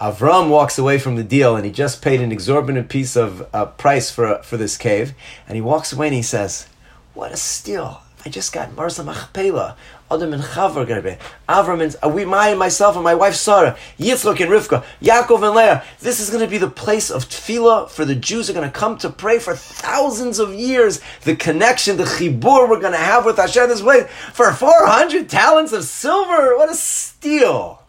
Avram 0.00 0.48
walks 0.48 0.78
away 0.78 0.98
from 0.98 1.16
the 1.16 1.22
deal 1.22 1.54
and 1.56 1.66
he 1.66 1.70
just 1.70 2.00
paid 2.00 2.22
an 2.22 2.32
exorbitant 2.32 2.88
piece 2.88 3.16
of 3.16 3.46
uh, 3.52 3.66
price 3.66 4.10
for, 4.10 4.42
for 4.42 4.56
this 4.56 4.78
cave. 4.78 5.12
And 5.46 5.56
he 5.56 5.60
walks 5.60 5.92
away 5.92 6.06
and 6.06 6.16
he 6.16 6.22
says, 6.22 6.68
What 7.12 7.32
a 7.32 7.36
steal. 7.36 8.00
I 8.24 8.30
just 8.30 8.52
got 8.52 8.74
Marsa 8.74 9.04
Machpelah, 9.04 9.76
Adam 10.10 10.32
and 10.32 10.42
Chavar 10.42 10.86
Gerbe, 10.86 11.18
Avram 11.48 11.82
and 11.82 11.96
uh, 12.02 12.08
we, 12.08 12.24
my, 12.24 12.54
myself 12.54 12.94
and 12.94 13.04
my 13.04 13.14
wife 13.14 13.34
Sarah, 13.34 13.76
Yitzchak 13.98 14.40
and 14.40 14.50
Rivka, 14.50 14.84
Yaakov 15.02 15.46
and 15.46 15.54
Leah. 15.54 15.84
This 16.00 16.18
is 16.18 16.30
going 16.30 16.44
to 16.44 16.50
be 16.50 16.58
the 16.58 16.68
place 16.68 17.10
of 17.10 17.28
tefillah 17.28 17.90
for 17.90 18.06
the 18.06 18.14
Jews 18.14 18.48
are 18.48 18.54
going 18.54 18.70
to 18.70 18.78
come 18.78 18.96
to 18.98 19.10
pray 19.10 19.38
for 19.38 19.54
thousands 19.54 20.38
of 20.38 20.54
years. 20.54 21.00
The 21.24 21.36
connection, 21.36 21.98
the 21.98 22.04
chibur 22.04 22.68
we're 22.68 22.80
going 22.80 22.92
to 22.92 22.98
have 22.98 23.26
with 23.26 23.36
Hashem 23.36 23.68
this 23.68 23.82
way 23.82 24.06
for 24.32 24.50
400 24.50 25.28
talents 25.28 25.72
of 25.72 25.84
silver. 25.84 26.56
What 26.56 26.70
a 26.70 26.74
steal 26.74 27.79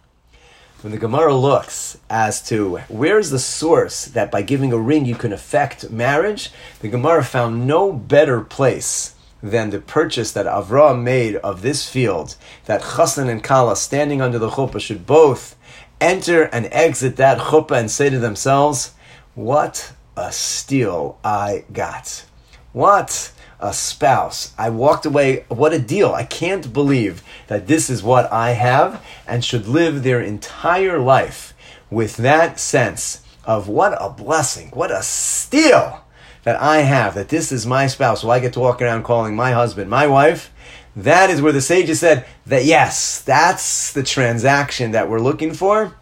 when 0.81 0.91
the 0.91 0.97
Gemara 0.97 1.35
looks 1.35 1.97
as 2.09 2.41
to 2.49 2.77
where's 2.89 3.29
the 3.29 3.37
source 3.37 4.05
that 4.05 4.31
by 4.31 4.41
giving 4.41 4.73
a 4.73 4.77
ring 4.77 5.05
you 5.05 5.13
can 5.13 5.31
affect 5.31 5.91
marriage, 5.91 6.49
the 6.79 6.87
Gemara 6.87 7.23
found 7.23 7.67
no 7.67 7.93
better 7.93 8.41
place 8.41 9.13
than 9.43 9.69
the 9.69 9.79
purchase 9.79 10.31
that 10.31 10.47
Avram 10.47 11.03
made 11.03 11.35
of 11.37 11.61
this 11.61 11.87
field, 11.87 12.35
that 12.65 12.81
Chassan 12.81 13.29
and 13.29 13.43
Kala 13.43 13.75
standing 13.75 14.21
under 14.21 14.39
the 14.39 14.49
chuppah 14.49 14.79
should 14.79 15.05
both 15.05 15.55
enter 15.99 16.43
and 16.43 16.67
exit 16.71 17.15
that 17.17 17.37
chuppah 17.37 17.77
and 17.77 17.91
say 17.91 18.09
to 18.09 18.19
themselves, 18.19 18.93
What 19.35 19.93
a 20.17 20.31
steal 20.31 21.19
I 21.23 21.65
got. 21.71 22.25
What 22.73 23.30
a 23.61 23.73
spouse. 23.73 24.53
I 24.57 24.69
walked 24.69 25.05
away. 25.05 25.45
What 25.47 25.73
a 25.73 25.79
deal. 25.79 26.13
I 26.13 26.23
can't 26.23 26.73
believe 26.73 27.23
that 27.47 27.67
this 27.67 27.89
is 27.89 28.03
what 28.03 28.31
I 28.31 28.51
have 28.51 29.03
and 29.27 29.43
should 29.43 29.67
live 29.67 30.03
their 30.03 30.21
entire 30.21 30.99
life 30.99 31.53
with 31.89 32.17
that 32.17 32.59
sense 32.59 33.21
of 33.45 33.67
what 33.67 33.95
a 33.99 34.09
blessing, 34.09 34.69
what 34.69 34.91
a 34.91 35.03
steal 35.03 36.03
that 36.43 36.59
I 36.59 36.79
have, 36.79 37.15
that 37.15 37.29
this 37.29 37.51
is 37.51 37.65
my 37.65 37.87
spouse. 37.87 38.21
So 38.21 38.29
I 38.29 38.39
get 38.39 38.53
to 38.53 38.59
walk 38.59 38.81
around 38.81 39.03
calling 39.03 39.35
my 39.35 39.51
husband 39.51 39.89
my 39.89 40.07
wife. 40.07 40.51
That 40.95 41.29
is 41.29 41.41
where 41.41 41.53
the 41.53 41.61
sages 41.61 41.99
said 41.99 42.25
that 42.45 42.65
yes, 42.65 43.21
that's 43.21 43.93
the 43.93 44.03
transaction 44.03 44.91
that 44.91 45.09
we're 45.09 45.19
looking 45.19 45.53
for. 45.53 45.95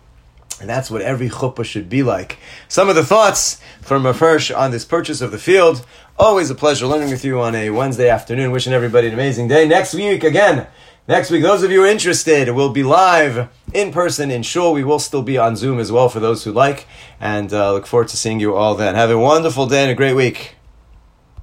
And 0.60 0.70
that's 0.70 0.92
what 0.92 1.02
every 1.02 1.30
chuppah 1.30 1.64
should 1.64 1.90
be 1.90 2.04
like. 2.04 2.38
Some 2.68 2.90
of 2.90 2.96
the 2.96 3.06
thoughts 3.06 3.62
from 3.82 4.04
Hirsch 4.04 4.52
on 4.52 4.72
this 4.72 4.86
purchase 4.86 5.22
of 5.22 5.32
the 5.32 5.38
field. 5.38 5.86
Always 6.18 6.50
a 6.50 6.56
pleasure 6.56 6.86
learning 6.86 7.12
with 7.12 7.24
you 7.24 7.40
on 7.40 7.56
a 7.56 7.70
Wednesday 7.70 8.10
afternoon. 8.10 8.52
Wishing 8.52 8.74
everybody 8.74 9.08
an 9.08 9.14
amazing 9.14 9.48
day. 9.48 9.68
Next 9.68 9.94
week, 9.94 10.24
again, 10.24 10.68
next 11.08 11.32
week, 11.32 11.44
those 11.44 11.64
of 11.64 11.72
you 11.72 11.86
interested, 11.86 12.50
we'll 12.52 12.74
be 12.74 12.84
live 12.84 13.48
in 13.74 13.94
person 13.94 14.30
in 14.30 14.44
Shul. 14.44 14.74
We 14.74 14.84
will 14.84 15.00
still 15.00 15.24
be 15.24 15.38
on 15.38 15.56
Zoom 15.56 15.80
as 15.80 15.94
well 15.94 16.10
for 16.10 16.20
those 16.20 16.44
who 16.44 16.52
like. 16.52 16.88
And 17.22 17.54
uh, 17.54 17.72
look 17.72 17.88
forward 17.88 18.10
to 18.10 18.18
seeing 18.18 18.42
you 18.42 18.56
all 18.56 18.76
then. 18.76 18.96
Have 18.96 19.12
a 19.12 19.18
wonderful 19.18 19.66
day 19.66 19.84
and 19.84 19.92
a 19.92 19.96
great 19.96 20.16
week. 20.16 20.59